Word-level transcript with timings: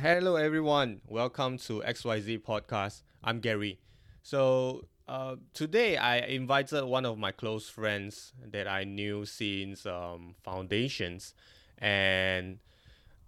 Hello, 0.00 0.36
everyone. 0.36 1.02
Welcome 1.06 1.58
to 1.58 1.82
XYZ 1.86 2.38
Podcast. 2.38 3.02
I'm 3.22 3.38
Gary. 3.38 3.80
So, 4.22 4.86
uh, 5.06 5.36
today 5.52 5.98
I 5.98 6.20
invited 6.20 6.86
one 6.86 7.04
of 7.04 7.18
my 7.18 7.32
close 7.32 7.68
friends 7.68 8.32
that 8.50 8.66
I 8.66 8.84
knew 8.84 9.26
since 9.26 9.84
um, 9.84 10.36
foundations, 10.42 11.34
and 11.76 12.60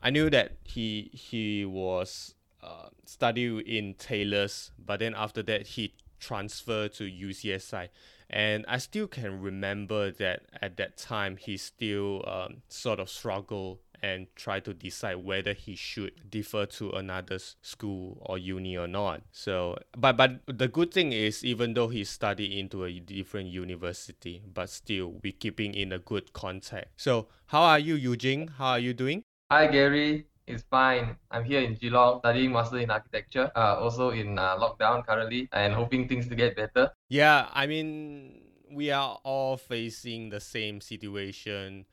I 0.03 0.08
knew 0.08 0.30
that 0.30 0.53
he 0.64 1.11
he 1.12 1.66
was 1.66 2.35
uh, 2.63 2.89
studying 3.04 3.61
in 3.61 3.93
Taylor's, 3.93 4.71
but 4.79 5.00
then 5.00 5.13
after 5.14 5.43
that 5.43 5.66
he 5.66 5.93
transferred 6.21 6.94
to 6.94 7.04
UCSI, 7.04 7.91
and 8.30 8.64
I 8.66 8.79
still 8.79 9.08
can 9.08 9.43
remember 9.43 10.11
that 10.13 10.44
at 10.63 10.79
that 10.79 10.96
time 10.96 11.36
he 11.36 11.58
still 11.58 12.25
um, 12.27 12.63
sort 12.71 12.99
of 12.99 13.11
struggled 13.11 13.80
and 14.02 14.26
try 14.34 14.58
to 14.61 14.74
decide 14.74 15.24
whether 15.24 15.52
he 15.52 15.76
should 15.76 16.29
defer 16.29 16.66
to 16.66 16.90
another 16.90 17.38
school 17.38 18.18
or 18.20 18.36
uni 18.36 18.76
or 18.76 18.88
not. 18.88 19.22
So, 19.30 19.79
but 19.96 20.16
but 20.16 20.40
the 20.46 20.68
good 20.68 20.93
thing 20.93 21.12
is, 21.12 21.44
even 21.44 21.74
though 21.74 21.88
he 21.88 22.04
studied 22.04 22.52
into 22.52 22.84
a 22.84 22.98
different 22.98 23.48
university, 23.48 24.43
but 24.52 24.68
still 24.68 25.14
we 25.22 25.32
keeping 25.32 25.74
in 25.74 25.93
a 25.93 25.98
good 25.98 26.32
contact. 26.32 26.88
So, 26.96 27.29
how 27.46 27.62
are 27.62 27.79
you, 27.79 27.96
Yujing? 27.96 28.50
How 28.58 28.70
are 28.70 28.79
you 28.80 28.93
doing? 28.93 29.22
Hi 29.50 29.66
Gary, 29.66 30.26
it's 30.46 30.64
fine. 30.64 31.16
I'm 31.30 31.44
here 31.44 31.60
in 31.60 31.74
Geelong 31.74 32.20
studying 32.20 32.52
Master 32.52 32.78
in 32.78 32.91
Architecture, 32.91 33.52
uh, 33.55 33.77
also 33.78 34.10
in 34.10 34.38
uh, 34.38 34.56
lockdown 34.56 35.06
currently, 35.06 35.48
and 35.52 35.74
hoping 35.74 36.08
things 36.08 36.27
to 36.28 36.34
get 36.34 36.56
better. 36.56 36.90
Yeah, 37.08 37.48
I 37.52 37.66
mean, 37.66 38.40
we 38.72 38.90
are 38.90 39.20
all 39.22 39.56
facing 39.56 40.30
the 40.30 40.40
same 40.40 40.80
situation 40.80 41.84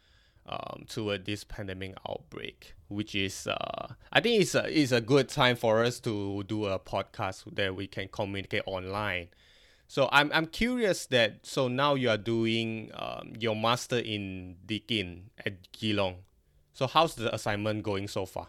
um, 0.50 0.86
toward 0.89 1.25
this 1.25 1.44
pandemic 1.44 1.95
outbreak, 2.09 2.73
which 2.88 3.14
is 3.14 3.47
uh, 3.47 3.94
I 4.11 4.19
think 4.19 4.42
it's 4.42 4.56
a, 4.56 4.66
it's 4.67 4.91
a 4.91 5.00
good 5.00 5.30
time 5.30 5.56
for 5.56 5.83
us 5.83 6.00
to 6.02 6.44
do 6.44 6.66
a 6.66 6.80
podcast 6.80 7.56
that 7.56 7.75
we 7.75 7.88
can 7.88 8.08
communicate 8.08 8.64
online. 8.66 9.28
So 9.88 10.09
I'm 10.11 10.31
I'm 10.33 10.47
curious 10.47 11.06
that 11.08 11.45
so 11.45 11.67
now 11.67 11.95
you 11.95 12.09
are 12.09 12.17
doing 12.17 12.91
um, 12.95 13.33
your 13.39 13.56
master 13.56 14.00
in 14.00 14.56
Deakin 14.66 15.30
at 15.45 15.72
Geelong. 15.72 16.17
So 16.73 16.88
how's 16.88 17.16
the 17.16 17.34
assignment 17.34 17.84
going 17.84 18.08
so 18.08 18.25
far? 18.25 18.47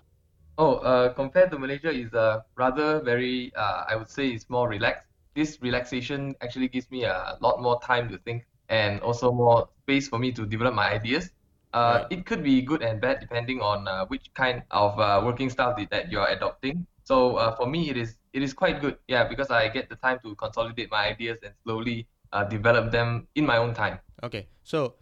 Oh, 0.59 0.75
uh, 0.77 1.13
compared 1.15 1.51
to 1.53 1.59
Malaysia, 1.59 1.91
is 1.91 2.13
uh, 2.13 2.41
rather 2.57 3.01
very 3.01 3.53
uh, 3.57 3.85
I 3.89 3.97
would 3.97 4.09
say 4.09 4.29
it's 4.29 4.49
more 4.49 4.69
relaxed. 4.69 5.07
This 5.35 5.59
relaxation 5.61 6.35
actually 6.41 6.69
gives 6.69 6.91
me 6.91 7.05
a 7.05 7.37
lot 7.41 7.63
more 7.63 7.81
time 7.81 8.09
to 8.11 8.19
think 8.19 8.47
and 8.69 9.01
also 9.01 9.33
more 9.33 9.69
space 9.83 10.09
for 10.09 10.19
me 10.19 10.33
to 10.33 10.47
develop 10.47 10.75
my 10.75 10.91
ideas 10.91 11.31
uh, 11.73 12.03
Right. 12.03 12.07
it 12.11 12.27
could 12.27 12.43
be 12.43 12.63
good 12.63 12.83
and 12.83 13.01
bad 13.01 13.21
depending 13.21 13.61
on 13.61 13.87
uh, 13.89 14.07
which 14.07 14.33
kind 14.35 14.63
of 14.71 14.99
uh, 14.99 15.23
working 15.25 15.51
style 15.51 15.75
that 15.77 15.91
that 15.91 16.11
you're 16.11 16.27
adopting. 16.27 16.87
So 17.05 17.37
uh, 17.37 17.55
for 17.57 17.67
me, 17.67 17.91
it 17.91 17.97
is 17.97 18.19
it 18.33 18.43
is 18.43 18.55
quite 18.55 18.81
good, 18.81 18.99
yeah, 19.09 19.25
because 19.25 19.51
I 19.51 19.69
get 19.69 19.89
the 19.89 19.97
time 19.97 20.19
to 20.25 20.35
consolidate 20.35 20.91
my 20.91 21.09
ideas 21.09 21.39
and 21.43 21.55
slowly 21.65 22.07
uh, 22.33 22.45
develop 22.45 22.93
them 22.93 23.27
in 23.35 23.47
my 23.47 23.57
own 23.57 23.75
time. 23.75 23.99
Okay, 24.23 24.49
so 24.63 24.95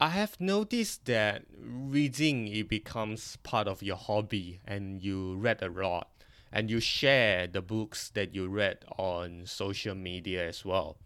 I 0.00 0.08
have 0.10 0.40
noticed 0.40 1.06
that 1.06 1.44
reading 1.58 2.48
it 2.48 2.68
becomes 2.68 3.36
part 3.42 3.66
of 3.68 3.82
your 3.82 3.96
hobby 3.96 4.60
and 4.66 5.02
you 5.02 5.36
read 5.36 5.62
a 5.62 5.68
lot 5.68 6.10
and 6.52 6.70
you 6.70 6.78
share 6.80 7.46
the 7.46 7.62
books 7.62 8.10
that 8.10 8.34
you 8.34 8.46
read 8.48 8.84
on 8.98 9.46
social 9.46 9.94
media 9.94 10.46
as 10.46 10.64
well. 10.64 10.98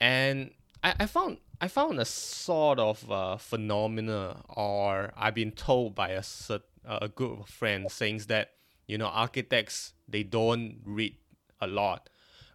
And 0.00 0.50
I, 0.82 0.94
I 1.00 1.06
found 1.06 1.38
I 1.60 1.68
found 1.68 1.98
a 1.98 2.04
sort 2.04 2.78
of 2.78 3.10
uh, 3.10 3.36
phenomena 3.36 4.42
or 4.48 5.12
I've 5.16 5.34
been 5.34 5.52
told 5.52 5.94
by 5.94 6.10
a 6.10 6.20
cert, 6.20 6.62
a 6.84 7.08
group 7.08 7.40
of 7.40 7.48
friends 7.48 7.94
saying 7.94 8.22
that 8.28 8.52
you 8.86 8.98
know 8.98 9.06
architects 9.06 9.94
they 10.08 10.22
don't 10.22 10.80
read 10.84 11.16
a 11.60 11.66
lot 11.66 12.08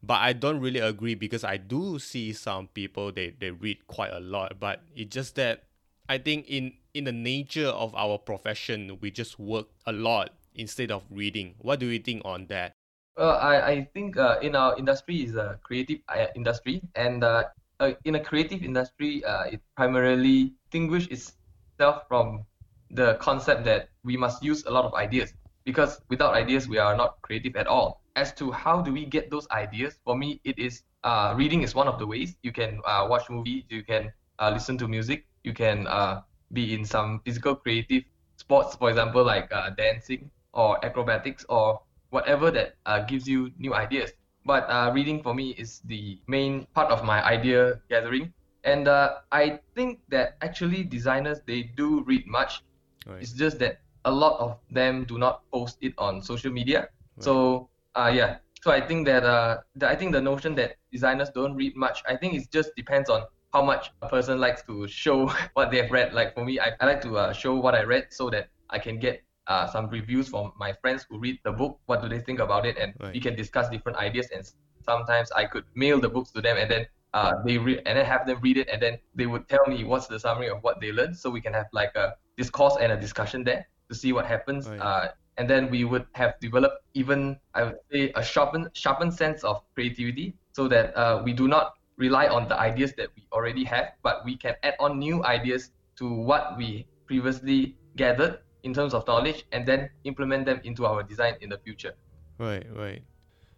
but 0.04 0.16
I 0.20 0.34
don't 0.34 0.60
really 0.60 0.80
agree 0.80 1.16
because 1.16 1.44
I 1.44 1.58
do 1.58 2.00
see 2.00 2.34
some 2.34 2.68
people 2.68 3.12
they, 3.12 3.36
they 3.38 3.52
read 3.52 3.86
quite 3.88 4.12
a 4.12 4.20
lot, 4.20 4.60
but 4.60 4.82
it's 4.96 5.14
just 5.14 5.36
that 5.36 5.64
I 6.10 6.18
think 6.18 6.48
in 6.50 6.74
in 6.94 7.06
the 7.06 7.12
nature 7.12 7.68
of 7.68 7.94
our 7.96 8.18
profession 8.18 8.98
we 9.00 9.12
just 9.12 9.40
work 9.40 9.68
a 9.86 9.92
lot 9.92 10.32
instead 10.56 10.92
of 10.92 11.04
reading. 11.10 11.56
What 11.60 11.80
do 11.80 11.86
you 11.86 12.00
think 12.00 12.24
on 12.26 12.48
that? 12.48 12.74
Well, 13.16 13.38
I, 13.38 13.62
I 13.62 13.90
think 13.94 14.18
uh, 14.18 14.40
in 14.42 14.56
our 14.56 14.78
industry 14.78 15.24
is 15.24 15.36
a 15.36 15.60
creative 15.62 16.00
uh, 16.10 16.28
industry, 16.36 16.82
and 16.96 17.24
uh, 17.24 17.44
uh, 17.82 17.94
in 18.06 18.16
a 18.16 18.20
creative 18.20 18.64
industry, 18.64 19.26
uh, 19.26 19.44
it 19.46 19.62
primarily 19.76 20.54
distinguishes 20.64 21.34
itself 21.74 22.04
from 22.08 22.46
the 22.92 23.16
concept 23.16 23.66
that 23.66 23.90
we 24.04 24.16
must 24.18 24.44
use 24.44 24.66
a 24.66 24.72
lot 24.72 24.86
of 24.86 24.94
ideas 24.94 25.34
because 25.66 26.02
without 26.10 26.34
ideas, 26.36 26.68
we 26.70 26.78
are 26.78 26.96
not 26.96 27.22
creative 27.22 27.56
at 27.56 27.68
all. 27.68 28.02
As 28.16 28.34
to 28.36 28.52
how 28.52 28.82
do 28.82 28.94
we 28.94 29.06
get 29.06 29.32
those 29.32 29.48
ideas, 29.52 30.00
for 30.06 30.16
me, 30.18 30.40
it 30.44 30.60
is 30.60 30.84
uh, 31.04 31.34
reading 31.38 31.64
is 31.64 31.74
one 31.76 31.88
of 31.88 31.98
the 32.00 32.06
ways. 32.08 32.36
You 32.44 32.52
can 32.52 32.82
uh, 32.86 33.08
watch 33.10 33.30
movies, 33.30 33.64
you 33.70 33.84
can 33.84 34.14
uh, 34.40 34.52
listen 34.52 34.78
to 34.80 34.88
music, 34.88 35.26
you 35.44 35.54
can 35.54 35.88
uh, 35.88 36.22
be 36.54 36.74
in 36.74 36.86
some 36.86 37.22
physical 37.26 37.56
creative 37.56 38.04
sports, 38.38 38.76
for 38.76 38.90
example, 38.90 39.24
like 39.24 39.52
uh, 39.52 39.72
dancing 39.72 40.30
or 40.54 40.84
acrobatics 40.86 41.46
or 41.50 41.82
whatever 42.10 42.52
that 42.52 42.76
uh, 42.86 43.00
gives 43.00 43.28
you 43.28 43.52
new 43.58 43.74
ideas. 43.74 44.12
But 44.46 44.70
uh, 44.70 44.92
reading 44.94 45.22
for 45.22 45.34
me 45.34 45.52
is 45.58 45.82
the 45.86 46.20
main 46.28 46.66
part 46.74 46.92
of 46.92 47.04
my 47.04 47.24
idea 47.24 47.80
gathering. 47.90 48.34
And 48.64 48.88
uh, 48.88 49.22
I 49.32 49.60
think 49.76 50.00
that 50.10 50.38
actually 50.42 50.84
designers 50.84 51.42
they 51.46 51.64
do 51.76 52.04
read 52.04 52.28
much. 52.28 52.64
Right. 53.06 53.22
It's 53.22 53.34
just 53.34 53.60
that 53.60 53.82
a 54.06 54.12
lot 54.12 54.40
of 54.40 54.58
them 54.72 55.06
do 55.06 55.18
not 55.18 55.42
post 55.52 55.78
it 55.82 55.94
on 55.98 56.22
social 56.22 56.52
media. 56.52 56.90
Right. 57.18 57.24
So 57.24 57.70
uh, 57.96 58.12
yeah. 58.14 58.38
So 58.62 58.72
I 58.72 58.82
think 58.82 59.08
that 59.08 59.24
uh, 59.24 59.62
the, 59.76 59.90
I 59.90 59.96
think 59.96 60.12
the 60.12 60.22
notion 60.22 60.54
that 60.56 60.78
designers 60.92 61.30
don't 61.30 61.56
read 61.56 61.76
much, 61.76 62.04
I 62.08 62.16
think 62.16 62.36
it 62.36 62.52
just 62.52 62.76
depends 62.76 63.10
on 63.10 63.24
how 63.54 63.64
much 63.64 63.92
a 64.02 64.08
person 64.08 64.40
likes 64.40 64.62
to 64.64 64.88
show 64.88 65.28
what 65.54 65.72
they've 65.72 65.90
read. 65.92 66.14
Like 66.14 66.34
for 66.36 66.46
me, 66.46 66.60
I, 66.60 66.74
I 66.80 66.86
like 66.86 67.02
to 67.02 67.18
uh, 67.18 67.34
show 67.34 67.56
what 67.56 67.74
I 67.74 67.84
read 67.84 68.08
so 68.10 68.30
that 68.30 68.50
I 68.70 68.80
can 68.80 69.00
get 69.00 69.24
uh, 69.48 69.68
some 69.68 69.90
reviews 69.90 70.30
from 70.30 70.54
my 70.58 70.74
friends 70.74 71.06
who 71.10 71.20
read 71.20 71.40
the 71.44 71.52
book. 71.52 71.80
What 71.86 72.02
do 72.02 72.10
they 72.10 72.20
think 72.20 72.40
about 72.40 72.66
it? 72.66 72.78
And 72.78 72.94
Right. 73.00 73.14
we 73.14 73.20
can 73.20 73.36
discuss 73.36 73.70
different 73.70 73.98
ideas. 73.98 74.30
And 74.34 74.46
sometimes 74.86 75.32
I 75.32 75.46
could 75.46 75.66
mail 75.76 76.00
the 76.00 76.10
books 76.10 76.32
to 76.32 76.42
them, 76.42 76.58
and 76.58 76.70
then 76.70 76.88
uh, 77.14 77.34
they 77.46 77.58
read 77.58 77.82
and 77.86 77.98
then 77.98 78.06
have 78.06 78.26
them 78.26 78.40
read 78.42 78.58
it, 78.58 78.70
and 78.70 78.82
then 78.82 79.00
they 79.16 79.26
would 79.26 79.48
tell 79.50 79.66
me 79.68 79.84
what's 79.84 80.08
the 80.08 80.20
summary 80.20 80.50
of 80.50 80.64
what 80.64 80.80
they 80.80 80.92
learned, 80.92 81.18
so 81.18 81.30
we 81.30 81.42
can 81.42 81.54
have 81.54 81.68
like 81.74 81.96
a 81.96 82.16
discourse 82.38 82.78
and 82.80 82.92
a 82.92 82.98
discussion 82.98 83.44
there 83.44 83.68
to 83.90 83.96
see 83.96 84.14
what 84.14 84.26
happens. 84.26 84.68
Right. 84.68 84.80
Uh, 84.80 85.08
and 85.38 85.50
then 85.50 85.70
we 85.70 85.86
would 85.86 86.06
have 86.14 86.36
developed 86.40 86.84
even 86.94 87.40
I 87.54 87.64
would 87.64 87.80
say 87.92 88.12
a 88.16 88.24
sharpened 88.24 88.70
sharpened 88.74 89.14
sense 89.14 89.44
of 89.44 89.64
creativity, 89.76 90.36
so 90.52 90.68
that 90.68 90.96
uh, 90.96 91.22
we 91.24 91.34
do 91.34 91.48
not 91.48 91.74
rely 91.98 92.28
on 92.28 92.48
the 92.48 92.58
ideas 92.58 92.94
that 92.98 93.10
we 93.16 93.28
already 93.32 93.64
have, 93.66 93.94
but 94.04 94.24
we 94.26 94.36
can 94.38 94.56
add 94.64 94.76
on 94.80 94.98
new 94.98 95.24
ideas 95.26 95.72
to 95.98 96.10
what 96.10 96.58
we 96.58 96.88
previously 97.06 97.78
gathered 97.96 98.40
in 98.64 98.74
terms 98.74 98.94
of 98.94 99.06
knowledge, 99.08 99.46
and 99.52 99.66
then 99.66 99.90
implement 100.04 100.46
them 100.46 100.62
into 100.64 100.86
our 100.86 101.04
design 101.04 101.36
in 101.42 101.50
the 101.50 101.58
future. 101.58 101.94
Right, 102.38 102.66
right. 102.76 103.04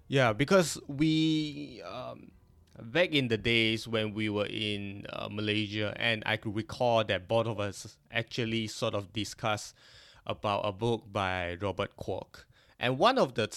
Yeah, 0.08 0.34
because 0.34 0.78
we 0.88 1.82
um, 1.84 2.32
back 2.82 3.12
in 3.12 3.28
the 3.28 3.38
days 3.38 3.88
when 3.88 4.14
we 4.14 4.30
were 4.30 4.46
in 4.46 5.06
uh, 5.12 5.30
Malaysia, 5.32 5.94
and 5.98 6.24
I 6.26 6.38
could 6.38 6.56
recall 6.56 7.04
that 7.06 7.28
both 7.28 7.48
of 7.48 7.60
us 7.60 7.98
actually 8.12 8.68
sort 8.68 8.94
of 8.94 9.14
discussed 9.14 9.76
about 10.26 10.62
a 10.66 10.72
book 10.72 11.04
by 11.12 11.58
Robert 11.62 11.96
Kuok, 11.98 12.46
and 12.80 12.98
one 12.98 13.18
of 13.18 13.36
the 13.36 13.50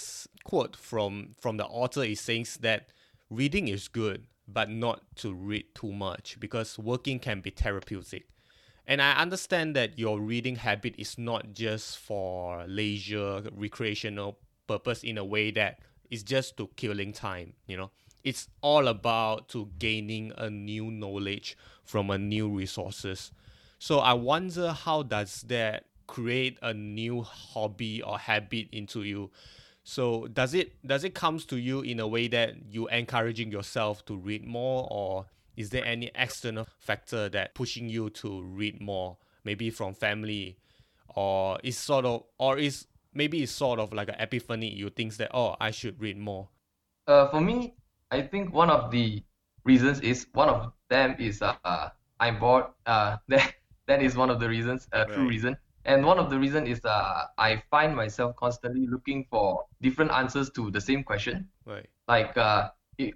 quote 0.45 0.77
from 0.77 1.35
from 1.41 1.57
the 1.57 1.67
author 1.67 2.03
is 2.03 2.21
saying 2.21 2.47
that 2.61 2.89
reading 3.31 3.69
is 3.69 3.89
good, 3.89 4.27
but 4.47 4.71
not 4.71 5.03
to 5.17 5.35
read 5.35 5.75
too 5.75 5.93
much 5.93 6.39
because 6.39 6.79
working 6.79 7.19
can 7.19 7.41
be 7.41 7.51
therapeutic. 7.51 8.27
And 8.87 9.03
I 9.03 9.15
understand 9.15 9.75
that 9.75 9.99
your 9.99 10.21
reading 10.21 10.57
habit 10.57 10.95
is 10.97 11.19
not 11.19 11.53
just 11.53 11.99
for 11.99 12.65
leisure, 12.69 13.43
recreational 13.53 14.39
purpose 14.67 15.03
in 15.03 15.19
a 15.19 15.25
way 15.25 15.51
that 15.53 15.81
it's 16.11 16.23
just 16.23 16.57
to 16.59 16.69
killing 16.77 17.13
time, 17.13 17.55
you 17.67 17.77
know. 17.77 17.91
It's 18.23 18.49
all 18.61 18.89
about 18.89 19.49
to 19.51 19.69
gaining 19.79 20.33
a 20.37 20.51
new 20.51 20.91
knowledge 20.91 21.57
from 21.85 22.11
a 22.11 22.19
new 22.19 22.49
resources. 22.49 23.33
So 23.79 23.99
I 23.99 24.15
wonder 24.15 24.73
how 24.73 25.03
does 25.03 25.43
that 25.43 25.85
create 26.07 26.59
a 26.63 26.73
new 26.73 27.23
hobby 27.23 28.03
or 28.03 28.19
habit 28.19 28.69
into 28.73 29.03
you? 29.03 29.31
So 29.85 30.27
does 30.27 30.55
it 30.55 30.75
does 30.85 31.05
it 31.05 31.15
comes 31.15 31.45
to 31.47 31.57
you 31.57 31.81
in 31.83 32.01
a 32.01 32.09
way 32.09 32.27
that 32.29 32.55
you 32.71 32.89
encouraging 32.89 33.53
yourself 33.53 34.05
to 34.07 34.17
read 34.17 34.45
more 34.45 34.89
or 34.91 35.27
is 35.57 35.71
there 35.71 35.85
any 35.85 36.11
external 36.15 36.67
factor 36.79 37.29
that 37.29 37.55
pushing 37.55 37.89
you 37.89 38.11
to 38.11 38.43
read 38.43 38.81
more 38.81 39.17
maybe 39.45 39.71
from 39.71 39.95
family 39.95 40.59
or 41.15 41.59
is 41.63 41.79
sort 41.79 42.05
of 42.05 42.25
or 42.39 42.59
is 42.59 42.87
maybe 43.15 43.43
it's 43.43 43.53
sort 43.53 43.79
of 43.79 43.93
like 43.93 44.09
an 44.09 44.17
epiphany 44.19 44.73
you 44.73 44.91
think 44.91 45.17
that 45.17 45.31
oh 45.35 45.57
I 45.61 45.71
should 45.71 46.01
read 46.01 46.19
more 46.19 46.49
Uh, 47.07 47.29
for 47.31 47.41
me, 47.41 47.75
I 48.11 48.23
think 48.23 48.53
one 48.53 48.71
of 48.71 48.91
the 48.91 49.23
reasons 49.65 50.01
is 50.01 50.27
one 50.33 50.49
of 50.49 50.73
them 50.89 51.17
is 51.19 51.43
uh, 51.43 51.55
uh, 51.65 51.91
I'm 52.21 52.39
bored. 52.39 52.67
Uh, 52.87 53.17
that 53.29 53.55
that 53.87 54.03
is 54.03 54.17
one 54.17 54.31
of 54.31 54.41
the 54.41 54.49
reasons, 54.49 54.89
a 54.93 55.05
true 55.07 55.25
Right. 55.25 55.29
reason. 55.29 55.57
And 55.85 56.05
one 56.05 56.19
of 56.19 56.31
the 56.31 56.39
reason 56.39 56.67
is 56.67 56.85
uh, 56.85 57.27
I 57.39 57.63
find 57.71 57.95
myself 57.95 58.35
constantly 58.37 58.87
looking 58.89 59.27
for 59.31 59.65
different 59.81 60.11
answers 60.11 60.51
to 60.59 60.71
the 60.71 60.81
same 60.81 61.05
question. 61.05 61.49
Right. 61.65 61.89
Like 62.09 62.37
uh, 62.37 62.71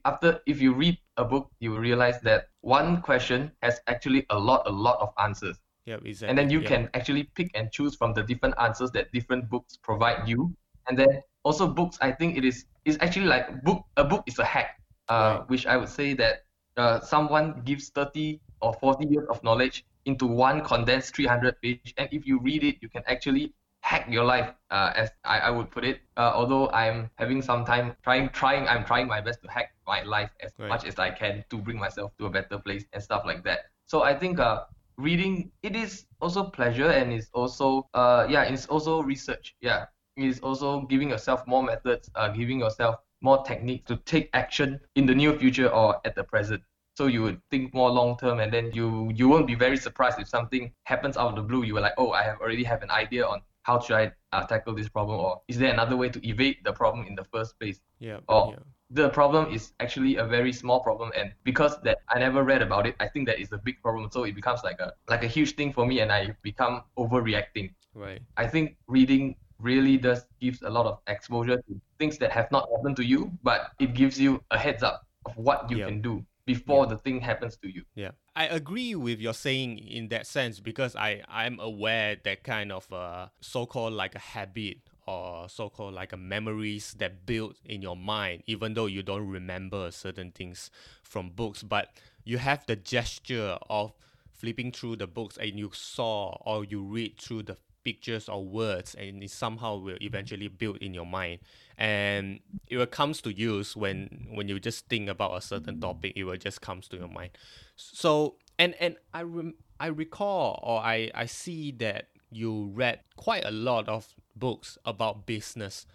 after 0.04 0.40
if 0.46 0.60
you 0.60 0.74
read 0.74 0.98
a 1.20 1.24
book, 1.24 1.50
you 1.60 1.70
will 1.72 1.78
realize 1.80 2.20
that 2.22 2.48
one 2.62 3.02
question 3.02 3.52
has 3.62 3.80
actually 3.86 4.26
a 4.30 4.38
lot, 4.38 4.62
a 4.66 4.70
lot 4.70 4.98
of 5.00 5.12
answers. 5.22 5.58
Yeah, 5.86 5.98
exactly. 6.04 6.28
And 6.30 6.38
then 6.38 6.50
you 6.50 6.60
yeah. 6.60 6.68
can 6.68 6.90
actually 6.94 7.24
pick 7.34 7.50
and 7.54 7.70
choose 7.72 7.96
from 7.96 8.14
the 8.14 8.22
different 8.22 8.54
answers 8.60 8.90
that 8.92 9.12
different 9.12 9.50
books 9.50 9.76
provide 9.82 10.28
you. 10.28 10.54
And 10.88 10.98
then 10.98 11.22
also 11.44 11.68
books, 11.68 11.98
I 12.00 12.12
think 12.12 12.36
it 12.36 12.44
is 12.44 12.64
is 12.84 12.98
actually 13.00 13.26
like 13.26 13.62
book 13.64 13.84
a 13.96 14.04
book 14.04 14.24
is 14.26 14.38
a 14.38 14.44
hack, 14.44 14.80
uh, 15.08 15.40
Right. 15.40 15.48
which 15.48 15.66
I 15.66 15.76
would 15.76 15.88
say 15.88 16.14
that 16.14 16.44
uh, 16.76 17.00
someone 17.00 17.62
gives 17.64 17.90
30 17.90 18.40
or 18.60 18.74
40 18.74 19.06
years 19.08 19.26
of 19.30 19.42
knowledge 19.44 19.84
into 20.06 20.26
one 20.26 20.62
condensed 20.64 21.14
300 21.16 21.60
page, 21.62 21.94
and 21.98 22.08
if 22.12 22.26
you 22.26 22.40
read 22.40 22.64
it, 22.64 22.76
you 22.82 22.88
can 22.88 23.02
actually 23.06 23.52
hack 23.82 24.06
your 24.10 24.24
life, 24.24 24.54
uh, 24.70 24.92
as 24.96 25.10
I, 25.24 25.40
I 25.40 25.50
would 25.50 25.70
put 25.70 25.84
it. 25.84 26.00
Uh, 26.16 26.32
although 26.34 26.70
I'm 26.70 27.10
having 27.16 27.42
some 27.42 27.64
time 27.64 27.96
trying, 28.02 28.28
trying, 28.30 28.68
I'm 28.68 28.84
trying 28.84 29.06
my 29.08 29.20
best 29.20 29.42
to 29.42 29.50
hack 29.50 29.74
my 29.86 30.02
life 30.02 30.30
as 30.40 30.52
Right. 30.58 30.68
much 30.68 30.84
as 30.84 30.98
I 30.98 31.10
can 31.10 31.44
to 31.50 31.58
bring 31.58 31.78
myself 31.78 32.12
to 32.18 32.26
a 32.26 32.30
better 32.30 32.58
place 32.58 32.84
and 32.92 33.02
stuff 33.02 33.22
like 33.26 33.44
that. 33.44 33.60
So 33.86 34.02
I 34.02 34.14
think 34.14 34.38
uh, 34.38 34.64
reading 34.98 35.50
it 35.62 35.74
is 35.76 36.06
also 36.20 36.44
pleasure 36.44 36.90
and 36.90 37.12
it's 37.12 37.30
also 37.32 37.88
uh 37.94 38.26
yeah 38.28 38.42
it's 38.42 38.66
also 38.66 39.02
research 39.02 39.54
yeah 39.60 39.86
it's 40.16 40.40
also 40.40 40.82
giving 40.82 41.08
yourself 41.10 41.46
more 41.46 41.62
methods 41.62 42.10
uh 42.14 42.28
giving 42.28 42.60
yourself 42.60 42.96
more 43.22 43.42
techniques 43.44 43.86
to 43.88 43.96
take 44.04 44.28
action 44.34 44.78
in 44.96 45.06
the 45.06 45.14
near 45.14 45.32
future 45.38 45.68
or 45.68 45.98
at 46.04 46.14
the 46.14 46.22
present 46.24 46.62
so 46.96 47.06
you 47.06 47.22
would 47.22 47.40
think 47.50 47.72
more 47.72 47.90
long 47.90 48.16
term 48.18 48.40
and 48.40 48.52
then 48.52 48.70
you 48.74 49.10
you 49.14 49.28
won't 49.28 49.46
be 49.46 49.54
very 49.54 49.76
surprised 49.76 50.18
if 50.20 50.28
something 50.28 50.70
happens 50.84 51.16
out 51.16 51.28
of 51.30 51.36
the 51.36 51.42
blue 51.42 51.62
you 51.64 51.74
were 51.74 51.80
like 51.80 51.94
oh 51.96 52.10
i 52.10 52.22
have 52.22 52.38
already 52.40 52.64
have 52.64 52.82
an 52.82 52.90
idea 52.90 53.26
on 53.26 53.40
how 53.70 53.78
should 53.80 53.96
i 54.02 54.12
uh, 54.36 54.44
tackle 54.52 54.74
this 54.80 54.90
problem 54.96 55.20
or 55.20 55.40
is 55.48 55.58
there 55.62 55.72
another 55.78 55.96
way 56.02 56.08
to 56.16 56.20
evade 56.34 56.58
the 56.68 56.72
problem 56.82 57.06
in 57.06 57.14
the 57.20 57.26
first 57.36 57.58
place 57.60 57.80
yeah, 58.10 58.20
Oh. 58.28 58.50
yeah. 58.52 58.64
the 59.00 59.08
problem 59.10 59.44
is 59.56 59.72
actually 59.80 60.16
a 60.16 60.26
very 60.36 60.52
small 60.62 60.80
problem 60.88 61.10
and 61.20 61.32
because 61.50 61.74
that 61.86 61.98
i 62.14 62.18
never 62.26 62.42
read 62.52 62.62
about 62.68 62.86
it 62.90 62.96
i 63.00 63.08
think 63.12 63.26
that 63.30 63.38
is 63.44 63.52
a 63.52 63.58
big 63.68 63.76
problem 63.82 64.10
so 64.16 64.24
it 64.30 64.34
becomes 64.40 64.60
like 64.68 64.80
a 64.86 64.92
like 65.12 65.24
a 65.28 65.32
huge 65.36 65.54
thing 65.58 65.72
for 65.78 65.86
me 65.90 66.00
and 66.00 66.10
i 66.18 66.34
become 66.42 66.82
overreacting 66.98 67.70
Right. 67.94 68.22
i 68.36 68.46
think 68.46 68.76
reading 68.86 69.36
really 69.58 69.96
does 69.98 70.26
gives 70.40 70.62
a 70.62 70.70
lot 70.70 70.86
of 70.86 70.98
exposure 71.06 71.56
to 71.68 71.80
things 71.98 72.18
that 72.18 72.32
have 72.32 72.50
not 72.50 72.68
happened 72.74 72.96
to 72.96 73.04
you 73.04 73.30
but 73.42 73.70
it 73.78 73.94
gives 73.94 74.18
you 74.20 74.42
a 74.50 74.58
heads 74.58 74.82
up 74.82 75.06
of 75.26 75.36
what 75.36 75.70
you 75.70 75.78
Yeah. 75.78 75.86
can 75.88 76.00
do 76.00 76.24
before 76.46 76.86
the 76.86 76.98
thing 76.98 77.20
happens 77.20 77.56
to 77.62 77.68
you 77.68 77.84
Yeah, 77.94 78.12
I 78.40 78.44
agree 78.44 78.94
with 78.94 79.20
your 79.20 79.34
saying 79.34 79.80
in 79.80 80.08
that 80.08 80.26
sense 80.26 80.60
because 80.60 80.96
I 80.96 81.22
I'm 81.28 81.60
aware 81.60 82.16
that 82.24 82.42
kind 82.42 82.72
of 82.72 82.90
uh, 82.90 83.26
so-called 83.42 83.92
like 83.92 84.14
a 84.14 84.18
habit 84.18 84.78
or 85.06 85.46
so-called 85.50 85.92
like 85.92 86.14
a 86.14 86.16
memories 86.16 86.94
that 87.00 87.26
build 87.26 87.56
in 87.66 87.82
your 87.82 87.98
mind, 87.98 88.42
even 88.46 88.72
though 88.72 88.86
you 88.86 89.02
don't 89.02 89.28
remember 89.28 89.90
certain 89.90 90.30
things 90.30 90.70
from 91.02 91.28
books, 91.28 91.62
but 91.62 91.90
you 92.24 92.38
have 92.38 92.64
the 92.64 92.76
gesture 92.76 93.58
of 93.68 93.92
flipping 94.32 94.72
through 94.72 94.96
the 94.96 95.06
books 95.06 95.36
and 95.36 95.58
you 95.58 95.70
saw 95.74 96.34
or 96.46 96.64
you 96.64 96.80
read 96.80 97.18
through 97.20 97.42
the 97.42 97.58
pictures 97.84 98.28
or 98.28 98.44
words 98.44 98.94
and 98.94 99.22
it 99.22 99.30
somehow 99.30 99.76
will 99.76 99.96
eventually 100.00 100.48
build 100.48 100.78
in 100.78 100.94
your 100.94 101.06
mind. 101.06 101.40
And 101.78 102.40
it 102.66 102.76
will 102.76 102.86
comes 102.86 103.20
to 103.22 103.32
use 103.32 103.76
when 103.76 104.28
when 104.30 104.48
you 104.48 104.60
just 104.60 104.88
think 104.88 105.08
about 105.08 105.36
a 105.36 105.40
certain 105.40 105.80
topic 105.80 106.12
it 106.16 106.24
will 106.24 106.36
just 106.36 106.60
comes 106.60 106.88
to 106.88 106.96
your 106.96 107.08
mind. 107.08 107.30
So 107.76 108.36
and 108.58 108.74
and 108.80 108.96
i 109.14 109.22
rem- 109.22 109.54
i 109.78 109.86
recall 109.86 110.60
or 110.62 110.80
i 110.80 111.10
i 111.14 111.24
see 111.26 111.72
that 111.72 112.08
you 112.30 112.70
read 112.74 113.00
quite 113.16 113.44
a 113.44 113.50
lot 113.50 113.88
of 113.88 114.14
books 114.36 114.78
about 114.84 115.26
business. 115.26 115.86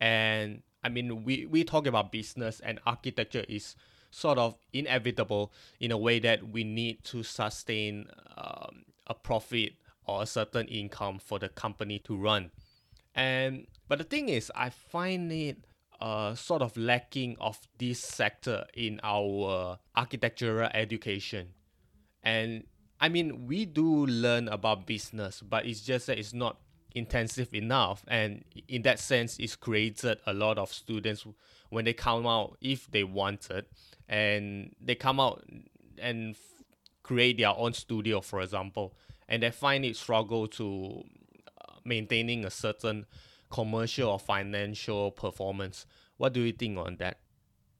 And 0.00 0.62
i 0.82 0.88
mean 0.88 1.24
we 1.24 1.46
we 1.46 1.64
talk 1.64 1.86
about 1.86 2.12
business 2.12 2.60
and 2.60 2.80
architecture 2.86 3.44
is 3.48 3.76
sort 4.10 4.38
of 4.38 4.54
inevitable 4.72 5.52
in 5.80 5.90
a 5.90 5.98
way 5.98 6.20
that 6.20 6.48
we 6.48 6.62
need 6.62 7.02
to 7.02 7.24
sustain 7.24 8.06
um, 8.36 8.84
a 9.08 9.14
profit 9.14 9.72
or 10.06 10.22
a 10.22 10.26
certain 10.26 10.66
income 10.68 11.18
for 11.18 11.38
the 11.38 11.48
company 11.48 11.98
to 12.00 12.16
run. 12.16 12.50
And 13.14 13.66
but 13.88 13.98
the 13.98 14.04
thing 14.04 14.28
is 14.28 14.50
i 14.54 14.70
find 14.70 15.30
it 15.30 15.58
uh, 16.00 16.34
sort 16.34 16.60
of 16.60 16.76
lacking 16.76 17.36
of 17.40 17.58
this 17.78 18.00
sector 18.00 18.66
in 18.74 19.00
our 19.02 19.78
architectural 19.96 20.68
education. 20.74 21.48
And 22.22 22.64
i 23.00 23.08
mean 23.08 23.46
we 23.46 23.64
do 23.64 24.06
learn 24.06 24.48
about 24.48 24.86
business 24.86 25.40
but 25.40 25.66
it's 25.66 25.80
just 25.80 26.06
that 26.08 26.18
it's 26.18 26.34
not 26.34 26.58
intensive 26.94 27.54
enough. 27.54 28.04
And 28.08 28.44
in 28.68 28.82
that 28.82 28.98
sense 28.98 29.38
it's 29.38 29.56
created 29.56 30.18
a 30.26 30.32
lot 30.32 30.58
of 30.58 30.72
students 30.72 31.26
when 31.70 31.84
they 31.84 31.92
come 31.92 32.26
out 32.26 32.56
if 32.60 32.90
they 32.90 33.04
wanted. 33.04 33.66
And 34.08 34.74
they 34.80 34.94
come 34.94 35.18
out 35.18 35.44
and 35.98 36.36
create 37.02 37.38
their 37.38 37.56
own 37.56 37.72
studio 37.72 38.20
for 38.20 38.40
example 38.40 38.94
and 39.28 39.42
they 39.42 39.50
find 39.50 39.84
it 39.84 39.96
struggle 39.96 40.46
to 40.46 41.02
uh, 41.60 41.74
maintaining 41.84 42.44
a 42.44 42.50
certain 42.50 43.06
commercial 43.50 44.10
or 44.10 44.18
financial 44.18 45.10
performance 45.10 45.86
what 46.16 46.32
do 46.32 46.40
you 46.40 46.52
think 46.52 46.78
on 46.78 46.96
that 46.98 47.18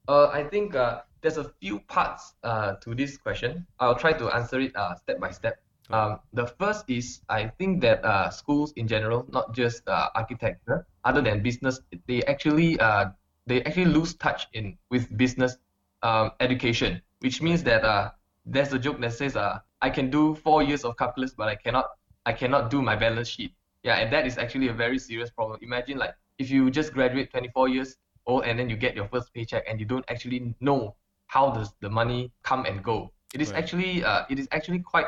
Uh, 0.07 0.29
I 0.29 0.43
think 0.43 0.75
uh, 0.75 1.01
there's 1.21 1.37
a 1.37 1.49
few 1.57 1.79
parts 1.89 2.35
uh, 2.43 2.75
to 2.85 2.93
this 2.93 3.17
question. 3.17 3.65
I'll 3.79 3.97
try 3.97 4.13
to 4.13 4.29
answer 4.29 4.59
it 4.61 4.75
uh, 4.75 4.93
step 4.95 5.19
by 5.19 5.31
step. 5.31 5.57
Um, 5.89 6.19
the 6.33 6.45
first 6.45 6.85
is 6.89 7.21
I 7.29 7.49
think 7.57 7.81
that 7.81 8.05
uh, 8.05 8.29
schools 8.29 8.73
in 8.77 8.87
general, 8.87 9.25
not 9.29 9.53
just 9.53 9.87
uh, 9.87 10.09
architecture, 10.13 10.85
other 11.03 11.21
than 11.21 11.41
business, 11.41 11.81
they 12.07 12.21
actually 12.23 12.79
uh, 12.79 13.09
they 13.45 13.61
actually 13.63 13.85
lose 13.85 14.13
touch 14.13 14.47
in 14.53 14.77
with 14.89 15.09
business 15.17 15.57
um, 16.01 16.31
education, 16.39 17.01
which 17.19 17.41
means 17.41 17.63
that 17.63 17.83
uh, 17.83 18.11
there's 18.45 18.73
a 18.73 18.79
joke 18.79 19.01
that 19.01 19.13
says 19.13 19.35
uh, 19.35 19.59
I 19.85 19.89
can 19.91 20.09
do 20.09 20.33
four 20.33 20.63
years 20.63 20.83
of 20.83 20.97
calculus, 20.97 21.33
but 21.39 21.47
I 21.47 21.55
cannot 21.55 21.85
I 22.25 22.33
cannot 22.33 22.71
do 22.71 22.81
my 22.81 22.95
balance 22.95 23.27
sheet. 23.27 23.51
Yeah, 23.83 23.97
and 24.01 24.11
that 24.13 24.25
is 24.25 24.39
actually 24.43 24.69
a 24.69 24.73
very 24.73 24.97
serious 24.97 25.29
problem. 25.29 25.59
Imagine 25.61 25.99
like 25.99 26.15
if 26.39 26.49
you 26.49 26.71
just 26.71 26.91
graduate 26.91 27.29
24 27.29 27.69
years 27.69 27.97
old 28.25 28.45
and 28.45 28.57
then 28.57 28.67
you 28.67 28.77
get 28.85 28.95
your 28.95 29.07
first 29.13 29.31
paycheck 29.35 29.63
and 29.69 29.79
you 29.79 29.85
don't 29.85 30.05
actually 30.09 30.55
know 30.59 30.95
how 31.27 31.51
does 31.51 31.69
the 31.81 31.89
money 31.89 32.31
come 32.43 32.65
and 32.65 32.83
go. 32.83 33.11
It 33.35 33.41
is 33.41 33.51
Right. 33.51 33.59
actually 33.61 34.03
uh, 34.03 34.25
it 34.29 34.39
is 34.39 34.47
actually 34.51 34.79
quite 34.79 35.05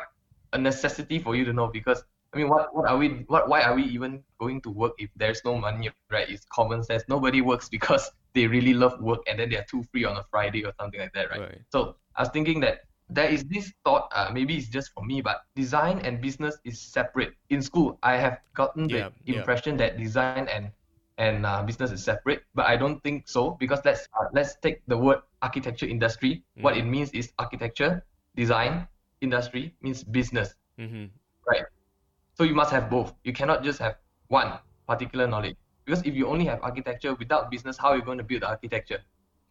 a 0.53 0.59
necessity 0.59 1.17
for 1.25 1.35
you 1.35 1.43
to 1.45 1.53
know 1.53 1.67
because 1.79 2.03
I 2.33 2.37
mean 2.37 2.49
what 2.53 2.69
what 2.75 2.85
are 2.91 2.97
we 2.97 3.07
what 3.33 3.49
why 3.49 3.61
are 3.67 3.73
we 3.73 3.83
even 3.97 4.23
going 4.39 4.61
to 4.61 4.69
work 4.69 4.93
if 4.99 5.09
there's 5.15 5.41
no 5.43 5.57
money 5.57 5.89
right? 6.11 6.29
It's 6.29 6.45
common 6.59 6.83
sense. 6.83 7.03
Nobody 7.09 7.41
works 7.41 7.67
because 7.77 8.11
they 8.35 8.45
really 8.45 8.75
love 8.75 9.01
work 9.01 9.21
and 9.27 9.39
then 9.39 9.49
they're 9.49 9.65
too 9.73 9.83
free 9.91 10.05
on 10.05 10.17
a 10.17 10.23
Friday 10.29 10.63
or 10.65 10.73
something 10.79 10.99
like 10.99 11.13
that, 11.13 11.31
right? 11.31 11.39
Right. 11.49 11.61
So 11.71 11.95
I 12.15 12.21
was 12.21 12.29
thinking 12.29 12.59
that 12.61 12.86
there 13.09 13.29
is 13.29 13.43
this 13.45 13.71
thought, 13.85 14.09
uh, 14.15 14.29
maybe 14.33 14.55
it's 14.57 14.69
just 14.69 14.91
for 14.93 15.03
me, 15.03 15.21
but 15.21 15.41
design 15.55 15.99
and 16.03 16.21
business 16.21 16.57
is 16.65 16.79
separate. 16.79 17.33
In 17.49 17.61
school, 17.61 17.97
I 18.03 18.17
have 18.17 18.39
gotten 18.55 18.89
the 18.89 19.07
Yeah, 19.07 19.09
yeah. 19.25 19.47
impression 19.47 19.77
that 19.77 19.97
design 19.97 20.35
and 20.39 20.59
and 21.05 21.35
uh, 21.35 21.51
business 21.53 21.81
is 21.81 21.93
separate, 21.93 22.31
but 22.45 22.55
I 22.55 22.65
don't 22.67 22.91
think 23.03 23.27
so 23.27 23.51
because 23.59 23.79
let's 23.83 24.07
uh, 24.13 24.27
let's 24.33 24.55
take 24.61 24.81
the 24.87 24.97
word 24.97 25.19
architecture 25.41 25.85
industry. 25.87 26.43
What 26.61 26.77
it 26.77 26.83
means 26.85 27.11
is 27.11 27.31
architecture, 27.37 28.03
design, 28.35 28.87
industry 29.21 29.75
means 29.81 30.03
business. 30.03 30.55
mm-hmm. 30.79 31.05
right 31.47 31.65
So 32.33 32.43
you 32.43 32.55
must 32.55 32.71
have 32.71 32.89
both. 32.89 33.13
You 33.23 33.33
cannot 33.33 33.63
just 33.63 33.79
have 33.79 33.97
one 34.27 34.59
particular 34.87 35.27
knowledge 35.27 35.55
because 35.85 36.03
if 36.05 36.15
you 36.15 36.27
only 36.27 36.45
have 36.45 36.59
architecture 36.63 37.13
without 37.15 37.51
business, 37.51 37.77
how 37.77 37.89
are 37.89 37.97
you 37.97 38.03
going 38.03 38.17
to 38.19 38.23
build 38.23 38.41
the 38.43 38.49
architecture, 38.49 39.01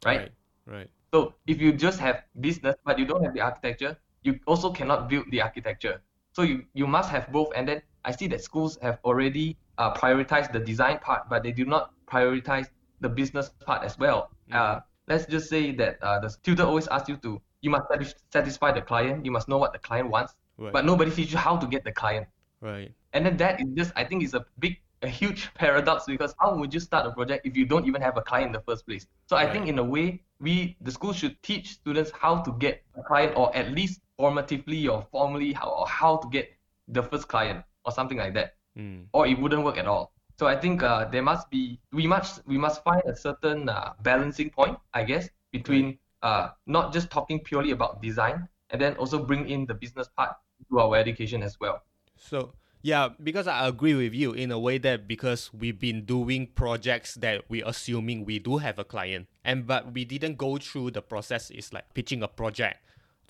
right? 0.04 0.24
right 0.24 0.32
right 0.66 0.90
So 1.16 1.32
if 1.46 1.62
you 1.62 1.72
just 1.72 1.98
have 1.98 2.24
business 2.40 2.76
but 2.84 2.98
you 2.98 3.06
don't 3.06 3.24
have 3.24 3.32
the 3.32 3.40
architecture, 3.40 3.96
you 4.22 4.38
also 4.46 4.70
cannot 4.70 5.08
build 5.08 5.24
the 5.30 5.40
architecture. 5.40 6.02
So 6.34 6.42
you, 6.42 6.66
you 6.74 6.86
must 6.86 7.08
have 7.08 7.32
both. 7.32 7.48
And 7.56 7.66
then 7.66 7.80
I 8.04 8.12
see 8.12 8.26
that 8.26 8.42
schools 8.44 8.76
have 8.82 8.98
already 9.02 9.56
uh, 9.78 9.94
prioritized 9.94 10.52
the 10.52 10.60
design 10.60 10.98
part, 10.98 11.30
but 11.30 11.42
they 11.42 11.52
do 11.52 11.64
not 11.64 11.92
prioritize 12.06 12.68
the 13.00 13.08
business 13.08 13.48
part 13.64 13.82
as 13.82 13.98
well. 13.98 14.28
Uh, 14.52 14.80
let's 15.08 15.24
just 15.24 15.48
say 15.48 15.72
that 15.76 15.96
uh, 16.02 16.18
the 16.20 16.28
tutor 16.42 16.64
always 16.64 16.86
asks 16.88 17.08
you 17.08 17.16
to, 17.16 17.40
you 17.62 17.70
must 17.70 17.86
satisfy 18.30 18.70
the 18.70 18.82
client, 18.82 19.24
you 19.24 19.30
must 19.30 19.48
know 19.48 19.56
what 19.56 19.72
the 19.72 19.78
client 19.78 20.10
wants, 20.10 20.34
right 20.58 20.74
but 20.74 20.84
nobody 20.84 21.10
teaches 21.10 21.32
you 21.32 21.38
how 21.38 21.56
to 21.56 21.66
get 21.66 21.82
the 21.82 21.92
client. 21.92 22.26
right 22.60 22.92
And 23.14 23.24
then 23.24 23.38
that 23.38 23.58
is 23.62 23.68
just, 23.74 23.92
I 23.96 24.04
think, 24.04 24.22
is 24.22 24.34
a 24.34 24.44
big, 24.58 24.76
a 25.00 25.08
huge 25.08 25.48
paradox 25.62 26.04
because 26.04 26.34
how 26.38 26.54
would 26.58 26.74
you 26.74 26.80
start 26.80 27.06
a 27.06 27.12
project 27.12 27.46
if 27.46 27.56
you 27.56 27.64
don't 27.64 27.86
even 27.86 28.02
have 28.02 28.18
a 28.18 28.22
client 28.22 28.48
in 28.48 28.52
the 28.52 28.64
first 28.68 28.86
place? 28.86 29.06
So 29.24 29.36
I 29.36 29.50
think 29.50 29.66
in 29.66 29.78
a 29.78 29.84
way, 29.84 30.20
we, 30.40 30.76
the 30.80 30.90
school 30.90 31.12
should 31.12 31.40
teach 31.42 31.72
students 31.74 32.10
how 32.18 32.42
to 32.42 32.52
get 32.58 32.82
a 32.96 33.02
client 33.02 33.32
or 33.36 33.54
at 33.56 33.72
least 33.72 34.00
formatively 34.18 34.90
or 34.90 35.06
formally 35.10 35.52
how, 35.52 35.68
or 35.68 35.86
how 35.86 36.16
to 36.18 36.28
get 36.28 36.50
the 36.88 37.02
first 37.02 37.28
client 37.28 37.64
or 37.84 37.92
something 37.92 38.18
like 38.18 38.34
that. 38.34 38.54
mm. 38.76 39.04
Or 39.12 39.26
it 39.26 39.38
wouldn't 39.38 39.64
work 39.64 39.78
at 39.78 39.86
all. 39.86 40.12
So 40.38 40.46
I 40.46 40.56
think 40.56 40.82
uh, 40.82 41.06
there 41.06 41.22
must 41.22 41.48
be, 41.50 41.80
we 41.92 42.06
must, 42.06 42.46
we 42.46 42.58
must 42.58 42.84
find 42.84 43.02
a 43.06 43.16
certain 43.16 43.68
uh, 43.68 43.92
balancing 44.02 44.50
point, 44.50 44.78
I 44.92 45.02
guess, 45.04 45.28
between 45.50 45.98
uh, 46.22 46.50
not 46.66 46.92
just 46.92 47.10
talking 47.10 47.40
purely 47.40 47.70
about 47.70 48.02
design 48.02 48.48
and 48.70 48.80
then 48.80 48.94
also 48.96 49.18
bring 49.24 49.48
in 49.48 49.64
the 49.64 49.74
business 49.74 50.08
part 50.16 50.36
to 50.70 50.80
our 50.80 50.96
education 50.96 51.42
as 51.42 51.58
well. 51.60 51.82
So 52.16 52.52
Yeah, 52.86 53.08
because 53.20 53.48
I 53.48 53.66
agree 53.66 53.94
with 53.94 54.14
you 54.14 54.30
in 54.30 54.52
a 54.52 54.60
way 54.60 54.78
that 54.78 55.08
because 55.08 55.52
we've 55.52 55.76
been 55.76 56.04
doing 56.04 56.46
projects 56.46 57.16
that 57.16 57.42
we're 57.48 57.66
assuming 57.66 58.24
we 58.24 58.38
do 58.38 58.58
have 58.58 58.78
a 58.78 58.84
client, 58.84 59.26
and 59.44 59.66
but 59.66 59.92
we 59.92 60.04
didn't 60.04 60.36
go 60.36 60.56
through 60.56 60.92
the 60.92 61.02
process. 61.02 61.50
Is 61.50 61.72
like 61.72 61.92
pitching 61.94 62.22
a 62.22 62.28
project 62.28 62.78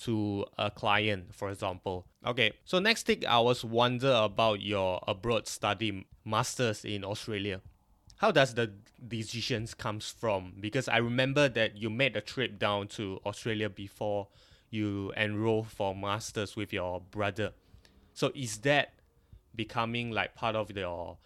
to 0.05 0.45
a 0.59 0.71
client, 0.71 1.35
for 1.35 1.49
example. 1.49 2.05
Okay, 2.27 2.53
so 2.67 2.81
next 2.81 3.07
thing 3.07 3.25
I 3.27 3.39
was 3.39 3.65
wonder 3.65 4.13
about 4.13 4.61
your 4.61 5.01
abroad 5.09 5.49
study 5.49 6.07
masters 6.23 6.85
in 6.85 7.03
Australia. 7.03 7.63
How 8.17 8.33
does 8.33 8.53
the 8.53 8.75
decisions 9.09 9.73
comes 9.73 10.11
from? 10.11 10.53
Because 10.61 10.87
I 10.87 10.99
remember 10.99 11.49
that 11.49 11.79
you 11.79 11.89
made 11.89 12.15
a 12.15 12.21
trip 12.21 12.59
down 12.59 12.89
to 12.89 13.21
Australia 13.25 13.71
before 13.71 14.29
you 14.69 15.15
enroll 15.17 15.63
for 15.63 15.97
masters 15.97 16.57
with 16.57 16.75
your 16.75 17.01
brother. 17.01 17.55
So 18.13 18.33
is 18.35 18.59
that 18.59 18.96
becoming 19.57 20.11
like 20.11 20.35
part 20.35 20.55
of 20.55 20.71
your 20.71 21.19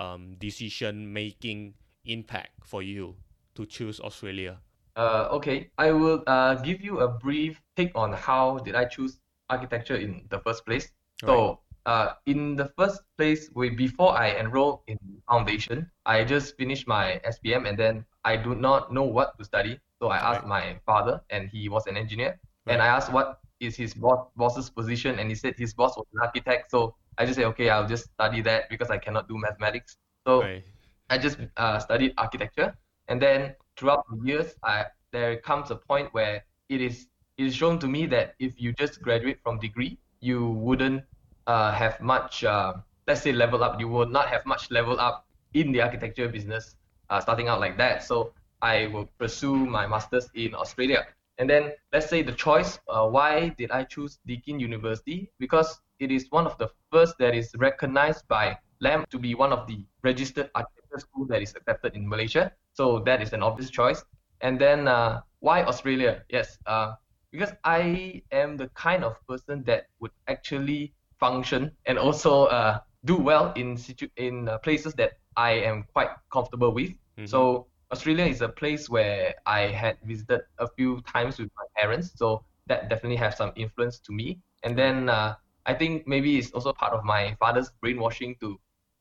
um, 0.00 0.36
decision 0.38 1.12
making 1.12 1.74
impact 2.04 2.64
for 2.64 2.82
you 2.82 3.16
to 3.54 3.66
choose 3.66 4.00
Australia? 4.00 4.58
Uh, 4.96 5.28
okay, 5.32 5.70
I 5.78 5.90
will 5.92 6.22
uh, 6.26 6.54
give 6.56 6.80
you 6.80 7.00
a 7.00 7.08
brief 7.08 7.60
take 7.76 7.92
on 7.94 8.12
how 8.12 8.58
did 8.58 8.74
I 8.74 8.84
choose 8.84 9.18
architecture 9.50 9.96
in 9.96 10.24
the 10.30 10.38
first 10.40 10.64
place. 10.64 10.88
So, 11.24 11.60
uh, 11.86 12.14
in 12.26 12.56
the 12.56 12.72
first 12.78 13.02
place, 13.18 13.50
we, 13.54 13.70
before 13.70 14.16
I 14.16 14.36
enrolled 14.36 14.80
in 14.86 14.98
foundation, 15.28 15.90
I 16.06 16.24
just 16.24 16.56
finished 16.56 16.86
my 16.86 17.20
SPM 17.24 17.68
and 17.68 17.78
then 17.78 18.04
I 18.24 18.36
do 18.36 18.54
not 18.54 18.92
know 18.92 19.02
what 19.04 19.38
to 19.38 19.44
study. 19.44 19.78
So 20.00 20.08
I 20.08 20.18
asked 20.18 20.46
my 20.46 20.76
father, 20.84 21.22
and 21.30 21.48
he 21.48 21.68
was 21.68 21.86
an 21.86 21.96
engineer, 21.96 22.38
and 22.66 22.82
I 22.82 22.86
asked 22.86 23.12
what 23.12 23.40
is 23.60 23.76
his 23.76 23.94
boss 23.94 24.28
boss's 24.36 24.68
position, 24.68 25.18
and 25.18 25.28
he 25.28 25.34
said 25.34 25.54
his 25.56 25.72
boss 25.72 25.96
was 25.96 26.06
an 26.12 26.20
architect. 26.20 26.70
So 26.70 26.94
I 27.18 27.24
just 27.26 27.36
say, 27.38 27.44
okay, 27.44 27.68
I'll 27.70 27.86
just 27.88 28.04
study 28.12 28.40
that 28.42 28.68
because 28.70 28.90
I 28.90 28.98
cannot 28.98 29.28
do 29.28 29.38
mathematics. 29.38 29.96
So 30.26 30.42
Right. 30.42 30.64
I 31.10 31.18
just 31.18 31.38
uh, 31.56 31.78
studied 31.78 32.14
architecture, 32.18 32.76
and 33.08 33.20
then 33.20 33.54
throughout 33.76 34.04
the 34.10 34.18
years, 34.26 34.54
I 34.62 34.86
there 35.12 35.36
comes 35.38 35.70
a 35.70 35.76
point 35.76 36.12
where 36.12 36.44
it 36.68 36.80
is 36.80 37.08
it 37.36 37.46
is 37.46 37.54
shown 37.54 37.78
to 37.80 37.88
me 37.88 38.06
that 38.06 38.34
if 38.38 38.60
you 38.60 38.72
just 38.72 39.00
graduate 39.02 39.40
from 39.42 39.58
degree, 39.58 39.98
you 40.20 40.48
wouldn't 40.50 41.04
uh, 41.46 41.72
have 41.72 42.00
much, 42.00 42.44
uh, 42.44 42.74
let's 43.06 43.22
say, 43.22 43.32
level 43.32 43.62
up. 43.62 43.80
You 43.80 43.88
will 43.88 44.06
not 44.08 44.28
have 44.28 44.44
much 44.46 44.70
level 44.70 44.98
up 45.00 45.26
in 45.54 45.72
the 45.72 45.80
architecture 45.82 46.28
business, 46.28 46.76
uh, 47.10 47.20
starting 47.20 47.48
out 47.48 47.60
like 47.60 47.76
that. 47.78 48.02
So 48.04 48.32
I 48.62 48.86
will 48.86 49.06
pursue 49.18 49.54
my 49.66 49.86
masters 49.86 50.28
in 50.34 50.54
Australia. 50.54 51.06
And 51.38 51.48
then 51.50 51.72
let's 51.92 52.08
say 52.08 52.22
the 52.22 52.32
choice. 52.32 52.78
Uh, 52.88 53.08
why 53.08 53.50
did 53.58 53.70
I 53.70 53.84
choose 53.84 54.18
Deakin 54.26 54.60
University? 54.60 55.30
Because 55.38 55.80
it 55.98 56.10
is 56.10 56.26
one 56.30 56.46
of 56.46 56.56
the 56.58 56.68
first 56.90 57.16
that 57.18 57.34
is 57.34 57.50
recognized 57.58 58.26
by 58.28 58.58
LAM 58.80 59.04
to 59.10 59.18
be 59.18 59.34
one 59.34 59.52
of 59.52 59.66
the 59.66 59.84
registered 60.02 60.50
architecture 60.54 60.98
schools 60.98 61.28
that 61.28 61.42
is 61.42 61.54
accepted 61.54 61.94
in 61.94 62.08
Malaysia. 62.08 62.52
So 62.72 63.00
that 63.06 63.22
is 63.22 63.32
an 63.32 63.42
obvious 63.42 63.70
choice. 63.70 64.04
And 64.40 64.60
then 64.60 64.88
uh, 64.88 65.20
why 65.40 65.62
Australia? 65.64 66.22
Yes, 66.28 66.58
uh, 66.66 66.94
because 67.30 67.52
I 67.64 68.22
am 68.30 68.56
the 68.56 68.68
kind 68.74 69.04
of 69.04 69.16
person 69.26 69.62
that 69.64 69.86
would 70.00 70.12
actually 70.28 70.94
function 71.18 71.70
and 71.86 71.98
also 71.98 72.44
uh, 72.46 72.80
do 73.04 73.16
well 73.16 73.52
in 73.56 73.76
situ- 73.76 74.10
in 74.16 74.48
uh, 74.48 74.58
places 74.58 74.94
that 74.94 75.12
I 75.36 75.52
am 75.52 75.84
quite 75.92 76.10
comfortable 76.32 76.72
with. 76.72 76.92
So 77.24 77.66
Australia 77.92 78.24
is 78.24 78.40
a 78.42 78.48
place 78.48 78.88
where 78.88 79.34
I 79.46 79.60
had 79.68 79.98
visited 80.04 80.42
a 80.58 80.68
few 80.76 81.00
times 81.02 81.38
with 81.38 81.50
my 81.56 81.64
parents. 81.76 82.12
So 82.16 82.44
that 82.66 82.88
definitely 82.88 83.16
has 83.16 83.36
some 83.36 83.52
influence 83.56 83.98
to 84.00 84.12
me. 84.12 84.40
And 84.62 84.76
then 84.78 85.08
uh, 85.08 85.34
I 85.66 85.74
think 85.74 86.06
maybe 86.06 86.38
it's 86.38 86.50
also 86.52 86.72
part 86.72 86.92
of 86.92 87.04
my 87.04 87.36
father's 87.40 87.70
brainwashing 87.80 88.36
to 88.40 88.58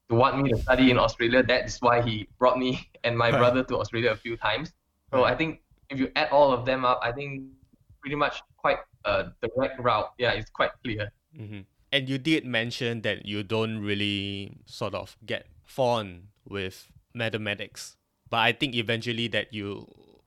to 0.09 0.15
want 0.15 0.37
me 0.41 0.51
to 0.51 0.57
study 0.57 0.91
in 0.91 0.97
Australia. 0.99 1.43
That 1.43 1.65
is 1.65 1.77
why 1.79 2.01
he 2.01 2.27
brought 2.39 2.57
me 2.59 2.89
and 3.03 3.17
my 3.17 3.31
brother 3.31 3.63
to 3.63 3.79
Australia 3.79 4.11
a 4.11 4.19
few 4.19 4.37
times. 4.37 4.73
So 5.13 5.23
I 5.23 5.35
think 5.35 5.61
if 5.89 5.99
you 5.99 6.11
add 6.15 6.29
all 6.31 6.51
of 6.51 6.65
them 6.65 6.85
up, 6.85 6.99
I 7.03 7.11
think 7.11 7.53
pretty 8.01 8.15
much 8.15 8.41
quite 8.57 8.79
a 9.05 9.31
direct 9.41 9.79
route. 9.79 10.11
Yeah, 10.17 10.31
it's 10.31 10.49
quite 10.49 10.71
clear. 10.83 11.11
hmm 11.35 11.67
And 11.93 12.09
you 12.09 12.17
did 12.17 12.43
mention 12.45 13.05
that 13.05 13.25
you 13.29 13.43
don't 13.45 13.77
really 13.79 14.57
sort 14.65 14.97
of 14.97 15.15
get 15.25 15.45
fond 15.63 16.33
with 16.47 16.89
mathematics, 17.13 17.95
but 18.29 18.41
I 18.41 18.51
think 18.51 18.73
eventually 18.75 19.29
that 19.29 19.53
you 19.53 19.85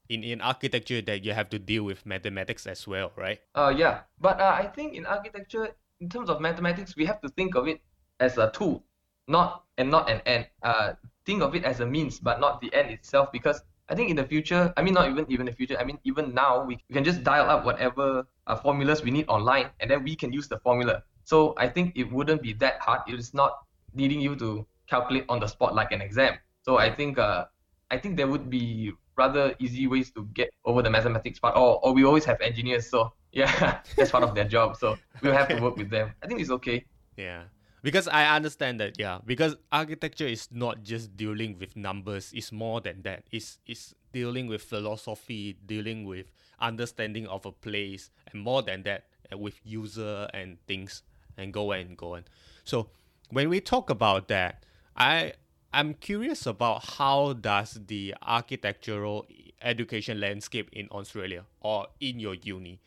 in 0.08 0.22
in 0.22 0.38
architecture 0.40 1.02
that 1.02 1.26
you 1.26 1.34
have 1.34 1.50
to 1.50 1.58
deal 1.58 1.82
with 1.82 2.06
mathematics 2.06 2.66
as 2.66 2.86
well, 2.86 3.10
right? 3.18 3.42
Uh, 3.54 3.74
yeah, 3.74 4.06
but 4.20 4.38
uh, 4.38 4.54
I 4.54 4.70
think 4.70 4.94
in 4.94 5.04
architecture, 5.06 5.74
in 6.00 6.08
terms 6.08 6.28
of 6.28 6.40
mathematics, 6.40 6.96
we 6.96 7.04
have 7.06 7.20
to 7.22 7.28
think 7.30 7.54
of 7.54 7.68
it 7.68 7.80
as 8.20 8.38
a 8.38 8.50
tool, 8.50 8.84
not 9.28 9.64
and 9.78 9.90
not 9.90 10.10
an 10.10 10.20
end. 10.26 10.46
Uh, 10.62 10.92
think 11.24 11.42
of 11.42 11.54
it 11.54 11.64
as 11.64 11.80
a 11.80 11.86
means, 11.86 12.18
but 12.20 12.40
not 12.40 12.60
the 12.60 12.72
end 12.74 12.90
itself. 12.90 13.32
Because 13.32 13.62
I 13.88 13.94
think 13.94 14.10
in 14.10 14.16
the 14.16 14.24
future, 14.24 14.72
I 14.76 14.82
mean, 14.82 14.94
not 14.94 15.08
even 15.10 15.26
even 15.28 15.46
the 15.46 15.52
future. 15.52 15.76
I 15.78 15.84
mean, 15.84 15.98
even 16.04 16.34
now, 16.34 16.64
we, 16.64 16.78
we 16.88 16.94
can 16.94 17.04
just 17.04 17.22
dial 17.24 17.48
up 17.48 17.64
whatever 17.64 18.26
uh, 18.46 18.56
formulas 18.56 19.02
we 19.02 19.10
need 19.10 19.26
online, 19.28 19.70
and 19.80 19.90
then 19.90 20.04
we 20.04 20.16
can 20.16 20.32
use 20.32 20.48
the 20.48 20.58
formula. 20.60 21.02
So 21.24 21.54
I 21.56 21.68
think 21.68 21.96
it 21.96 22.10
wouldn't 22.12 22.42
be 22.42 22.52
that 22.54 22.80
hard. 22.80 23.02
It 23.08 23.18
is 23.18 23.34
not 23.34 23.52
needing 23.94 24.20
you 24.20 24.36
to 24.36 24.66
calculate 24.86 25.24
on 25.28 25.40
the 25.40 25.46
spot 25.46 25.74
like 25.74 25.92
an 25.92 26.00
exam. 26.00 26.38
So 26.62 26.78
I 26.78 26.94
think 26.94 27.18
uh, 27.18 27.46
I 27.90 27.98
think 27.98 28.16
there 28.16 28.28
would 28.28 28.50
be 28.50 28.92
rather 29.16 29.54
easy 29.58 29.86
ways 29.86 30.10
to 30.12 30.24
get 30.34 30.50
over 30.64 30.82
the 30.82 30.90
mathematics 30.90 31.38
part. 31.38 31.56
Or, 31.56 31.84
or 31.84 31.92
we 31.92 32.04
always 32.04 32.24
have 32.24 32.40
engineers, 32.40 32.88
so 32.88 33.12
yeah, 33.32 33.80
that's 33.96 34.10
part 34.10 34.24
of 34.24 34.34
their 34.34 34.44
job. 34.44 34.76
So 34.76 34.96
we'll 35.22 35.32
have 35.32 35.48
to 35.48 35.60
work 35.60 35.76
with 35.76 35.90
them. 35.90 36.12
I 36.22 36.26
think 36.26 36.40
it's 36.40 36.50
okay. 36.50 36.84
Yeah. 37.16 37.44
Because 37.82 38.08
I 38.08 38.34
understand 38.34 38.80
that, 38.80 38.98
yeah. 38.98 39.18
Because 39.24 39.54
architecture 39.70 40.26
is 40.26 40.48
not 40.50 40.82
just 40.82 41.16
dealing 41.16 41.56
with 41.58 41.76
numbers, 41.76 42.32
it's 42.34 42.50
more 42.50 42.80
than 42.80 43.02
that. 43.02 43.24
It's 43.30 43.58
it's 43.66 43.94
dealing 44.12 44.48
with 44.48 44.62
philosophy, 44.62 45.56
dealing 45.66 46.04
with 46.04 46.26
understanding 46.58 47.28
of 47.28 47.46
a 47.46 47.52
place, 47.52 48.10
and 48.32 48.42
more 48.42 48.62
than 48.62 48.82
that, 48.84 49.04
uh, 49.32 49.38
with 49.38 49.60
user 49.62 50.28
and 50.34 50.58
things 50.66 51.02
and 51.36 51.52
go 51.52 51.70
and 51.72 51.96
go 51.96 52.16
on. 52.16 52.24
So 52.64 52.88
when 53.30 53.48
we 53.48 53.60
talk 53.60 53.90
about 53.90 54.28
that, 54.28 54.64
I 54.96 55.34
I'm 55.76 55.92
curious 55.92 56.46
about 56.46 56.96
how 56.96 57.34
does 57.34 57.76
the 57.86 58.14
architectural 58.24 59.28
education 59.60 60.18
landscape 60.18 60.70
in 60.72 60.88
Australia 60.88 61.44
or 61.60 61.88
in 62.00 62.18
your 62.18 62.32
uni 62.32 62.80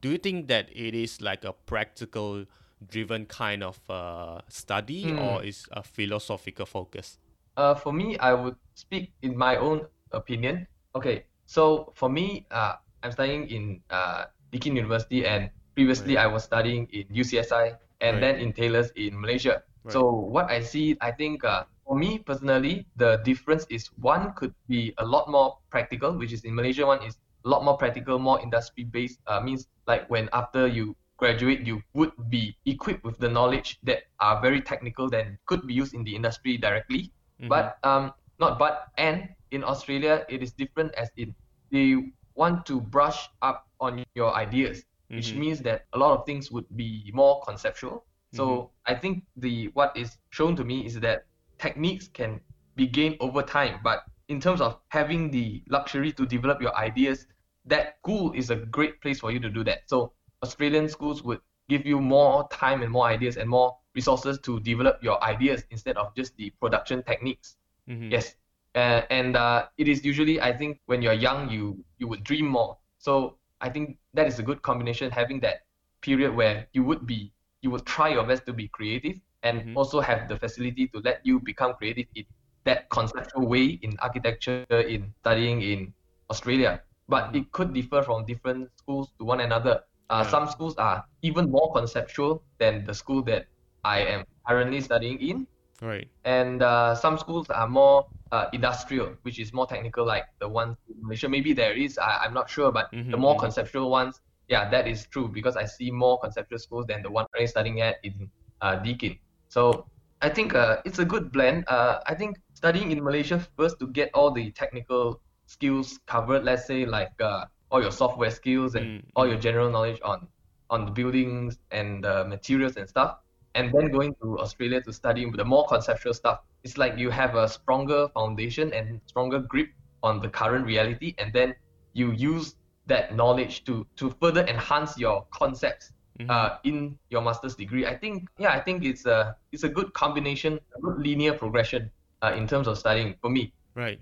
do 0.00 0.10
you 0.10 0.18
think 0.18 0.46
that 0.46 0.70
it 0.70 0.94
is 0.94 1.20
like 1.20 1.42
a 1.42 1.52
practical 1.52 2.44
driven 2.86 3.26
kind 3.26 3.64
of 3.64 3.80
uh, 3.90 4.40
study 4.46 5.12
or 5.12 5.42
is 5.42 5.66
a 5.72 5.82
philosophical 5.82 6.66
focus 6.66 7.18
Uh, 7.56 7.72
for 7.74 7.88
me, 7.88 8.20
I 8.20 8.36
would 8.36 8.60
speak 8.76 9.16
in 9.24 9.32
my 9.32 9.56
own 9.56 9.88
opinion. 10.12 10.68
Okay, 10.92 11.24
so 11.48 11.88
for 11.96 12.12
me, 12.12 12.44
uh, 12.52 12.76
I'm 13.00 13.16
studying 13.16 13.48
in 13.48 13.80
uh, 13.88 14.28
Deakin 14.52 14.76
University, 14.76 15.24
and 15.24 15.48
previously 15.72 16.20
I 16.20 16.28
was 16.28 16.44
studying 16.44 16.84
in 16.92 17.08
UCSI 17.08 17.72
Right. 17.72 17.80
and 18.04 18.20
then 18.20 18.36
in 18.44 18.52
Taylor's 18.52 18.92
in 18.92 19.16
Malaysia. 19.16 19.64
Right. 19.88 19.92
So 19.96 20.04
what 20.04 20.52
I 20.52 20.60
see, 20.60 21.00
I 21.00 21.16
think 21.16 21.48
uh, 21.48 21.64
for 21.86 21.96
me 21.96 22.18
personally, 22.20 22.86
the 22.96 23.18
difference 23.24 23.66
is 23.70 23.88
one 23.96 24.34
could 24.34 24.54
be 24.68 24.94
a 24.98 25.06
lot 25.06 25.30
more 25.30 25.58
practical, 25.70 26.18
which 26.18 26.32
is 26.32 26.44
in 26.44 26.54
Malaysia, 26.54 26.86
one 26.86 27.02
is 27.04 27.16
a 27.46 27.48
lot 27.48 27.64
more 27.64 27.78
practical, 27.78 28.18
more 28.18 28.40
industry 28.42 28.84
based. 28.84 29.20
Uh, 29.26 29.40
means 29.40 29.68
like 29.86 30.08
when 30.10 30.28
after 30.32 30.66
you 30.68 30.96
graduate, 31.18 31.66
you 31.66 31.82
would 31.94 32.12
be 32.30 32.56
equipped 32.66 33.04
with 33.04 33.18
the 33.18 33.28
knowledge 33.28 33.78
that 33.84 34.04
are 34.20 34.40
very 34.42 34.60
technical, 34.62 35.08
then 35.10 35.38
could 35.46 35.66
be 35.66 35.74
used 35.74 35.94
in 35.94 36.04
the 36.04 36.14
industry 36.14 36.58
directly. 36.58 37.12
But 37.48 37.78
um, 37.84 38.12
not 38.40 38.58
but 38.58 38.88
and 38.98 39.28
in 39.50 39.64
Australia 39.64 40.24
it 40.28 40.42
is 40.42 40.52
different 40.52 40.94
as 40.94 41.10
in 41.16 41.34
they 41.72 42.12
want 42.34 42.66
to 42.66 42.80
brush 42.80 43.28
up 43.42 43.66
on 43.80 44.04
your 44.14 44.34
ideas, 44.34 44.84
which 45.14 45.34
Mhm. 45.34 45.38
means 45.38 45.60
that 45.62 45.86
a 45.92 45.98
lot 45.98 46.18
of 46.18 46.26
things 46.26 46.50
would 46.50 46.66
be 46.76 47.10
more 47.14 47.40
conceptual. 47.46 48.06
So 48.32 48.72
I 48.86 48.94
think 48.94 49.24
the 49.36 49.68
what 49.74 49.96
is 49.96 50.18
shown 50.30 50.56
to 50.56 50.64
me 50.64 50.86
is 50.86 51.00
that 51.00 51.24
techniques 51.58 52.08
can 52.08 52.40
be 52.76 52.86
gained 52.86 53.16
over 53.20 53.42
time, 53.42 53.80
but 53.82 54.04
in 54.28 54.40
terms 54.40 54.60
of 54.60 54.78
having 54.88 55.30
the 55.30 55.62
luxury 55.68 56.12
to 56.12 56.26
develop 56.26 56.60
your 56.60 56.74
ideas, 56.76 57.26
that 57.66 57.96
school 57.98 58.32
is 58.32 58.50
a 58.50 58.56
great 58.56 59.00
place 59.00 59.20
for 59.20 59.30
you 59.30 59.40
to 59.40 59.50
do 59.50 59.64
that. 59.64 59.80
So 59.86 60.12
Australian 60.42 60.88
schools 60.88 61.22
would 61.22 61.40
give 61.68 61.86
you 61.86 62.00
more 62.00 62.48
time 62.48 62.82
and 62.82 62.90
more 62.92 63.06
ideas 63.06 63.36
and 63.36 63.48
more 63.48 63.76
resources 63.94 64.38
to 64.40 64.60
develop 64.60 65.02
your 65.02 65.22
ideas 65.22 65.64
instead 65.70 65.96
of 65.96 66.14
just 66.14 66.36
the 66.36 66.50
production 66.60 67.02
techniques. 67.02 67.56
Mhm. 67.88 68.10
Yes, 68.10 68.36
uh, 68.74 69.02
and 69.10 69.36
uh, 69.36 69.66
it 69.78 69.88
is 69.88 70.04
usually 70.04 70.40
I 70.40 70.52
think 70.56 70.80
when 70.86 71.02
you're 71.02 71.12
young 71.26 71.50
you 71.50 71.84
you 71.98 72.08
would 72.08 72.24
dream 72.24 72.46
more. 72.46 72.78
So 72.98 73.38
I 73.60 73.70
think 73.70 73.98
that 74.14 74.26
is 74.26 74.38
a 74.38 74.42
good 74.42 74.62
combination 74.62 75.10
having 75.10 75.40
that 75.40 75.64
period 76.00 76.34
where 76.34 76.68
you 76.72 76.84
would 76.84 77.06
be 77.06 77.32
you 77.62 77.70
would 77.70 77.86
try 77.86 78.08
your 78.10 78.24
best 78.26 78.46
to 78.46 78.52
be 78.52 78.68
creative 78.68 79.20
and 79.46 79.68
Mhm. 79.68 79.78
also 79.78 80.02
have 80.10 80.28
the 80.34 80.44
facility 80.44 80.90
to 80.94 81.02
let 81.08 81.30
you 81.30 81.54
become 81.56 81.86
creative 81.88 82.26
in 82.26 82.42
that 82.82 83.00
conceptual 83.06 83.62
way 83.62 83.90
in 83.94 84.10
architecture 84.12 84.80
in 84.82 85.14
studying 85.22 85.62
in 85.62 85.94
Australia. 86.30 86.82
But 87.08 87.34
it 87.36 87.52
could 87.52 87.74
differ 87.74 88.02
from 88.02 88.26
different 88.26 88.70
schools 88.78 89.12
to 89.18 89.24
one 89.24 89.40
another. 89.40 89.82
Uh, 90.10 90.24
Yeah. 90.24 90.30
Some 90.32 90.46
schools 90.48 90.76
are 90.78 91.06
even 91.22 91.50
more 91.50 91.72
conceptual 91.72 92.44
than 92.58 92.84
the 92.84 92.94
school 92.94 93.22
that 93.30 93.46
I 93.84 94.00
am 94.14 94.24
currently 94.48 94.80
studying 94.80 95.20
in. 95.20 95.46
Right. 95.82 96.10
And 96.24 96.62
uh, 96.62 96.94
some 96.96 97.18
schools 97.18 97.50
are 97.50 97.68
more 97.68 98.06
uh, 98.32 98.48
industrial, 98.52 99.16
which 99.22 99.38
is 99.40 99.52
more 99.52 99.66
technical, 99.66 100.06
like 100.06 100.26
the 100.40 100.48
ones 100.48 100.76
in 100.88 100.96
Malaysia. 101.02 101.28
Maybe 101.28 101.52
there 101.54 101.72
is, 101.74 101.98
I, 101.98 102.24
I'm 102.24 102.34
not 102.34 102.50
sure, 102.50 102.72
but 102.72 102.90
Mhm, 102.92 103.10
the 103.10 103.18
more 103.18 103.36
mhm. 103.36 103.40
conceptual 103.40 103.90
ones, 103.90 104.20
yeah, 104.48 104.68
that 104.70 104.86
is 104.88 105.06
true 105.12 105.28
because 105.28 105.56
I 105.56 105.64
see 105.66 105.90
more 105.90 106.18
conceptual 106.20 106.58
schools 106.58 106.86
than 106.86 107.02
the 107.02 107.10
one 107.10 107.26
I'm 107.38 107.46
studying 107.46 107.80
at 107.80 107.96
in 108.04 108.30
uh, 108.62 108.76
Deakin. 108.76 109.18
So 109.48 109.86
I 110.20 110.28
think 110.28 110.54
uh, 110.54 110.78
it's 110.84 110.98
a 110.98 111.04
good 111.04 111.32
blend. 111.32 111.64
Uh, 111.68 112.00
I 112.06 112.14
think 112.14 112.38
studying 112.54 112.90
in 112.92 113.02
Malaysia 113.02 113.38
first 113.56 113.78
to 113.80 113.86
get 113.88 114.10
all 114.14 114.30
the 114.30 114.50
technical 114.52 115.20
skills 115.46 115.98
covered, 116.06 116.44
let's 116.44 116.66
say 116.66 116.84
like 116.86 117.12
uh, 117.20 117.44
all 117.70 117.82
your 117.82 117.90
software 117.92 118.30
skills 118.30 118.74
and 118.74 118.88
Mm, 118.88 119.02
all 119.14 119.26
your 119.26 119.38
general 119.38 119.70
knowledge 119.70 120.00
on 120.04 120.28
on 120.70 120.84
the 120.86 120.90
buildings 120.90 121.58
and 121.70 122.04
the 122.04 122.24
materials 122.24 122.76
and 122.76 122.88
stuff, 122.88 123.18
and 123.54 123.72
then 123.72 123.90
going 123.90 124.14
to 124.22 124.38
Australia 124.38 124.80
to 124.82 124.92
study 124.92 125.28
the 125.30 125.44
more 125.44 125.66
conceptual 125.66 126.14
stuff. 126.14 126.40
It's 126.64 126.76
like 126.78 126.98
you 126.98 127.10
have 127.10 127.34
a 127.34 127.48
stronger 127.48 128.08
foundation 128.14 128.72
and 128.72 129.00
stronger 129.06 129.40
grip 129.40 129.68
on 130.02 130.20
the 130.20 130.28
current 130.28 130.66
reality, 130.66 131.14
and 131.18 131.32
then 131.32 131.54
you 131.92 132.12
use 132.12 132.54
that 132.86 133.14
knowledge 133.14 133.64
to 133.64 133.86
to 133.96 134.10
further 134.20 134.44
enhance 134.46 134.98
your 134.98 135.26
concepts 135.32 135.92
Mhm. 136.18 136.30
uh, 136.30 136.58
in 136.64 136.98
your 137.10 137.22
master's 137.22 137.54
degree. 137.54 137.86
I 137.86 137.96
think 137.96 138.28
yeah, 138.38 138.52
I 138.52 138.60
think 138.60 138.84
it's 138.84 139.06
a 139.06 139.36
it's 139.52 139.64
a 139.64 139.68
good 139.68 139.92
combination, 139.92 140.58
a 140.76 140.80
good 140.80 140.98
linear 140.98 141.34
progression 141.34 141.90
uh, 142.22 142.32
in 142.36 142.46
terms 142.46 142.66
of 142.66 142.78
studying 142.78 143.16
for 143.20 143.30
me. 143.30 143.52
Right. 143.74 144.00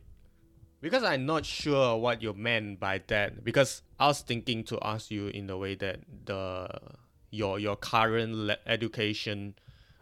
Because 0.81 1.03
I'm 1.03 1.25
not 1.25 1.47
sure 1.47 1.97
what 1.97 2.21
you 2.23 2.35
meant 2.35 2.79
by 2.79 3.01
that. 3.09 3.43
Because 3.43 3.83
I 3.99 4.09
was 4.09 4.21
thinking 4.21 4.65
to 4.65 4.79
ask 4.83 5.11
you 5.11 5.29
in 5.29 5.47
the 5.47 5.57
way 5.57 5.75
that 5.77 6.01
the 6.27 6.69
your 7.31 7.59
your 7.59 7.77
current 7.77 8.35
le- 8.35 8.59
education 8.67 9.55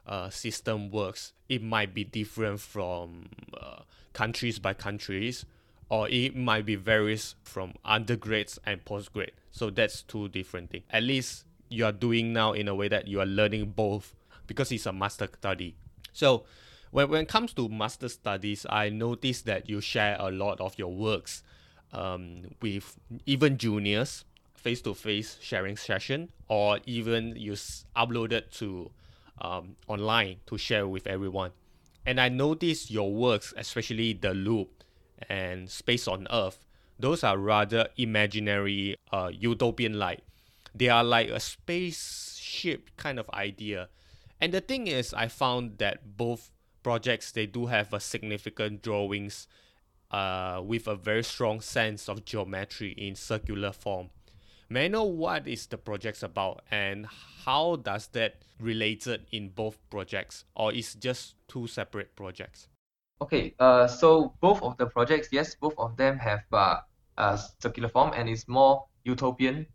uh, 0.06 0.28
system 0.28 0.90
works. 0.90 1.32
It 1.48 1.62
might 1.62 1.94
be 1.94 2.04
different 2.04 2.60
from 2.60 3.28
uh, 3.54 3.82
countries 4.12 4.58
by 4.58 4.74
countries, 4.74 5.46
or 5.88 6.08
it 6.08 6.36
might 6.36 6.66
be 6.66 6.74
varies 6.74 7.36
from 7.42 7.74
undergrades 7.84 8.58
and 8.66 8.84
postgrad. 8.84 9.30
So 9.50 9.70
that's 9.70 10.02
two 10.02 10.28
different 10.28 10.70
things. 10.70 10.84
At 10.90 11.04
least 11.04 11.44
you 11.72 11.84
are 11.84 11.92
doing 11.92 12.32
now 12.32 12.52
in 12.52 12.68
a 12.68 12.74
way 12.74 12.88
that 12.88 13.08
you 13.08 13.20
are 13.20 13.26
learning 13.26 13.70
both 13.70 14.14
because 14.46 14.70
it's 14.72 14.86
a 14.86 14.92
master 14.92 15.28
study. 15.38 15.76
So 16.12 16.44
when, 16.90 17.08
when 17.08 17.22
it 17.22 17.28
comes 17.28 17.52
to 17.54 17.68
master 17.68 18.08
studies, 18.08 18.66
I 18.68 18.90
noticed 18.90 19.46
that 19.46 19.68
you 19.68 19.80
share 19.80 20.16
a 20.18 20.30
lot 20.30 20.60
of 20.60 20.78
your 20.78 20.92
works 20.92 21.42
um, 21.92 22.42
with 22.60 22.96
even 23.26 23.56
juniors, 23.58 24.24
face 24.54 24.80
to 24.82 24.94
face 24.94 25.38
sharing 25.40 25.76
session, 25.76 26.30
or 26.48 26.78
even 26.86 27.34
you 27.36 27.52
s- 27.52 27.84
upload 27.96 28.32
it 28.32 28.52
to 28.52 28.90
um, 29.40 29.76
online 29.88 30.36
to 30.46 30.58
share 30.58 30.86
with 30.86 31.06
everyone. 31.06 31.50
And 32.04 32.20
I 32.20 32.28
noticed 32.28 32.90
your 32.90 33.12
works, 33.12 33.54
especially 33.56 34.12
the 34.12 34.34
loop 34.34 34.84
and 35.28 35.70
space 35.70 36.08
on 36.08 36.26
Earth, 36.30 36.64
those 36.98 37.24
are 37.24 37.38
rather 37.38 37.88
imaginary, 37.96 38.96
uh, 39.12 39.30
utopian 39.32 39.98
like. 39.98 40.20
They 40.74 40.88
are 40.88 41.04
like 41.04 41.28
a 41.28 41.40
spaceship 41.40 42.90
kind 42.96 43.18
of 43.18 43.28
idea. 43.30 43.88
And 44.40 44.52
the 44.52 44.60
thing 44.60 44.86
is, 44.86 45.14
I 45.14 45.28
found 45.28 45.78
that 45.78 46.16
both 46.16 46.50
projects 46.82 47.30
they 47.32 47.46
do 47.46 47.66
have 47.66 47.92
a 47.92 48.00
significant 48.00 48.82
drawings, 48.82 49.46
uh, 50.12 50.60
with 50.64 50.86
a 50.86 50.94
very 50.94 51.24
strong 51.24 51.60
sense 51.60 52.08
of 52.08 52.24
geometry 52.24 52.92
in 52.92 53.14
circular 53.14 53.72
form. 53.72 54.10
May 54.68 54.86
I 54.86 54.88
know 54.88 55.04
what 55.04 55.46
is 55.46 55.66
the 55.66 55.76
projects 55.76 56.22
about 56.22 56.62
and 56.70 57.06
how 57.44 57.76
does 57.76 58.06
that 58.08 58.36
related 58.58 59.26
in 59.32 59.50
both 59.50 59.78
projects 59.90 60.44
or 60.56 60.72
is 60.72 60.94
just 60.94 61.34
two 61.48 61.66
separate 61.66 62.14
projects? 62.16 62.68
Okay, 63.20 63.54
uh, 63.58 63.86
so 63.86 64.34
both 64.40 64.62
of 64.62 64.76
the 64.78 64.86
projects, 64.86 65.28
yes, 65.30 65.54
both 65.54 65.74
of 65.78 65.96
them 65.96 66.18
have 66.18 66.42
uh, 66.52 66.76
a 67.18 67.38
circular 67.60 67.88
form 67.88 68.12
and 68.14 68.28
is 68.28 68.48
more 68.48 68.86
utopian, 69.04 69.66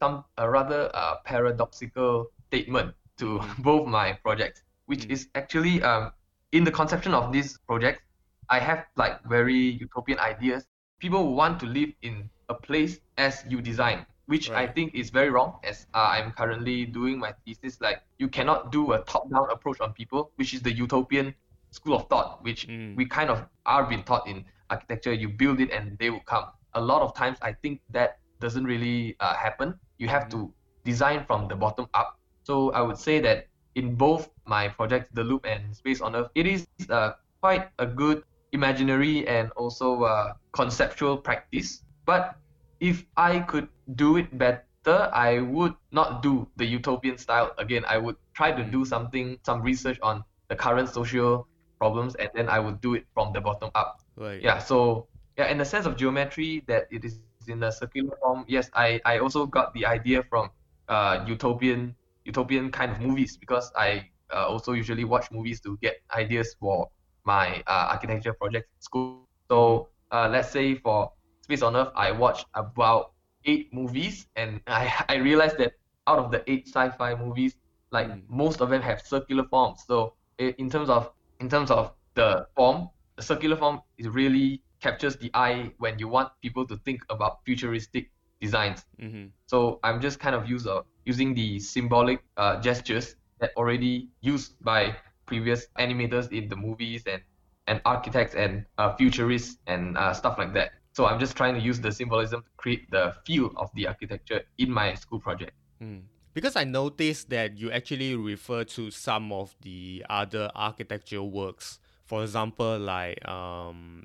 some 0.00 0.24
a 0.38 0.48
rather 0.48 0.90
uh, 0.94 1.16
paradoxical 1.24 2.26
statement 2.48 2.94
to 3.18 3.40
both 3.58 3.86
my 3.86 4.12
projects, 4.24 4.62
which 4.86 5.06
Mm. 5.06 5.10
is 5.10 5.28
actually 5.34 5.82
um, 5.82 6.12
in 6.52 6.64
the 6.64 6.70
conception 6.72 7.14
of 7.14 7.32
this 7.32 7.58
project, 7.66 8.02
I 8.48 8.58
have 8.60 8.86
like 8.96 9.22
very 9.24 9.56
utopian 9.56 10.18
ideas. 10.18 10.66
People 10.98 11.34
want 11.34 11.60
to 11.60 11.66
live 11.66 11.90
in 12.02 12.30
a 12.48 12.54
place 12.54 13.00
as 13.16 13.44
you 13.48 13.60
design, 13.60 14.06
which 14.26 14.50
I 14.52 14.66
think 14.66 14.94
is 14.94 15.10
very 15.10 15.30
wrong. 15.30 15.58
As 15.64 15.86
uh, 15.94 15.98
I'm 16.14 16.32
currently 16.32 16.86
doing 16.86 17.18
my 17.18 17.32
thesis, 17.44 17.80
like 17.80 18.02
you 18.18 18.28
cannot 18.28 18.72
do 18.72 18.92
a 18.92 19.00
top-down 19.04 19.50
approach 19.50 19.80
on 19.80 19.92
people, 19.92 20.30
which 20.36 20.54
is 20.54 20.62
the 20.62 20.72
utopian 20.72 21.34
school 21.70 21.94
of 21.96 22.08
thought, 22.08 22.42
which 22.42 22.66
Mm. 22.68 22.96
we 22.96 23.04
kind 23.06 23.30
of 23.30 23.44
are 23.66 23.84
being 23.84 24.02
taught 24.04 24.26
in 24.26 24.44
architecture. 24.70 25.12
You 25.12 25.28
build 25.28 25.60
it 25.60 25.70
and 25.70 25.98
they 25.98 26.10
will 26.10 26.24
come. 26.26 26.46
A 26.74 26.80
lot 26.80 27.02
of 27.02 27.14
times, 27.14 27.38
I 27.42 27.52
think 27.52 27.80
that 27.90 28.18
doesn't 28.40 28.64
really 28.64 29.16
uh, 29.20 29.34
happen. 29.34 29.74
You 29.98 30.08
have 30.08 30.28
to 30.30 30.52
design 30.84 31.24
from 31.26 31.48
the 31.48 31.56
bottom 31.56 31.86
up. 31.94 32.18
So 32.44 32.70
I 32.72 32.80
would 32.80 32.98
say 32.98 33.20
that 33.20 33.48
in 33.74 33.94
both 33.94 34.30
my 34.46 34.68
projects, 34.68 35.10
The 35.12 35.24
Loop 35.24 35.46
and 35.46 35.74
Space 35.74 36.00
on 36.00 36.14
Earth, 36.14 36.30
it 36.34 36.46
is 36.46 36.66
uh, 36.88 37.12
quite 37.40 37.68
a 37.78 37.86
good 37.86 38.22
imaginary 38.52 39.26
and 39.26 39.50
also 39.52 40.02
uh, 40.04 40.34
conceptual 40.52 41.16
practice. 41.16 41.82
But 42.06 42.36
if 42.80 43.04
I 43.16 43.40
could 43.40 43.68
do 43.94 44.16
it 44.16 44.30
better, 44.38 45.10
I 45.12 45.40
would 45.40 45.74
not 45.92 46.22
do 46.22 46.48
the 46.56 46.64
utopian 46.64 47.18
style 47.18 47.52
again. 47.58 47.84
I 47.88 47.98
would 47.98 48.16
try 48.34 48.52
to 48.52 48.62
do 48.62 48.84
something, 48.84 49.38
some 49.44 49.60
research 49.62 49.98
on 50.02 50.24
the 50.48 50.56
current 50.56 50.88
social 50.88 51.48
problems, 51.78 52.14
and 52.16 52.30
then 52.34 52.48
I 52.48 52.60
would 52.60 52.80
do 52.80 52.94
it 52.94 53.04
from 53.12 53.32
the 53.32 53.40
bottom 53.40 53.70
up. 53.74 54.00
Right. 54.16 54.40
Yeah, 54.40 54.58
so 54.58 55.08
yeah, 55.36 55.48
in 55.50 55.58
the 55.58 55.64
sense 55.64 55.84
of 55.84 55.96
geometry, 55.96 56.62
that 56.66 56.86
it 56.90 57.04
is 57.04 57.18
in 57.48 57.62
a 57.62 57.72
circular 57.72 58.16
form. 58.22 58.44
Yes, 58.48 58.70
I, 58.74 59.00
I 59.04 59.18
also 59.18 59.46
got 59.46 59.72
the 59.74 59.86
idea 59.86 60.22
from 60.28 60.50
uh, 60.88 61.24
utopian 61.26 61.96
utopian 62.24 62.70
kind 62.70 62.92
of 62.92 63.00
movies 63.00 63.36
because 63.38 63.70
I 63.76 64.08
uh, 64.34 64.46
also 64.48 64.72
usually 64.72 65.04
watch 65.04 65.30
movies 65.30 65.60
to 65.62 65.78
get 65.82 65.96
ideas 66.14 66.54
for 66.60 66.88
my 67.24 67.62
uh, 67.66 67.88
architecture 67.92 68.34
project 68.34 68.68
in 68.74 68.80
school. 68.82 69.14
So 69.50 69.88
uh, 70.10 70.28
let's 70.30 70.50
say 70.50 70.74
for 70.76 71.10
Space 71.42 71.62
on 71.62 71.76
Earth, 71.76 71.90
I 71.96 72.10
watched 72.12 72.46
about 72.54 73.12
eight 73.44 73.72
movies, 73.72 74.26
and 74.36 74.60
I 74.66 75.04
I 75.08 75.16
realized 75.16 75.58
that 75.58 75.72
out 76.06 76.18
of 76.18 76.30
the 76.30 76.42
eight 76.50 76.66
sci-fi 76.68 77.14
movies, 77.14 77.56
like 77.92 78.08
Mm. 78.08 78.22
most 78.28 78.60
of 78.60 78.70
them 78.70 78.82
have 78.82 79.00
circular 79.02 79.44
forms. 79.50 79.84
So 79.86 80.14
in 80.38 80.70
terms 80.70 80.88
of 80.90 81.10
in 81.40 81.48
terms 81.48 81.70
of 81.70 81.92
the 82.14 82.46
form, 82.56 82.88
the 83.16 83.22
circular 83.22 83.56
form 83.56 83.80
is 83.98 84.08
really 84.08 84.62
captures 84.86 85.16
the 85.16 85.30
eye 85.34 85.70
when 85.78 85.98
you 85.98 86.08
want 86.16 86.28
people 86.42 86.64
to 86.70 86.76
think 86.86 87.00
about 87.10 87.32
futuristic 87.44 88.04
designs. 88.40 88.84
Mm-hmm. 89.02 89.26
So 89.46 89.80
I'm 89.82 90.00
just 90.00 90.20
kind 90.20 90.34
of 90.38 90.48
use, 90.48 90.64
uh, 90.66 90.82
using 91.04 91.34
the 91.34 91.58
symbolic 91.58 92.18
uh, 92.36 92.60
gestures 92.60 93.16
that 93.40 93.50
already 93.56 93.94
used 94.20 94.52
by 94.62 94.96
previous 95.26 95.66
animators 95.78 96.30
in 96.30 96.48
the 96.48 96.58
movies 96.66 97.02
and, 97.12 97.20
and 97.66 97.80
architects 97.84 98.34
and 98.36 98.64
uh, 98.78 98.94
futurists 98.94 99.58
and 99.66 99.98
uh, 99.98 100.12
stuff 100.12 100.38
like 100.38 100.54
that. 100.54 100.70
So 100.92 101.06
I'm 101.06 101.18
just 101.18 101.36
trying 101.36 101.54
to 101.54 101.60
use 101.60 101.80
the 101.80 101.90
symbolism 101.90 102.42
to 102.42 102.50
create 102.56 102.88
the 102.90 103.14
feel 103.26 103.50
of 103.56 103.68
the 103.74 103.88
architecture 103.88 104.42
in 104.58 104.70
my 104.70 104.94
school 104.94 105.18
project. 105.18 105.52
Mm. 105.82 106.02
Because 106.32 106.54
I 106.54 106.64
noticed 106.64 107.30
that 107.30 107.58
you 107.58 107.72
actually 107.72 108.14
refer 108.14 108.62
to 108.76 108.90
some 108.90 109.32
of 109.32 109.56
the 109.62 110.04
other 110.08 110.50
architectural 110.54 111.30
works. 111.30 111.80
For 112.04 112.22
example, 112.22 112.78
like 112.78 113.26
um, 113.26 114.04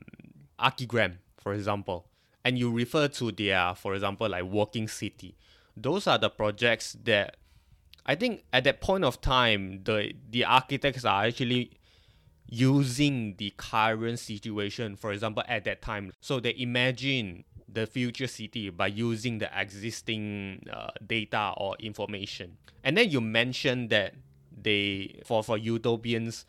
Archigram, 0.62 1.18
for 1.38 1.54
example. 1.54 2.08
And 2.44 2.58
you 2.58 2.72
refer 2.72 3.08
to 3.08 3.32
their, 3.32 3.76
for 3.76 3.94
example, 3.94 4.30
like 4.30 4.46
Walking 4.46 4.88
City. 4.88 5.36
Those 5.78 6.08
are 6.08 6.18
the 6.18 6.30
projects 6.30 6.98
that 7.04 7.38
I 8.06 8.16
think 8.16 8.44
at 8.52 8.64
that 8.64 8.82
point 8.82 9.04
of 9.04 9.22
time, 9.22 9.82
the 9.84 10.14
the 10.30 10.46
architects 10.46 11.06
are 11.06 11.26
actually 11.26 11.72
using 12.48 13.36
the 13.38 13.54
current 13.58 14.20
situation, 14.20 14.96
for 14.96 15.12
example, 15.14 15.44
at 15.48 15.64
that 15.66 15.82
time. 15.82 16.12
So 16.20 16.40
they 16.40 16.56
imagine 16.58 17.46
the 17.72 17.86
future 17.86 18.28
city 18.28 18.70
by 18.70 18.88
using 18.88 19.38
the 19.38 19.50
existing 19.58 20.68
uh, 20.72 20.90
data 21.06 21.54
or 21.56 21.78
information. 21.80 22.58
And 22.84 22.98
then 22.98 23.10
you 23.10 23.22
mentioned 23.22 23.90
that 23.92 24.16
they, 24.52 25.22
for, 25.24 25.44
for 25.44 25.58
utopians 25.58 26.46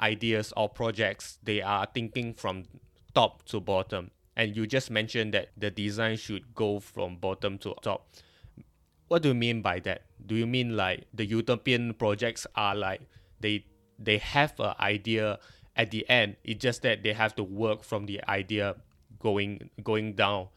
ideas 0.00 0.52
or 0.56 0.68
projects, 0.70 1.38
they 1.42 1.60
are 1.60 1.86
thinking 1.92 2.32
from 2.32 2.64
top 3.14 3.44
to 3.46 3.60
bottom. 3.60 4.10
And 4.36 4.56
you 4.56 4.66
just 4.66 4.90
mentioned 4.90 5.34
that 5.34 5.50
the 5.56 5.70
design 5.70 6.16
should 6.16 6.54
go 6.54 6.80
from 6.80 7.16
bottom 7.16 7.58
to 7.58 7.74
top. 7.82 8.08
What 9.08 9.22
do 9.22 9.28
you 9.28 9.34
mean 9.34 9.60
by 9.60 9.80
that? 9.80 10.02
Do 10.24 10.34
you 10.34 10.46
mean 10.46 10.76
like 10.76 11.04
the 11.12 11.26
utopian 11.26 11.94
projects 11.94 12.46
are 12.56 12.74
like 12.74 13.02
they 13.40 13.66
they 13.98 14.18
have 14.18 14.58
an 14.58 14.74
idea 14.80 15.38
at 15.76 15.90
the 15.90 16.08
end. 16.08 16.36
It's 16.44 16.62
just 16.62 16.82
that 16.82 17.02
they 17.02 17.12
have 17.12 17.34
to 17.36 17.44
work 17.44 17.84
from 17.84 18.06
the 18.06 18.20
idea 18.28 18.76
going 19.20 19.70
going 19.82 20.14
down 20.14 20.48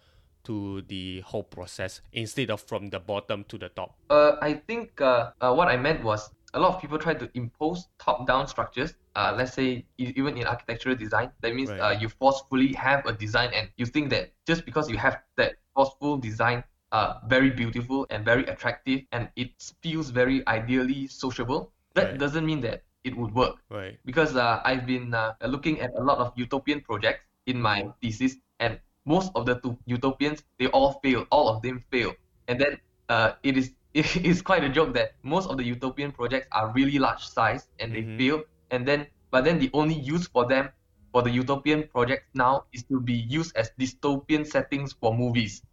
to 0.46 0.82
the 0.84 1.22
whole 1.22 1.44
process 1.44 2.02
instead 2.14 2.50
of 2.50 2.62
from 2.62 2.90
the 2.90 3.00
bottom 3.00 3.44
to 3.46 3.58
the 3.58 3.70
top. 3.70 3.96
Uh, 4.10 4.34
I 4.42 4.54
think 4.54 5.02
uh, 5.02 5.32
uh, 5.42 5.54
what 5.54 5.68
I 5.68 5.78
meant 5.78 6.04
was 6.04 6.30
a 6.56 6.60
lot 6.60 6.74
of 6.74 6.82
people 6.82 6.98
try 6.98 7.14
to 7.14 7.30
impose 7.36 7.88
top-down 8.00 8.48
structures. 8.48 8.96
Uh, 9.16 9.34
let's 9.38 9.54
say 9.54 9.86
even 9.98 10.38
in 10.38 10.48
architectural 10.48 10.96
design, 10.96 11.32
that 11.42 11.54
means 11.54 11.70
Right. 11.70 11.80
uh, 11.82 11.96
you 12.00 12.10
forcefully 12.10 12.74
have 12.74 13.06
a 13.06 13.14
design, 13.14 13.52
and 13.54 13.70
you 13.78 13.86
think 13.86 14.10
that 14.10 14.32
just 14.48 14.66
because 14.66 14.90
you 14.90 14.98
have 14.98 15.20
that 15.36 15.56
forceful 15.76 16.18
design, 16.18 16.64
uh, 16.92 17.20
very 17.28 17.52
beautiful 17.52 18.08
and 18.10 18.26
very 18.26 18.46
attractive, 18.48 19.04
and 19.12 19.30
it 19.36 19.52
feels 19.82 20.10
very 20.10 20.48
ideally 20.48 21.08
sociable, 21.08 21.72
that 21.94 22.12
Right. 22.12 22.20
doesn't 22.20 22.46
mean 22.46 22.62
that 22.62 22.84
it 23.04 23.16
would 23.16 23.34
work 23.36 23.60
Right. 23.70 24.00
because 24.06 24.36
uh, 24.36 24.62
I've 24.66 24.86
been 24.88 25.14
uh, 25.14 25.34
looking 25.46 25.80
at 25.82 25.92
a 25.96 26.04
lot 26.04 26.18
of 26.20 26.34
utopian 26.36 26.82
projects 26.82 27.26
in 27.46 27.62
my 27.62 27.88
thesis, 28.02 28.38
and 28.60 28.80
most 29.06 29.32
of 29.36 29.46
the 29.46 29.56
two 29.60 29.78
utopians 29.86 30.44
they 30.58 30.68
all 30.68 31.00
fail. 31.04 31.28
All 31.32 31.48
of 31.50 31.62
them 31.62 31.84
fail, 31.92 32.16
and 32.48 32.60
then 32.60 32.80
uh, 33.10 33.34
it 33.44 33.58
is 33.58 33.72
it 34.20 34.26
is 34.28 34.42
quite 34.44 34.64
a 34.64 34.70
joke 34.70 34.94
that 34.94 35.16
most 35.24 35.48
of 35.50 35.58
the 35.58 35.64
utopian 35.64 36.12
projects 36.12 36.48
are 36.52 36.72
really 36.76 37.00
large 37.00 37.24
size 37.24 37.72
and 37.80 37.96
they 37.96 38.04
Mhm. 38.04 38.18
fail, 38.20 38.38
and 38.72 38.86
then 38.88 39.08
but 39.32 39.44
then 39.48 39.60
the 39.60 39.72
only 39.74 39.96
use 39.96 40.28
for 40.28 40.46
them 40.48 40.70
for 41.12 41.24
the 41.24 41.32
utopian 41.32 41.88
projects 41.88 42.28
now 42.36 42.68
is 42.76 42.84
to 42.92 43.00
be 43.00 43.16
used 43.28 43.56
as 43.56 43.72
dystopian 43.80 44.46
settings 44.46 44.94
for 44.94 45.16
movies. 45.16 45.64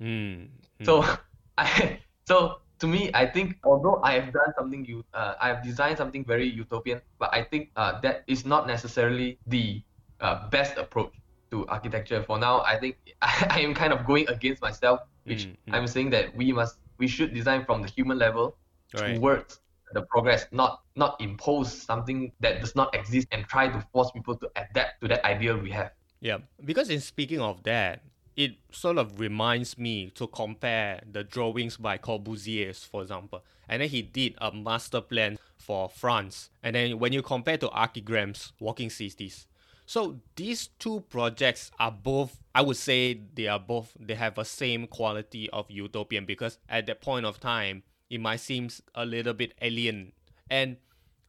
Mm. 0.00 0.48
So, 0.84 1.04
I 1.58 2.00
so 2.24 2.60
to 2.80 2.86
me, 2.86 3.10
I 3.14 3.26
think 3.26 3.58
although 3.64 4.00
I 4.02 4.14
have 4.14 4.32
done 4.32 4.52
something 4.56 4.84
you, 4.84 5.04
uh, 5.12 5.34
I 5.40 5.48
have 5.48 5.62
designed 5.62 5.98
something 5.98 6.24
very 6.24 6.48
utopian, 6.48 7.00
but 7.18 7.32
I 7.32 7.42
think 7.44 7.70
uh, 7.76 8.00
that 8.00 8.24
is 8.26 8.44
not 8.46 8.66
necessarily 8.66 9.38
the 9.46 9.82
uh, 10.20 10.48
best 10.48 10.76
approach 10.78 11.12
to 11.50 11.66
architecture. 11.68 12.22
For 12.22 12.38
now, 12.38 12.62
I 12.62 12.78
think 12.78 12.96
I, 13.22 13.60
am 13.60 13.74
kind 13.74 13.92
of 13.92 14.06
going 14.06 14.28
against 14.28 14.62
myself, 14.62 15.00
which 15.24 15.46
Mm, 15.46 15.56
mm. 15.68 15.74
I'm 15.74 15.86
saying 15.86 16.10
that 16.10 16.34
we 16.36 16.52
must, 16.52 16.78
we 16.98 17.08
should 17.08 17.32
design 17.32 17.64
from 17.64 17.82
the 17.82 17.88
human 17.88 18.18
level 18.18 18.56
Right. 18.94 19.16
towards 19.16 19.60
the 19.92 20.02
progress, 20.02 20.46
not 20.50 20.82
not 20.96 21.20
impose 21.20 21.72
something 21.72 22.32
that 22.40 22.60
does 22.60 22.74
not 22.74 22.94
exist 22.94 23.28
and 23.32 23.44
try 23.46 23.68
to 23.68 23.80
force 23.92 24.10
people 24.10 24.36
to 24.36 24.50
adapt 24.56 25.00
to 25.00 25.08
that 25.08 25.24
ideal 25.24 25.56
we 25.58 25.70
have. 25.70 25.92
Yeah, 26.20 26.38
because 26.64 26.90
in 26.90 27.00
speaking 27.00 27.40
of 27.40 27.62
that, 27.64 28.02
it 28.36 28.56
sort 28.70 28.98
of 28.98 29.20
reminds 29.20 29.78
me 29.78 30.10
to 30.10 30.26
compare 30.26 31.02
the 31.10 31.22
drawings 31.24 31.76
by 31.76 31.98
Corbusier, 31.98 32.74
for 32.88 33.02
example. 33.02 33.44
And 33.68 33.82
then 33.82 33.88
he 33.88 34.02
did 34.02 34.34
a 34.38 34.50
master 34.52 35.00
plan 35.00 35.38
for 35.56 35.88
France. 35.88 36.50
And 36.62 36.74
then 36.74 36.98
when 36.98 37.12
you 37.12 37.22
compare 37.22 37.58
to 37.58 37.68
Archigram's 37.68 38.52
Walking 38.60 38.90
Cities. 38.90 39.46
So 39.88 40.20
these 40.36 40.66
two 40.78 41.00
projects 41.08 41.70
are 41.78 41.90
both 41.90 42.42
I 42.54 42.60
would 42.60 42.76
say 42.76 43.22
they 43.32 43.48
are 43.48 43.58
both 43.58 43.96
they 43.98 44.16
have 44.16 44.36
a 44.36 44.44
same 44.44 44.86
quality 44.86 45.48
of 45.48 45.70
utopian 45.70 46.26
because 46.26 46.58
at 46.68 46.84
that 46.88 47.00
point 47.00 47.24
of 47.24 47.40
time 47.40 47.84
it 48.10 48.20
might 48.20 48.40
seem 48.40 48.68
a 48.94 49.06
little 49.06 49.32
bit 49.32 49.54
alien. 49.62 50.12
And 50.50 50.76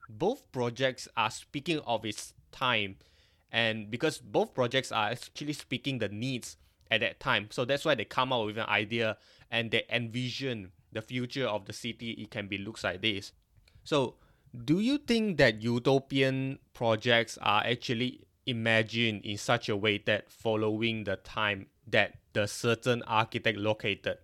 both 0.10 0.52
projects 0.52 1.08
are 1.16 1.32
speaking 1.32 1.80
of 1.88 2.04
its 2.04 2.34
time. 2.52 2.98
And 3.50 3.90
because 3.90 4.18
both 4.18 4.54
projects 4.54 4.92
are 4.92 5.12
actually 5.12 5.54
speaking 5.54 6.00
the 6.00 6.10
needs 6.10 6.58
at 6.92 7.00
that 7.00 7.22
time. 7.22 7.48
So 7.52 7.64
that's 7.64 7.86
why 7.86 7.96
they 7.96 8.04
come 8.04 8.34
out 8.34 8.46
with 8.46 8.58
an 8.58 8.68
idea 8.68 9.16
and 9.50 9.72
they 9.72 9.84
envision 9.90 10.74
the 10.92 11.02
future 11.02 11.48
of 11.48 11.64
the 11.64 11.72
city 11.72 12.12
it 12.12 12.30
can 12.30 12.50
be 12.50 12.58
looks 12.58 12.84
like 12.84 13.02
this. 13.02 13.32
So 13.86 14.16
do 14.66 14.82
you 14.82 14.98
think 14.98 15.38
that 15.38 15.62
utopian 15.62 16.60
projects 16.74 17.38
are 17.42 17.64
actually 17.66 18.26
imagined 18.50 19.24
in 19.26 19.38
such 19.38 19.70
a 19.70 19.76
way 19.78 19.98
that 20.00 20.32
following 20.32 21.04
the 21.04 21.16
time 21.18 21.68
that 21.88 22.16
the 22.34 22.48
certain 22.48 23.04
architect 23.04 23.58
located 23.58 24.18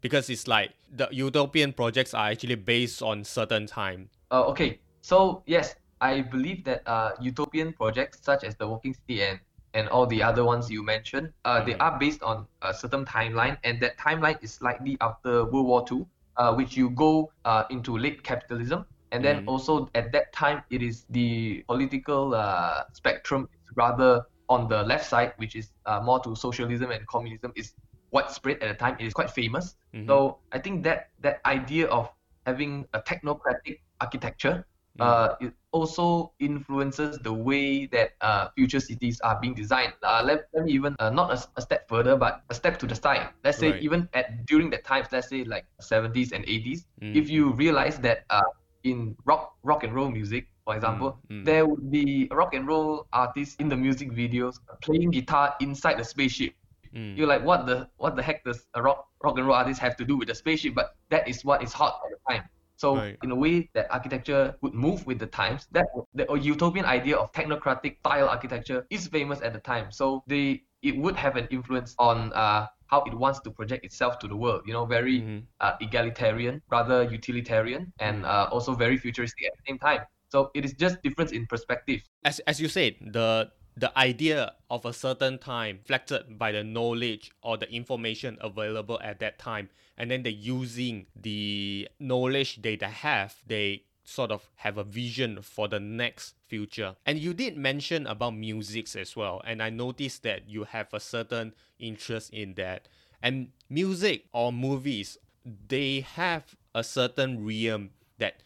because 0.00 0.30
it's 0.30 0.48
like 0.48 0.72
the 0.90 1.08
utopian 1.10 1.72
projects 1.72 2.14
are 2.14 2.28
actually 2.30 2.54
based 2.54 3.02
on 3.02 3.24
certain 3.24 3.66
time 3.66 4.10
Uh, 4.30 4.44
okay, 4.46 4.80
so 5.02 5.42
yes, 5.46 5.74
I 6.00 6.20
believe 6.22 6.64
that 6.64 6.82
uh, 6.86 7.12
utopian 7.20 7.72
projects 7.72 8.20
such 8.22 8.44
as 8.44 8.56
the 8.56 8.66
Walking 8.68 8.94
City 8.94 9.22
and 9.22 9.40
and 9.74 9.88
all 9.90 10.06
the 10.06 10.22
other 10.22 10.42
ones 10.44 10.70
you 10.70 10.82
mentioned, 10.82 11.32
uh, 11.44 11.60
they 11.62 11.74
Mhm. 11.74 11.80
are 11.80 11.98
based 11.98 12.22
on 12.22 12.48
a 12.62 12.72
certain 12.72 13.04
timeline, 13.04 13.58
and 13.62 13.78
that 13.82 13.98
timeline 13.98 14.42
is 14.42 14.54
slightly 14.54 14.96
after 15.02 15.44
World 15.44 15.66
War 15.66 15.84
II, 15.84 16.06
uh, 16.36 16.54
which 16.54 16.76
you 16.76 16.88
go 16.90 17.30
uh, 17.44 17.64
into 17.68 17.98
late 17.98 18.22
capitalism, 18.22 18.86
and 19.12 19.22
then 19.22 19.40
Mhm. 19.40 19.46
also 19.46 19.90
at 19.94 20.12
that 20.12 20.32
time 20.32 20.62
it 20.70 20.82
is 20.82 21.04
the 21.10 21.62
political 21.68 22.34
uh, 22.34 22.84
spectrum 22.94 23.48
rather 23.76 24.22
on 24.48 24.68
the 24.68 24.82
left 24.82 25.06
side, 25.06 25.34
which 25.36 25.56
is 25.56 25.72
uh, 25.86 26.00
more 26.00 26.20
to 26.24 26.36
socialism 26.36 26.90
and 26.90 27.06
communism 27.06 27.52
is 27.56 27.74
widespread 28.12 28.62
at 28.62 28.68
the 28.68 28.74
time. 28.74 28.96
It 29.00 29.06
is 29.06 29.14
quite 29.14 29.30
famous. 29.30 29.76
Mhm. 29.94 30.08
So 30.08 30.40
I 30.52 30.58
think 30.58 30.84
that 30.84 31.10
that 31.20 31.40
idea 31.46 31.88
of 31.88 32.10
having 32.46 32.86
a 32.94 33.00
technocratic 33.00 33.80
architecture 34.00 34.66
Mm. 34.98 35.04
uh, 35.04 35.34
it 35.40 35.52
also 35.72 36.32
influences 36.40 37.18
the 37.20 37.32
way 37.32 37.86
that 37.86 38.10
uh, 38.20 38.48
future 38.56 38.80
cities 38.80 39.20
are 39.20 39.38
being 39.40 39.54
designed. 39.54 39.92
Uh, 40.02 40.22
let, 40.24 40.46
let 40.54 40.64
me 40.64 40.72
even 40.72 40.94
uh, 40.98 41.10
not 41.10 41.32
a, 41.56 41.60
step 41.60 41.88
further, 41.88 42.16
but 42.16 42.40
a 42.50 42.54
step 42.54 42.78
to 42.78 42.86
the 42.86 42.94
side. 42.94 43.28
Let's 43.44 43.58
say 43.58 43.72
Right. 43.72 43.80
even 43.80 44.08
at 44.14 44.46
during 44.46 44.70
that 44.70 44.84
times, 44.84 45.08
let's 45.12 45.28
say 45.28 45.44
like 45.44 45.66
70s 45.80 46.32
and 46.32 46.44
80s, 46.46 46.86
Mm. 47.02 47.12
if 47.14 47.28
you 47.30 47.52
realize 47.52 47.98
that 48.00 48.24
uh, 48.30 48.42
in 48.84 49.16
rock 49.26 49.52
rock 49.62 49.84
and 49.84 49.94
roll 49.94 50.10
music, 50.10 50.48
for 50.66 50.76
example, 50.76 51.22
Mm, 51.30 51.44
mm. 51.44 51.44
there 51.46 51.66
would 51.66 51.90
be 51.90 52.28
rock 52.32 52.54
and 52.54 52.68
roll 52.68 53.08
artists 53.14 53.56
in 53.60 53.68
the 53.70 53.76
music 53.76 54.12
videos 54.12 54.56
playing 54.82 55.12
guitar 55.12 55.54
inside 55.60 55.98
the 55.98 56.04
spaceship. 56.04 56.54
Mm. 56.94 57.16
You're 57.18 57.28
like, 57.28 57.44
what 57.44 57.66
the 57.66 57.88
what 57.98 58.16
the 58.16 58.22
heck 58.22 58.44
does 58.44 58.66
a 58.74 58.82
rock 58.82 59.08
rock 59.24 59.38
and 59.38 59.46
roll 59.46 59.56
artist 59.56 59.80
have 59.80 59.96
to 59.96 60.04
do 60.04 60.16
with 60.18 60.28
the 60.28 60.34
spaceship? 60.34 60.74
But 60.74 60.96
that 61.10 61.28
is 61.28 61.44
what 61.44 61.62
is 61.62 61.72
hot 61.72 62.00
at 62.04 62.10
the 62.12 62.18
time. 62.34 62.44
So 62.76 62.96
Right. 62.98 63.18
in 63.22 63.30
a 63.30 63.36
way 63.36 63.70
that 63.74 63.86
architecture 63.92 64.54
would 64.62 64.74
move 64.74 65.06
with 65.06 65.18
the 65.18 65.26
times, 65.26 65.66
that 65.72 65.86
the 66.14 66.26
utopian 66.34 66.84
idea 66.84 67.16
of 67.16 67.32
technocratic 67.32 67.98
style 68.00 68.28
architecture 68.28 68.86
is 68.90 69.06
famous 69.08 69.40
at 69.42 69.52
the 69.54 69.60
time. 69.60 69.90
So 69.92 70.22
they 70.26 70.64
it 70.82 70.96
would 70.98 71.16
have 71.16 71.36
an 71.36 71.48
influence 71.50 71.94
on 71.98 72.32
uh, 72.32 72.66
how 72.88 73.02
it 73.04 73.14
wants 73.14 73.40
to 73.40 73.50
project 73.50 73.84
itself 73.84 74.18
to 74.20 74.28
the 74.28 74.36
world. 74.36 74.62
You 74.66 74.74
know, 74.74 74.86
very 74.86 75.26
Mhm. 75.26 75.46
uh, 75.60 75.74
egalitarian, 75.80 76.62
rather 76.70 77.02
utilitarian, 77.04 77.92
and 77.98 78.24
uh, 78.26 78.48
also 78.52 78.74
very 78.74 78.96
futuristic 78.98 79.46
at 79.46 79.52
the 79.58 79.62
same 79.72 79.78
time. 79.78 80.00
So 80.28 80.50
it 80.54 80.64
is 80.64 80.72
just 80.74 81.02
difference 81.02 81.32
in 81.32 81.46
perspective. 81.46 82.02
as 82.24 82.40
as 82.40 82.60
you 82.60 82.68
said, 82.68 82.96
the 83.00 83.50
the 83.76 83.96
idea 83.98 84.54
of 84.70 84.84
a 84.84 84.92
certain 84.92 85.38
time 85.38 85.76
reflected 85.84 86.38
by 86.38 86.50
the 86.50 86.64
knowledge 86.64 87.30
or 87.42 87.58
the 87.58 87.70
information 87.70 88.38
available 88.40 88.98
at 89.02 89.20
that 89.20 89.38
time, 89.38 89.68
and 89.98 90.10
then 90.10 90.22
they 90.22 90.30
using 90.30 91.06
the 91.14 91.86
knowledge 92.00 92.62
they, 92.62 92.78
have, 92.80 93.36
they 93.46 93.84
sort 94.02 94.30
of 94.30 94.48
have 94.56 94.78
a 94.78 94.84
vision 94.84 95.42
for 95.42 95.68
the 95.68 95.78
next 95.78 96.36
future. 96.48 96.96
And 97.04 97.18
you 97.18 97.34
did 97.34 97.56
mention 97.58 98.06
about 98.06 98.34
musics 98.34 98.96
as 98.96 99.14
well, 99.14 99.42
and 99.44 99.62
I 99.62 99.68
noticed 99.68 100.22
that 100.22 100.48
you 100.48 100.64
have 100.64 100.88
a 100.94 101.00
certain 101.00 101.52
interest 101.78 102.32
in 102.32 102.54
that. 102.54 102.88
And 103.22 103.48
music 103.68 104.24
or 104.32 104.52
movies, 104.52 105.18
they 105.44 106.00
have 106.00 106.56
a 106.74 106.82
certain 106.82 107.44
realm 107.44 107.90
that 108.18 108.42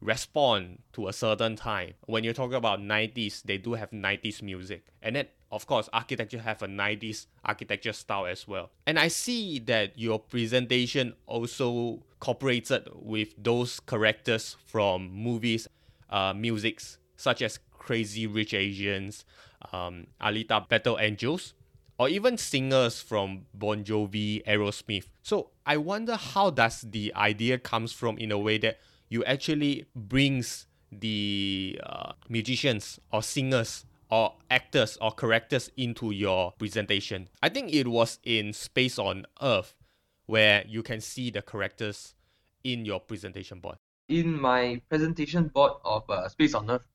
respond 0.00 0.78
to 0.94 1.08
a 1.08 1.12
certain 1.12 1.56
time. 1.56 1.92
When 2.06 2.24
you 2.24 2.32
talk 2.32 2.52
about 2.52 2.80
90s, 2.80 3.42
they 3.42 3.58
do 3.58 3.74
have 3.74 3.90
90s 3.90 4.42
music. 4.42 4.86
And 5.02 5.16
then 5.16 5.26
of 5.52 5.66
course 5.66 5.88
architecture 5.92 6.40
have 6.40 6.62
a 6.62 6.66
90s 6.66 7.26
architecture 7.44 7.92
style 7.92 8.26
as 8.26 8.46
well. 8.46 8.70
And 8.86 8.98
I 8.98 9.08
see 9.08 9.58
that 9.60 9.98
your 9.98 10.18
presentation 10.18 11.14
also 11.26 12.02
cooperated 12.18 12.88
with 12.94 13.34
those 13.36 13.80
characters 13.80 14.56
from 14.66 15.10
movies, 15.10 15.68
uh, 16.08 16.32
musics 16.34 16.98
such 17.16 17.42
as 17.42 17.58
Crazy 17.72 18.26
Rich 18.26 18.54
Asians, 18.54 19.24
um, 19.72 20.06
Alita 20.20 20.66
Battle 20.68 20.98
Angels, 20.98 21.54
or 21.98 22.08
even 22.08 22.38
singers 22.38 23.02
from 23.02 23.46
Bon 23.52 23.84
Jovi, 23.84 24.42
Aerosmith. 24.46 25.04
So 25.22 25.50
I 25.66 25.76
wonder 25.76 26.16
how 26.16 26.48
does 26.48 26.80
the 26.80 27.12
idea 27.14 27.58
comes 27.58 27.92
from 27.92 28.16
in 28.16 28.32
a 28.32 28.38
way 28.38 28.56
that 28.58 28.78
you 29.10 29.22
actually 29.24 29.84
brings 29.94 30.66
the 30.90 31.78
uh, 31.84 32.12
musicians 32.28 32.98
or 33.12 33.22
singers 33.22 33.84
or 34.10 34.34
actors 34.50 34.96
or 35.00 35.12
characters 35.12 35.70
into 35.76 36.10
your 36.10 36.52
presentation. 36.52 37.28
I 37.42 37.50
think 37.50 37.74
it 37.74 37.86
was 37.86 38.18
in 38.24 38.52
Space 38.54 38.98
on 38.98 39.26
Earth 39.42 39.74
where 40.26 40.64
you 40.66 40.82
can 40.82 41.00
see 41.00 41.30
the 41.30 41.42
characters 41.42 42.14
in 42.64 42.84
your 42.84 43.00
presentation 43.00 43.60
board. 43.60 43.76
in 44.10 44.38
my 44.40 44.82
presentation 44.90 45.46
board 45.48 45.72
of 45.84 46.02
uh, 46.10 46.28
Space 46.28 46.54
on 46.54 46.68
Earth 46.70 46.86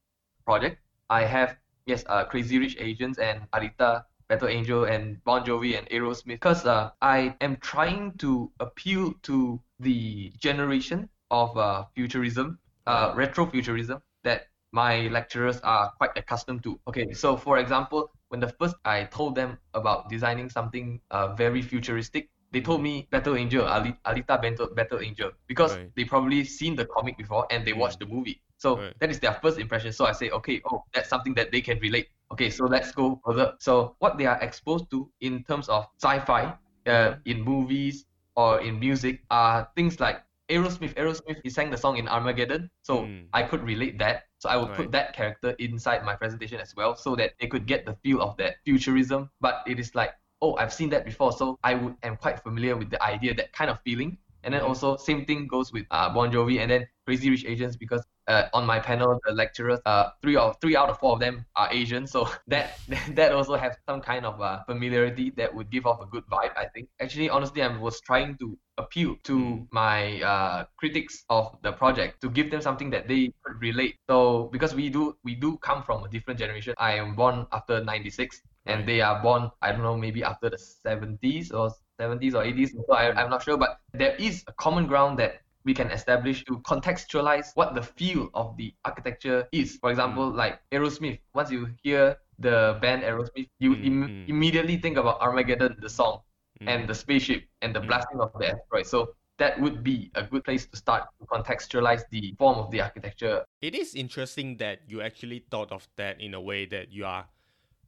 project, 0.44 0.78
I 1.10 1.24
have 1.24 1.56
yes, 1.86 2.04
uh, 2.08 2.26
Crazy 2.26 2.60
Rich 2.60 2.76
Asians 2.80 3.18
and 3.18 3.50
Alita, 3.54 4.04
Battle 4.28 4.50
Angel, 4.50 4.84
and 4.84 5.24
Bon 5.24 5.44
Jovi 5.44 5.78
and 5.78 5.88
Aerosmith. 5.90 6.26
Because 6.26 6.66
uh, 6.66 6.92
I 7.02 7.36
am 7.42 7.58
trying 7.58 8.14
to 8.20 8.52
appeal 8.60 9.14
to 9.24 9.62
the 9.80 10.34
generation 10.38 11.10
of 11.32 11.58
uh, 11.58 11.86
futurism, 11.96 12.60
uh, 12.88 13.14
retro 13.16 13.46
futurism 13.46 14.02
that 14.24 14.48
my 14.72 15.08
lecturers 15.08 15.60
are 15.62 15.92
quite 15.98 16.12
accustomed 16.18 16.64
to. 16.64 16.80
Okay, 16.88 17.14
so 17.14 17.38
for 17.38 17.58
example, 17.60 18.12
when 18.30 18.40
the 18.40 18.50
first 18.60 18.76
I 18.86 19.06
told 19.06 19.36
them 19.36 19.58
about 19.74 20.10
designing 20.10 20.50
something 20.50 21.00
uh, 21.12 21.34
very 21.36 21.62
futuristic, 21.62 22.30
they 22.52 22.62
told 22.62 22.82
me 22.82 23.08
Battle 23.12 23.36
Angel, 23.36 23.66
Ali- 23.66 23.98
Alita 24.06 24.42
Battle, 24.42 24.68
Battle 24.76 25.00
Angel, 25.00 25.32
because 25.48 25.78
Right. 25.78 25.92
they 25.96 26.04
probably 26.06 26.44
seen 26.44 26.76
the 26.76 26.86
comic 26.86 27.18
before 27.18 27.48
and 27.52 27.66
they 27.66 27.74
watched 27.74 28.00
the 28.00 28.06
movie. 28.06 28.42
So 28.58 28.76
Right. 28.78 28.94
that 29.00 29.10
is 29.10 29.20
their 29.20 29.34
first 29.34 29.60
impression. 29.60 29.92
So 29.92 30.06
I 30.06 30.12
say, 30.14 30.30
okay, 30.30 30.62
oh, 30.70 30.84
that's 30.94 31.10
something 31.10 31.34
that 31.36 31.52
they 31.52 31.62
can 31.62 31.80
relate. 31.80 32.08
Okay, 32.32 32.50
so 32.50 32.66
let's 32.66 32.92
go 32.92 33.20
further. 33.26 33.54
So 33.60 33.96
what 34.00 34.18
they 34.18 34.26
are 34.26 34.40
exposed 34.42 34.90
to 34.92 35.12
in 35.22 35.44
terms 35.44 35.70
of 35.70 35.88
sci-fi, 36.02 36.56
uh, 36.88 37.16
in 37.26 37.42
movies 37.42 38.06
or 38.36 38.62
in 38.62 38.80
music 38.80 39.24
are 39.30 39.70
things 39.76 40.00
like 40.00 40.24
Aerosmith. 40.50 40.94
Aerosmith, 40.96 41.42
he 41.44 41.50
sang 41.50 41.72
the 41.72 41.78
song 41.78 41.98
in 41.98 42.08
Armageddon, 42.08 42.70
so 42.84 43.04
Mm. 43.04 43.28
I 43.34 43.44
could 43.44 43.64
relate 43.64 43.98
that. 44.00 44.26
So 44.38 44.50
I 44.50 44.58
would 44.58 44.70
Right. 44.70 44.78
put 44.78 44.92
that 44.92 45.14
character 45.14 45.56
inside 45.58 46.04
my 46.06 46.16
presentation 46.16 46.60
as 46.60 46.76
well, 46.76 46.96
so 46.96 47.16
that 47.16 47.34
they 47.40 47.48
could 47.48 47.66
get 47.66 47.86
the 47.86 47.96
feel 48.04 48.22
of 48.22 48.38
that 48.38 48.58
futurism. 48.64 49.30
But 49.42 49.64
it 49.66 49.80
is 49.80 49.96
like, 49.96 50.14
oh, 50.42 50.56
I've 50.58 50.74
seen 50.74 50.90
that 50.92 51.06
before, 51.06 51.32
so 51.32 51.58
I 51.64 51.74
would 51.74 51.96
am 52.04 52.18
quite 52.18 52.40
familiar 52.44 52.76
with 52.78 52.90
the 52.92 53.02
idea, 53.02 53.34
that 53.34 53.54
kind 53.54 53.72
of 53.72 53.80
feeling. 53.82 54.18
And 54.44 54.54
then 54.54 54.62
also 54.62 54.96
same 54.98 55.26
thing 55.26 55.48
goes 55.48 55.74
with 55.74 55.88
uh, 55.90 56.14
Bon 56.14 56.32
Jovi 56.32 56.60
and 56.62 56.70
then 56.70 56.88
Crazy 57.06 57.32
Rich 57.32 57.46
Asians 57.46 57.76
because 57.78 58.06
uh, 58.28 58.46
on 58.54 58.66
my 58.66 58.80
panel 58.80 59.20
the 59.26 59.34
lecturers 59.34 59.80
uh 59.86 60.10
three 60.22 60.36
of 60.36 60.58
three 60.62 60.76
out 60.76 60.90
of 60.90 60.98
four 61.00 61.14
of 61.14 61.20
them 61.20 61.46
are 61.56 61.70
Asian 61.72 62.08
so 62.08 62.28
that 62.48 62.80
that 63.12 63.32
also 63.32 63.56
has 63.56 63.76
some 63.88 64.02
kind 64.02 64.26
of 64.26 64.42
uh, 64.42 64.64
familiarity 64.64 65.32
that 65.38 65.54
would 65.54 65.70
give 65.70 65.86
off 65.86 66.02
a 66.02 66.06
good 66.06 66.26
vibe 66.28 66.52
I 66.58 66.66
think. 66.74 66.90
Actually 67.00 67.30
honestly 67.30 67.62
I 67.62 67.68
was 67.78 68.02
trying 68.02 68.38
to 68.38 68.58
appeal 68.78 69.16
to 69.24 69.68
my 69.72 70.22
uh, 70.22 70.66
critics 70.78 71.24
of 71.30 71.58
the 71.62 71.72
project 71.72 72.22
to 72.22 72.30
give 72.30 72.52
them 72.52 72.62
something 72.62 72.90
that 72.90 73.08
they 73.08 73.32
could 73.44 73.62
relate. 73.62 73.96
So 74.10 74.50
because 74.52 74.76
we 74.76 74.90
do 74.90 75.16
we 75.24 75.36
do 75.36 75.58
come 75.58 75.84
from 75.84 76.04
a 76.04 76.10
different 76.10 76.40
generation. 76.40 76.74
I 76.78 76.94
am 76.96 77.16
born 77.16 77.48
after 77.52 77.84
96 77.84 78.42
and 78.66 78.88
they 78.88 79.02
are 79.02 79.22
born 79.22 79.52
I 79.62 79.72
don't 79.72 79.84
know 79.84 79.98
maybe 79.98 80.24
after 80.24 80.50
the 80.50 80.58
70s 80.58 81.54
or 81.54 81.72
70s 82.00 82.34
or 82.34 82.44
80s 82.44 82.72
so 82.72 82.94
I, 82.94 83.12
I'm 83.14 83.30
not 83.30 83.44
sure 83.44 83.58
but 83.58 83.80
there 83.94 84.16
is 84.16 84.44
a 84.48 84.54
common 84.54 84.88
ground 84.88 85.20
that 85.20 85.42
we 85.66 85.74
can 85.74 85.90
establish 85.92 86.46
to 86.46 86.60
contextualize 86.60 87.52
what 87.56 87.74
the 87.76 87.82
feel 87.82 88.30
of 88.34 88.56
the 88.56 88.74
architecture 88.86 89.48
is 89.52 89.78
for 89.82 89.90
example 89.90 90.30
like 90.30 90.62
Aerosmith 90.72 91.20
once 91.34 91.52
you 91.52 91.68
hear 91.84 92.16
the 92.40 92.78
band 92.82 93.02
Aerosmith 93.04 93.50
you 93.60 93.72
Mm, 93.76 93.86
im- 93.86 94.10
mm. 94.10 94.30
immediately 94.30 94.78
think 94.78 94.98
about 94.98 95.20
Armageddon 95.22 95.76
the 95.82 95.90
song 95.90 96.22
Mm. 96.62 96.68
and 96.72 96.80
the 96.88 96.96
spaceship 96.96 97.44
and 97.62 97.76
the 97.76 97.82
Mm. 97.82 97.88
blasting 97.88 98.20
of 98.22 98.32
the 98.40 98.48
asteroid 98.54 98.86
so 98.86 99.14
that 99.38 99.60
would 99.60 99.84
be 99.84 100.10
a 100.16 100.24
good 100.24 100.44
place 100.46 100.66
to 100.68 100.78
start 100.78 101.04
to 101.20 101.26
contextualize 101.28 102.04
the 102.12 102.34
form 102.40 102.56
of 102.58 102.72
the 102.72 102.80
architecture 102.80 103.44
It 103.62 103.76
is 103.76 103.96
interesting 103.96 104.58
that 104.58 104.80
you 104.88 105.02
actually 105.02 105.44
thought 105.52 105.72
of 105.74 105.90
that 105.98 106.22
in 106.22 106.34
a 106.34 106.40
way 106.40 106.66
that 106.68 106.94
you 106.94 107.04
are 107.06 107.28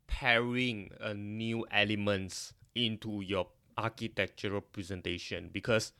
pairing 0.08 0.90
uh, 1.00 1.14
new 1.14 1.66
elements 1.72 2.54
into 2.76 3.22
your 3.22 3.48
architectural 3.78 4.62
presentation 4.62 5.50
because 5.54 5.94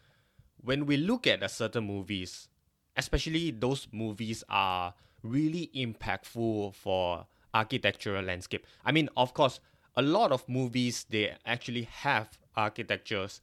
when 0.64 0.86
we 0.86 0.98
look 0.98 1.28
at 1.28 1.44
a 1.44 1.50
certain 1.50 1.86
movies, 1.86 2.50
especially 2.96 3.52
those 3.52 3.88
movies 3.92 4.44
are 4.50 4.94
really 5.24 5.70
impactful 5.76 6.74
for 6.76 7.26
architectural 7.54 8.24
landscape. 8.24 8.66
I 8.86 8.92
mean, 8.92 9.10
of 9.18 9.34
course, 9.34 9.60
a 9.96 10.02
lot 10.02 10.32
of 10.32 10.48
movies 10.48 11.06
they 11.10 11.36
actually 11.46 11.84
have 11.84 12.38
architectures 12.56 13.42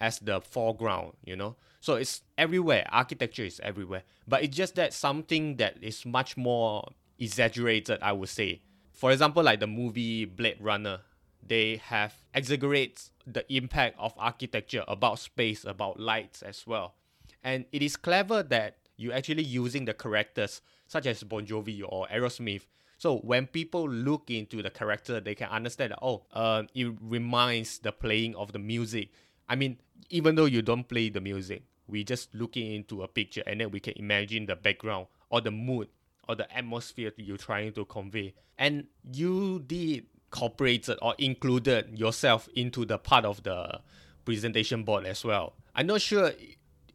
as 0.00 0.18
the 0.18 0.40
foreground, 0.40 1.12
you 1.24 1.36
know. 1.36 1.56
So 1.80 1.94
it's 1.94 2.22
everywhere. 2.38 2.86
Architecture 2.90 3.44
is 3.44 3.60
everywhere. 3.62 4.02
But 4.26 4.42
it's 4.42 4.56
just 4.56 4.74
that 4.76 4.92
something 4.92 5.56
that 5.56 5.76
is 5.82 6.06
much 6.06 6.36
more 6.36 6.88
exaggerated, 7.18 7.98
I 8.00 8.12
would 8.12 8.30
say. 8.30 8.62
For 8.92 9.12
example, 9.12 9.42
like 9.42 9.60
the 9.60 9.66
movie 9.66 10.24
Blade 10.24 10.56
Runner, 10.60 11.00
they 11.46 11.76
have 11.84 12.14
exaggerates 12.32 13.10
the 13.26 13.50
impact 13.54 13.96
of 13.98 14.14
architecture 14.18 14.84
about 14.88 15.18
space, 15.18 15.64
about 15.64 15.98
lights 15.98 16.42
as 16.42 16.66
well. 16.66 16.94
And 17.42 17.64
it 17.72 17.82
is 17.82 17.96
clever 17.96 18.42
that 18.44 18.76
you're 18.96 19.14
actually 19.14 19.42
using 19.42 19.84
the 19.84 19.94
characters 19.94 20.62
such 20.86 21.06
as 21.06 21.22
Bon 21.22 21.44
Jovi 21.44 21.82
or 21.86 22.06
Aerosmith. 22.08 22.62
So 22.98 23.18
when 23.18 23.46
people 23.46 23.88
look 23.88 24.30
into 24.30 24.62
the 24.62 24.70
character, 24.70 25.20
they 25.20 25.34
can 25.34 25.48
understand 25.48 25.92
that 25.92 25.98
oh, 26.00 26.22
uh, 26.32 26.62
it 26.74 26.94
reminds 27.00 27.78
the 27.78 27.92
playing 27.92 28.34
of 28.36 28.52
the 28.52 28.58
music. 28.58 29.10
I 29.48 29.56
mean, 29.56 29.78
even 30.10 30.36
though 30.36 30.44
you 30.46 30.62
don't 30.62 30.88
play 30.88 31.08
the 31.08 31.20
music, 31.20 31.62
we 31.86 32.04
just 32.04 32.34
looking 32.34 32.72
into 32.72 33.02
a 33.02 33.08
picture 33.08 33.42
and 33.46 33.60
then 33.60 33.70
we 33.70 33.80
can 33.80 33.94
imagine 33.96 34.46
the 34.46 34.56
background 34.56 35.06
or 35.28 35.40
the 35.40 35.50
mood 35.50 35.88
or 36.28 36.34
the 36.34 36.56
atmosphere 36.56 37.12
you're 37.16 37.36
trying 37.36 37.72
to 37.72 37.84
convey. 37.84 38.34
And 38.58 38.86
you 39.12 39.62
did 39.66 40.06
incorporated 40.34 40.98
or 41.00 41.14
included 41.18 41.96
yourself 41.96 42.48
into 42.56 42.84
the 42.84 42.98
part 42.98 43.24
of 43.24 43.42
the 43.44 43.80
presentation 44.24 44.82
board 44.82 45.06
as 45.06 45.24
well. 45.24 45.54
I'm 45.74 45.86
not 45.86 46.00
sure 46.00 46.32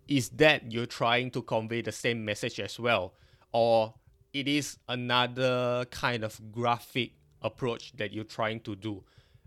is 0.07 0.29
that 0.29 0.71
you're 0.71 0.85
trying 0.85 1.31
to 1.31 1.41
convey 1.41 1.81
the 1.81 1.91
same 1.91 2.25
message 2.25 2.59
as 2.59 2.79
well 2.79 3.13
or 3.53 3.93
it 4.33 4.47
is 4.47 4.77
another 4.87 5.85
kind 5.89 6.23
of 6.23 6.39
graphic 6.51 7.11
approach 7.41 7.93
that 7.97 8.11
you're 8.11 8.23
trying 8.23 8.59
to 8.59 8.75
do 8.75 9.03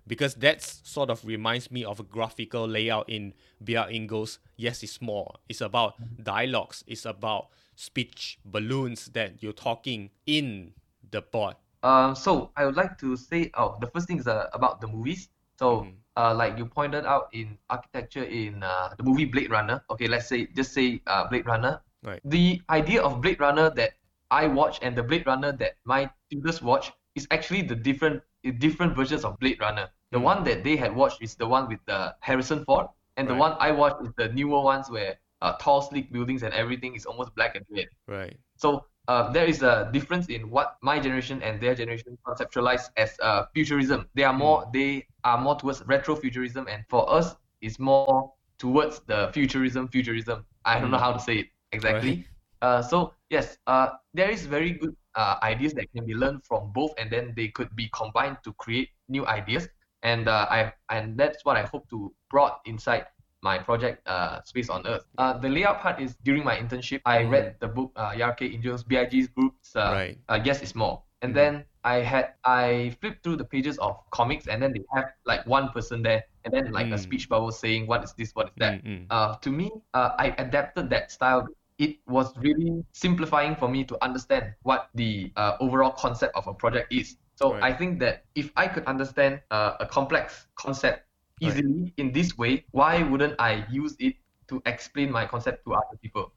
because 0.06 0.34
that 0.36 0.62
sort 0.62 1.10
of 1.10 1.24
reminds 1.24 1.70
me 1.70 1.84
of 1.84 2.00
a 2.00 2.02
graphical 2.02 2.66
layout 2.66 3.08
in 3.08 3.34
Bjarke 3.62 3.94
Ingels. 3.94 4.38
Yes, 4.56 4.82
it's 4.82 5.00
more. 5.00 5.34
It's 5.48 5.60
about 5.60 5.94
dialogues. 6.22 6.82
It's 6.88 7.04
about 7.04 7.48
speech 7.76 8.40
balloons 8.44 9.06
that 9.12 9.42
you're 9.42 9.52
talking 9.52 10.10
in 10.26 10.72
the 11.08 11.22
board. 11.22 11.54
Um, 11.82 12.14
so 12.14 12.50
I 12.56 12.64
would 12.66 12.76
like 12.76 12.98
to 12.98 13.16
say, 13.16 13.50
oh, 13.54 13.76
the 13.80 13.86
first 13.88 14.06
thing 14.06 14.18
is 14.18 14.26
uh, 14.26 14.48
about 14.52 14.80
the 14.80 14.86
movies. 14.86 15.28
So, 15.58 15.82
Mhm. 15.82 15.96
uh, 16.16 16.34
like 16.34 16.58
you 16.58 16.66
pointed 16.66 17.04
out 17.06 17.28
in 17.32 17.58
architecture 17.70 18.24
in 18.24 18.62
uh, 18.62 18.94
the 18.96 19.02
movie 19.02 19.24
Blade 19.26 19.50
Runner. 19.50 19.82
Okay, 19.90 20.06
let's 20.08 20.26
say 20.28 20.46
just 20.54 20.72
say 20.72 21.00
uh, 21.06 21.28
Blade 21.28 21.46
Runner. 21.46 21.82
Right. 22.02 22.20
The 22.24 22.62
idea 22.70 23.02
of 23.02 23.20
Blade 23.20 23.40
Runner 23.40 23.70
that 23.74 23.94
I 24.30 24.46
watch 24.46 24.78
and 24.82 24.96
the 24.96 25.02
Blade 25.02 25.26
Runner 25.26 25.52
that 25.52 25.76
my 25.84 26.10
students 26.26 26.62
watch 26.62 26.92
is 27.14 27.26
actually 27.30 27.62
the 27.62 27.74
different 27.74 28.22
different 28.58 28.96
versions 28.96 29.24
of 29.24 29.38
Blade 29.38 29.60
Runner. 29.60 29.90
The 30.10 30.18
Mm. 30.18 30.22
one 30.30 30.44
that 30.44 30.64
they 30.64 30.76
had 30.76 30.94
watched 30.94 31.22
is 31.22 31.34
the 31.36 31.46
one 31.46 31.68
with 31.68 31.80
uh, 31.88 32.12
Harrison 32.20 32.64
Ford, 32.64 32.86
and 33.16 33.28
the 33.28 33.34
one 33.34 33.56
I 33.60 33.70
watched 33.72 34.02
is 34.02 34.12
the 34.16 34.28
newer 34.28 34.60
ones 34.62 34.90
where 34.90 35.18
uh, 35.42 35.52
tall, 35.58 35.82
sleek 35.82 36.12
buildings 36.12 36.42
and 36.42 36.54
everything 36.54 36.94
is 36.94 37.04
almost 37.06 37.34
black 37.34 37.54
and 37.56 37.66
red. 37.70 37.88
Right. 38.06 38.36
So 38.56 38.86
uh, 39.08 39.30
there 39.32 39.46
is 39.46 39.62
a 39.62 39.90
difference 39.92 40.28
in 40.28 40.50
what 40.50 40.76
my 40.82 40.98
generation 40.98 41.42
and 41.42 41.60
their 41.60 41.74
generation 41.74 42.16
conceptualize 42.26 42.90
as 42.96 43.16
uh, 43.22 43.44
futurism. 43.54 44.08
They 44.14 44.24
are 44.24 44.32
more 44.34 44.66
they 44.72 45.06
are 45.24 45.38
more 45.40 45.56
towards 45.56 45.82
retrofuturism, 45.82 46.66
and 46.72 46.84
for 46.88 47.10
us, 47.12 47.36
it's 47.60 47.78
more 47.78 48.22
towards 48.58 49.00
the 49.06 49.30
futurism. 49.32 49.88
Futurism. 49.88 50.44
I 50.64 50.78
don't 50.80 50.90
know 50.90 50.98
Mm. 50.98 50.98
how 50.98 51.12
to 51.12 51.20
say 51.20 51.36
it 51.38 51.46
exactly. 51.72 52.24
Uh, 52.60 52.80
so 52.82 53.14
yes, 53.30 53.58
uh, 53.66 53.88
there 54.14 54.30
is 54.30 54.46
very 54.46 54.70
good 54.72 54.94
uh, 55.14 55.36
ideas 55.42 55.74
that 55.74 55.90
can 55.92 56.04
be 56.06 56.14
learned 56.14 56.44
from 56.44 56.72
both, 56.72 56.92
and 56.98 57.10
then 57.10 57.32
they 57.36 57.48
could 57.48 57.74
be 57.76 57.88
combined 57.92 58.38
to 58.44 58.52
create 58.54 58.88
new 59.08 59.26
ideas. 59.26 59.68
And 60.02 60.28
uh, 60.28 60.46
I 60.50 60.72
and 60.90 61.16
that's 61.18 61.44
what 61.44 61.56
I 61.56 61.62
hope 61.62 61.88
to 61.90 62.12
brought 62.30 62.60
inside 62.66 63.06
my 63.42 63.58
project 63.58 64.06
uh, 64.06 64.40
Space 64.44 64.70
on 64.70 64.86
Earth. 64.86 65.04
Uh, 65.18 65.36
the 65.38 65.48
layout 65.48 65.80
part 65.80 66.00
is 66.00 66.16
during 66.22 66.44
my 66.44 66.56
internship. 66.56 67.02
I 67.04 67.24
Mm. 67.24 67.30
read 67.30 67.46
the 67.60 67.68
book 67.68 67.92
uh, 67.96 68.12
Bjarke 68.14 68.46
Ingels, 68.48 68.86
BIG's 68.86 69.28
groups. 69.28 69.76
Uh, 69.76 69.90
Right. 69.92 70.18
uh, 70.28 70.40
yes, 70.44 70.62
it's 70.62 70.74
more. 70.74 71.02
And 71.22 71.32
Mhm. 71.32 71.34
then 71.34 71.64
I 71.84 71.96
had 72.02 72.34
I 72.44 72.94
flipped 73.00 73.22
through 73.22 73.36
the 73.36 73.44
pages 73.44 73.78
of 73.78 73.98
comics, 74.10 74.46
and 74.46 74.62
then 74.62 74.72
they 74.72 74.82
have 74.94 75.12
like 75.26 75.44
one 75.46 75.68
person 75.70 76.02
there, 76.02 76.22
and 76.44 76.54
then 76.54 76.70
like 76.72 76.86
a 76.90 76.98
Mm. 76.98 77.02
speech 77.02 77.28
bubble 77.28 77.50
saying 77.52 77.86
what 77.86 78.02
is 78.04 78.14
this, 78.14 78.30
what 78.34 78.46
is 78.48 78.56
that. 78.58 78.82
Mm, 78.84 78.86
mm. 78.86 79.06
Uh, 79.10 79.36
to 79.42 79.50
me, 79.50 79.70
uh, 79.94 80.10
I 80.18 80.34
adapted 80.38 80.88
that 80.90 81.10
style. 81.10 81.46
It 81.78 81.98
was 82.06 82.30
really 82.38 82.84
simplifying 82.92 83.56
for 83.56 83.68
me 83.68 83.82
to 83.90 83.98
understand 84.04 84.54
what 84.62 84.88
the 84.94 85.32
uh, 85.36 85.56
overall 85.58 85.90
concept 85.90 86.36
of 86.36 86.46
a 86.46 86.54
project 86.54 86.92
is. 86.92 87.16
So 87.34 87.54
Right. 87.54 87.64
I 87.64 87.72
think 87.74 87.98
that 88.00 88.22
if 88.34 88.52
I 88.56 88.68
could 88.68 88.84
understand 88.86 89.42
uh, 89.50 89.74
a 89.80 89.86
complex 89.86 90.46
concept 90.54 91.06
Right. 91.40 91.64
easily 91.64 91.92
in 91.96 92.12
this 92.12 92.36
way, 92.38 92.64
why 92.70 93.02
wouldn't 93.02 93.34
I 93.38 93.66
use 93.70 93.96
it 93.98 94.14
to 94.48 94.62
explain 94.66 95.10
my 95.10 95.26
concept 95.26 95.64
to 95.66 95.74
other 95.74 95.96
people? 96.02 96.32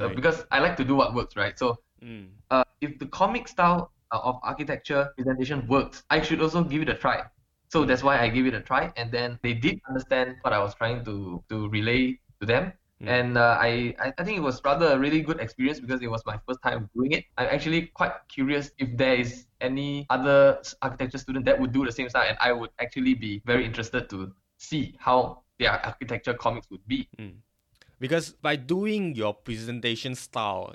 Uh, 0.00 0.08
because 0.08 0.44
I 0.50 0.60
like 0.60 0.76
to 0.76 0.84
do 0.84 0.94
what 0.96 1.14
works, 1.14 1.36
right? 1.36 1.58
So 1.58 1.76
Mm. 2.02 2.28
uh, 2.50 2.64
if 2.80 2.98
the 2.98 3.06
comic 3.06 3.48
style 3.48 3.92
uh, 4.12 4.20
of 4.22 4.40
architecture 4.42 5.10
presentation 5.16 5.66
works, 5.68 6.02
I 6.10 6.20
should 6.20 6.40
also 6.40 6.64
give 6.64 6.82
it 6.82 6.88
a 6.88 6.94
try. 6.94 7.22
So 7.68 7.84
that's 7.84 8.02
why 8.02 8.18
I 8.18 8.28
gave 8.28 8.46
it 8.46 8.54
a 8.54 8.60
try, 8.60 8.92
and 8.96 9.12
then 9.12 9.38
they 9.42 9.54
did 9.54 9.78
understand 9.88 10.36
what 10.42 10.52
I 10.52 10.58
was 10.58 10.74
trying 10.74 11.04
to 11.04 11.42
to 11.48 11.68
relay 11.68 12.18
to 12.40 12.46
them. 12.46 12.72
Mm. 13.02 13.08
And 13.08 13.38
uh, 13.38 13.56
I 13.58 13.94
I 13.98 14.24
think 14.24 14.36
it 14.36 14.42
was 14.42 14.60
rather 14.64 14.92
a 14.92 14.98
really 14.98 15.22
good 15.22 15.40
experience 15.40 15.80
because 15.80 16.02
it 16.02 16.10
was 16.10 16.20
my 16.26 16.38
first 16.46 16.60
time 16.62 16.90
doing 16.94 17.12
it. 17.12 17.24
I'm 17.38 17.48
actually 17.48 17.86
quite 17.94 18.12
curious 18.28 18.72
if 18.78 18.96
there 18.96 19.14
is 19.14 19.46
any 19.60 20.06
other 20.10 20.60
architecture 20.82 21.18
student 21.18 21.44
that 21.46 21.58
would 21.58 21.72
do 21.72 21.84
the 21.84 21.92
same 21.92 22.08
style, 22.08 22.28
and 22.28 22.36
I 22.40 22.52
would 22.52 22.70
actually 22.78 23.14
be 23.14 23.42
very 23.46 23.64
interested 23.64 24.10
to 24.10 24.32
see 24.58 24.96
how 24.98 25.42
their 25.58 25.72
architecture 25.84 26.34
comics 26.34 26.68
would 26.70 26.86
be. 26.86 27.08
Because 27.98 28.32
by 28.32 28.56
doing 28.56 29.14
your 29.14 29.34
presentation 29.34 30.14
style 30.14 30.74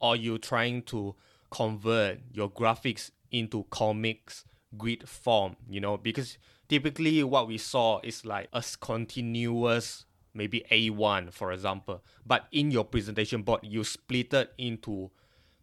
or 0.00 0.16
you 0.16 0.38
trying 0.38 0.82
to 0.82 1.16
convert 1.50 2.20
your 2.32 2.48
graphics 2.48 3.10
into 3.30 3.64
comics 3.70 4.44
grid 4.78 5.08
form, 5.08 5.56
you 5.68 5.80
know, 5.80 5.96
because 5.96 6.38
typically 6.68 7.22
what 7.24 7.48
we 7.48 7.58
saw 7.58 8.00
is 8.02 8.24
like 8.24 8.48
a 8.52 8.62
continuous 8.80 10.06
maybe 10.34 10.64
A1 10.70 11.32
for 11.32 11.52
example. 11.52 12.02
But 12.26 12.46
in 12.52 12.70
your 12.70 12.84
presentation 12.84 13.42
board, 13.42 13.60
you 13.62 13.84
split 13.84 14.32
it 14.34 14.52
into 14.58 15.10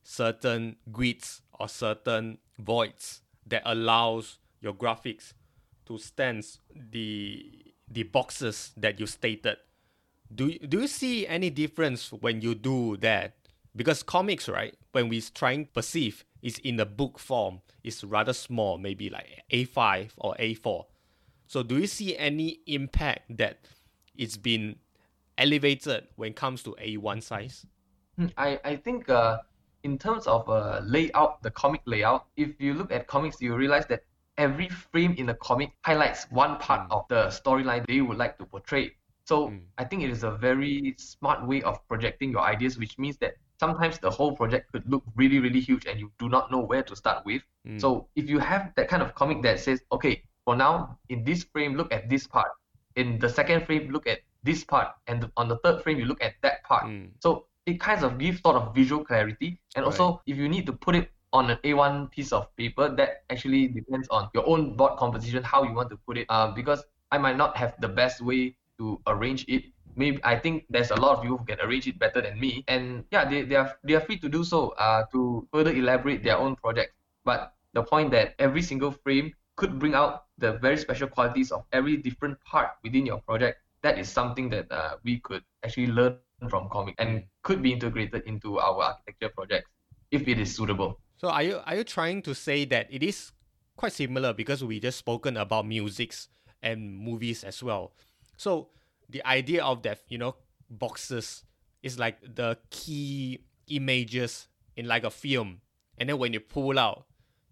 certain 0.03 0.77
grids 0.91 1.41
or 1.59 1.67
certain 1.67 2.37
voids 2.59 3.21
that 3.45 3.61
allows 3.65 4.39
your 4.61 4.73
graphics 4.73 5.33
to 5.85 5.97
stand 5.97 6.45
the 6.91 7.73
the 7.89 8.03
boxes 8.03 8.73
that 8.77 8.99
you 8.99 9.07
stated. 9.07 9.57
Do 10.33 10.57
do 10.59 10.81
you 10.81 10.87
see 10.87 11.25
any 11.27 11.49
difference 11.49 12.11
when 12.11 12.41
you 12.41 12.55
do 12.55 12.97
that? 12.97 13.35
Because 13.75 14.01
comics, 14.03 14.49
right, 14.49 14.75
when 14.91 15.07
we 15.07 15.21
trying 15.21 15.67
perceive 15.67 16.25
is 16.41 16.57
in 16.59 16.77
the 16.77 16.85
book 16.85 17.19
form, 17.19 17.61
is 17.83 18.03
rather 18.03 18.33
small, 18.33 18.77
maybe 18.77 19.09
like 19.09 19.43
A5 19.51 20.11
or 20.17 20.35
A4. 20.39 20.85
So 21.45 21.63
do 21.63 21.77
you 21.77 21.87
see 21.87 22.17
any 22.17 22.59
impact 22.65 23.37
that 23.37 23.59
it's 24.17 24.37
been 24.37 24.75
elevated 25.37 26.07
when 26.15 26.31
it 26.31 26.35
comes 26.35 26.63
to 26.63 26.75
A1 26.81 27.23
size? 27.23 27.65
Hmm, 28.17 28.27
I, 28.37 28.59
I 28.63 28.75
think 28.75 29.09
uh, 29.09 29.37
in 29.83 29.97
terms 29.97 30.27
of 30.27 30.49
uh, 30.49 30.81
layout, 30.83 31.41
the 31.43 31.51
comic 31.51 31.81
layout, 31.85 32.25
if 32.35 32.59
you 32.59 32.73
look 32.73 32.91
at 32.91 33.07
comics, 33.07 33.41
you 33.41 33.55
realize 33.55 33.85
that 33.87 34.01
every 34.37 34.69
frame 34.69 35.13
in 35.17 35.25
the 35.25 35.33
comic 35.35 35.71
highlights 35.83 36.25
one 36.29 36.57
part 36.57 36.89
mm. 36.89 36.95
of 36.95 37.05
the 37.09 37.27
storyline 37.27 37.85
they 37.87 38.01
would 38.01 38.17
like 38.17 38.37
to 38.37 38.45
portray. 38.45 38.91
So 39.25 39.49
mm. 39.49 39.61
I 39.77 39.83
think 39.83 40.03
it 40.03 40.09
is 40.09 40.23
a 40.23 40.31
very 40.31 40.95
smart 40.97 41.45
way 41.45 41.61
of 41.63 41.85
projecting 41.87 42.31
your 42.31 42.41
ideas, 42.41 42.77
which 42.77 42.97
means 42.97 43.17
that 43.17 43.33
sometimes 43.59 43.99
the 43.99 44.09
whole 44.09 44.35
project 44.35 44.71
could 44.71 44.89
look 44.89 45.03
really, 45.15 45.39
really 45.39 45.59
huge 45.59 45.85
and 45.85 45.99
you 45.99 46.11
do 46.19 46.29
not 46.29 46.51
know 46.51 46.59
where 46.59 46.83
to 46.83 46.95
start 46.95 47.25
with. 47.25 47.41
Mm. 47.67 47.81
So 47.81 48.07
if 48.15 48.29
you 48.29 48.39
have 48.39 48.71
that 48.75 48.87
kind 48.87 49.01
of 49.01 49.15
comic 49.15 49.41
that 49.43 49.59
says, 49.59 49.81
okay, 49.91 50.23
for 50.45 50.55
now, 50.55 50.97
in 51.09 51.23
this 51.23 51.43
frame, 51.43 51.75
look 51.75 51.91
at 51.91 52.09
this 52.09 52.27
part. 52.27 52.49
In 52.97 53.19
the 53.21 53.29
second 53.29 53.65
frame, 53.65 53.93
look 53.93 54.09
at 54.09 54.25
this 54.41 54.65
part. 54.65 54.89
And 55.05 55.29
on 55.37 55.47
the 55.47 55.61
third 55.61 55.83
frame, 55.83 56.01
you 56.01 56.05
look 56.05 56.21
at 56.21 56.33
that 56.41 56.63
part. 56.65 56.85
Mm. 56.85 57.13
So 57.21 57.45
it 57.69 57.79
kind 57.79 58.03
of 58.03 58.17
gives 58.17 58.41
sort 58.41 58.57
of 58.57 58.73
visual 58.73 59.05
clarity. 59.05 59.61
And 59.75 59.85
right. 59.85 59.93
also, 59.93 60.21
if 60.25 60.35
you 60.35 60.49
need 60.49 60.65
to 60.65 60.73
put 60.73 60.95
it 60.95 61.11
on 61.33 61.51
an 61.51 61.59
A1 61.63 62.09
piece 62.09 62.33
of 62.33 62.49
paper, 62.57 62.89
that 62.89 63.23
actually 63.29 63.67
depends 63.67 64.07
on 64.09 64.29
your 64.33 64.47
own 64.49 64.75
board 64.75 64.97
composition, 64.97 65.43
how 65.43 65.63
you 65.63 65.73
want 65.73 65.89
to 65.91 65.97
put 66.07 66.17
it. 66.17 66.25
Uh, 66.29 66.49
because 66.51 66.83
I 67.11 67.17
might 67.17 67.37
not 67.37 67.55
have 67.55 67.75
the 67.79 67.87
best 67.87 68.21
way 68.21 68.57
to 68.79 68.99
arrange 69.05 69.45
it. 69.47 69.65
Maybe 69.95 70.21
I 70.23 70.37
think 70.37 70.65
there's 70.69 70.91
a 70.91 70.95
lot 70.95 71.17
of 71.17 71.21
people 71.23 71.37
who 71.37 71.45
can 71.45 71.59
arrange 71.61 71.87
it 71.87 71.99
better 71.99 72.21
than 72.21 72.39
me. 72.39 72.63
And 72.67 73.03
yeah, 73.11 73.25
they, 73.25 73.41
they 73.43 73.55
are 73.55 73.77
they 73.83 73.95
are 73.95 74.01
free 74.01 74.17
to 74.19 74.29
do 74.29 74.43
so 74.43 74.77
uh, 74.77 75.05
to 75.11 75.47
further 75.51 75.73
elaborate 75.73 76.23
their 76.23 76.37
own 76.37 76.55
project. 76.55 76.93
But 77.25 77.53
the 77.73 77.83
point 77.83 78.11
that 78.11 78.35
every 78.39 78.61
single 78.61 78.91
frame 78.91 79.33
could 79.55 79.79
bring 79.79 79.95
out 79.95 80.26
the 80.37 80.53
very 80.53 80.77
special 80.77 81.07
qualities 81.07 81.51
of 81.51 81.65
every 81.71 81.97
different 81.97 82.37
part 82.43 82.71
within 82.83 83.05
your 83.05 83.19
project. 83.21 83.59
That 83.81 83.99
is 83.99 84.09
something 84.09 84.49
that 84.49 84.71
uh, 84.71 84.97
we 85.03 85.19
could 85.19 85.43
actually 85.63 85.87
learn 85.87 86.17
from 86.49 86.69
comic 86.69 86.95
and 86.97 87.23
could 87.43 87.61
be 87.61 87.73
integrated 87.73 88.23
into 88.25 88.59
our 88.59 88.81
architecture 88.93 89.29
projects 89.29 89.69
if 90.11 90.27
it 90.27 90.39
is 90.39 90.55
suitable. 90.55 90.99
So 91.17 91.29
are 91.29 91.43
you 91.43 91.59
are 91.65 91.75
you 91.75 91.83
trying 91.83 92.21
to 92.23 92.35
say 92.35 92.65
that 92.65 92.87
it 92.89 93.01
is 93.01 93.31
quite 93.75 93.93
similar 93.93 94.33
because 94.33 94.63
we 94.63 94.79
just 94.79 94.97
spoken 94.97 95.37
about 95.37 95.65
musics 95.65 96.27
and 96.61 96.97
movies 96.97 97.43
as 97.43 97.61
well. 97.61 97.93
So 98.37 98.69
the 99.09 99.25
idea 99.25 99.63
of 99.63 99.83
that, 99.83 100.01
you 100.09 100.17
know, 100.17 100.35
boxes 100.69 101.43
is 101.83 101.97
like 101.97 102.17
the 102.21 102.57
key 102.69 103.39
images 103.67 104.47
in 104.75 104.87
like 104.87 105.03
a 105.03 105.09
film. 105.09 105.61
And 105.97 106.09
then 106.09 106.17
when 106.17 106.33
you 106.33 106.39
pull 106.39 106.77
out, 106.77 107.05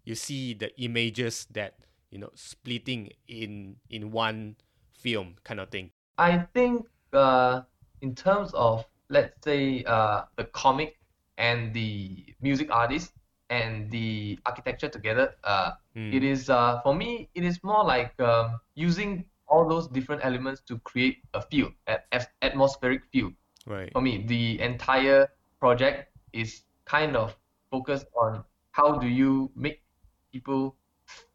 you 0.04 0.14
see 0.14 0.54
the 0.54 0.70
images 0.80 1.46
that, 1.52 1.74
you 2.16 2.22
know, 2.24 2.32
splitting 2.34 3.12
in 3.28 3.76
in 3.92 4.10
one 4.10 4.56
film 4.96 5.36
kind 5.44 5.60
of 5.60 5.68
thing. 5.68 5.92
I 6.16 6.48
think 6.56 6.88
uh 7.12 7.68
in 8.00 8.14
terms 8.16 8.56
of 8.56 8.88
let's 9.12 9.36
say 9.44 9.84
uh 9.84 10.24
the 10.40 10.44
comic 10.56 10.96
and 11.36 11.74
the 11.76 12.24
music 12.40 12.72
artist 12.72 13.12
and 13.50 13.90
the 13.90 14.38
architecture 14.46 14.88
together, 14.88 15.36
uh, 15.44 15.72
mm. 15.94 16.12
it 16.12 16.24
is 16.24 16.48
uh, 16.48 16.80
for 16.80 16.94
me 16.94 17.28
it 17.34 17.44
is 17.44 17.62
more 17.62 17.84
like 17.84 18.18
um, 18.18 18.58
using 18.74 19.24
all 19.46 19.68
those 19.68 19.86
different 19.86 20.24
elements 20.24 20.62
to 20.62 20.78
create 20.80 21.18
a 21.34 21.42
feel, 21.42 21.70
an 21.86 21.98
atmospheric 22.42 23.04
feel. 23.12 23.30
Right. 23.66 23.92
For 23.92 24.00
me, 24.00 24.24
the 24.26 24.58
entire 24.60 25.28
project 25.60 26.10
is 26.32 26.62
kind 26.86 27.14
of 27.14 27.36
focused 27.70 28.06
on 28.16 28.42
how 28.72 28.98
do 28.98 29.06
you 29.06 29.50
make 29.54 29.82
people 30.32 30.74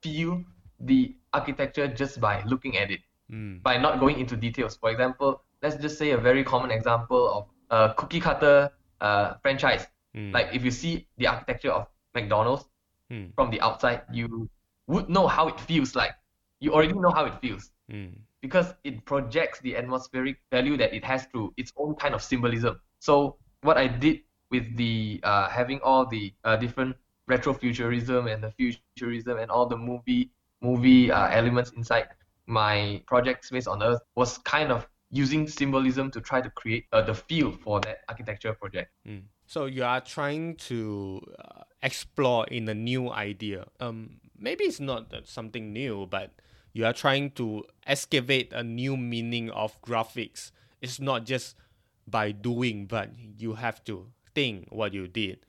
feel 0.02 0.44
the 0.86 1.16
architecture 1.34 1.88
just 1.88 2.20
by 2.20 2.44
looking 2.44 2.78
at 2.78 2.92
it, 2.92 3.02
mm. 3.32 3.62
by 3.64 3.78
not 3.78 4.00
going 4.00 4.20
into 4.20 4.36
details. 4.36 4.78
For 4.78 4.90
example, 4.90 5.44
let's 5.62 5.76
just 5.78 5.98
say 5.98 6.12
a 6.12 6.18
very 6.18 6.44
common 6.44 6.72
example 6.72 7.30
of 7.34 7.46
a 7.70 7.94
cookie 7.94 8.20
cutter 8.20 8.72
uh, 9.00 9.36
franchise. 9.42 9.88
Mm. 10.16 10.34
Like 10.34 10.50
if 10.54 10.64
you 10.64 10.72
see 10.72 11.08
the 11.18 11.28
architecture 11.28 11.72
of 11.72 11.88
McDonald's 12.14 12.66
mm. 13.12 13.34
from 13.36 13.50
the 13.52 13.62
outside, 13.62 14.02
you 14.12 14.50
would 14.88 15.10
know 15.10 15.28
how 15.28 15.48
it 15.48 15.60
feels 15.60 15.96
like. 15.96 16.12
You 16.60 16.74
already 16.74 16.94
know 16.94 17.12
how 17.12 17.26
it 17.26 17.40
feels 17.42 17.72
mm. 17.92 18.12
because 18.42 18.74
it 18.84 19.06
projects 19.06 19.60
the 19.62 19.76
atmospheric 19.76 20.38
value 20.52 20.78
that 20.78 20.94
it 20.94 21.04
has 21.04 21.26
through 21.26 21.54
its 21.58 21.72
own 21.78 21.96
kind 21.96 22.14
of 22.14 22.22
symbolism. 22.22 22.80
So 23.00 23.38
what 23.62 23.78
I 23.78 23.88
did 23.88 24.22
with 24.52 24.76
the 24.78 25.20
uh, 25.24 25.50
having 25.50 25.80
all 25.82 26.06
the 26.06 26.34
uh, 26.44 26.58
different 26.58 26.96
retrofuturism 27.30 28.32
and 28.32 28.44
the 28.44 28.52
futurism 28.52 29.38
and 29.38 29.50
all 29.50 29.66
the 29.66 29.78
movie 29.78 30.30
movie 30.62 31.12
uh, 31.12 31.28
elements 31.30 31.72
inside 31.76 32.08
my 32.48 33.02
project 33.08 33.46
Space 33.46 33.68
on 33.68 33.82
Earth 33.82 34.02
was 34.16 34.38
kind 34.40 34.72
of 34.72 34.88
using 35.10 35.48
symbolism 35.48 36.10
to 36.12 36.22
try 36.22 36.42
to 36.42 36.50
create 36.50 36.86
uh, 36.94 37.02
the 37.02 37.14
feel 37.14 37.52
for 37.52 37.80
that 37.82 38.00
architecture 38.08 38.54
project. 38.54 38.92
Mm. 39.08 39.24
So 39.46 39.66
you 39.66 39.84
are 39.84 40.00
trying 40.00 40.56
to 40.68 41.22
uh, 41.38 41.64
explore 41.84 42.48
in 42.48 42.70
a 42.70 42.74
new 42.74 43.12
idea. 43.12 43.66
Um, 43.80 44.22
maybe 44.38 44.64
it's 44.64 44.80
not 44.80 45.14
something 45.26 45.74
new, 45.74 46.08
but 46.10 46.32
you 46.74 46.86
are 46.86 46.94
trying 46.94 47.32
to 47.32 47.66
excavate 47.86 48.54
a 48.54 48.64
new 48.64 48.96
meaning 48.96 49.50
of 49.50 49.82
graphics. 49.82 50.52
It's 50.82 51.00
not 51.00 51.26
just 51.26 51.56
by 52.08 52.32
doing, 52.32 52.86
but 52.86 53.10
you 53.38 53.56
have 53.56 53.84
to 53.86 54.08
think 54.34 54.68
what 54.70 54.94
you 54.94 55.08
did. 55.08 55.46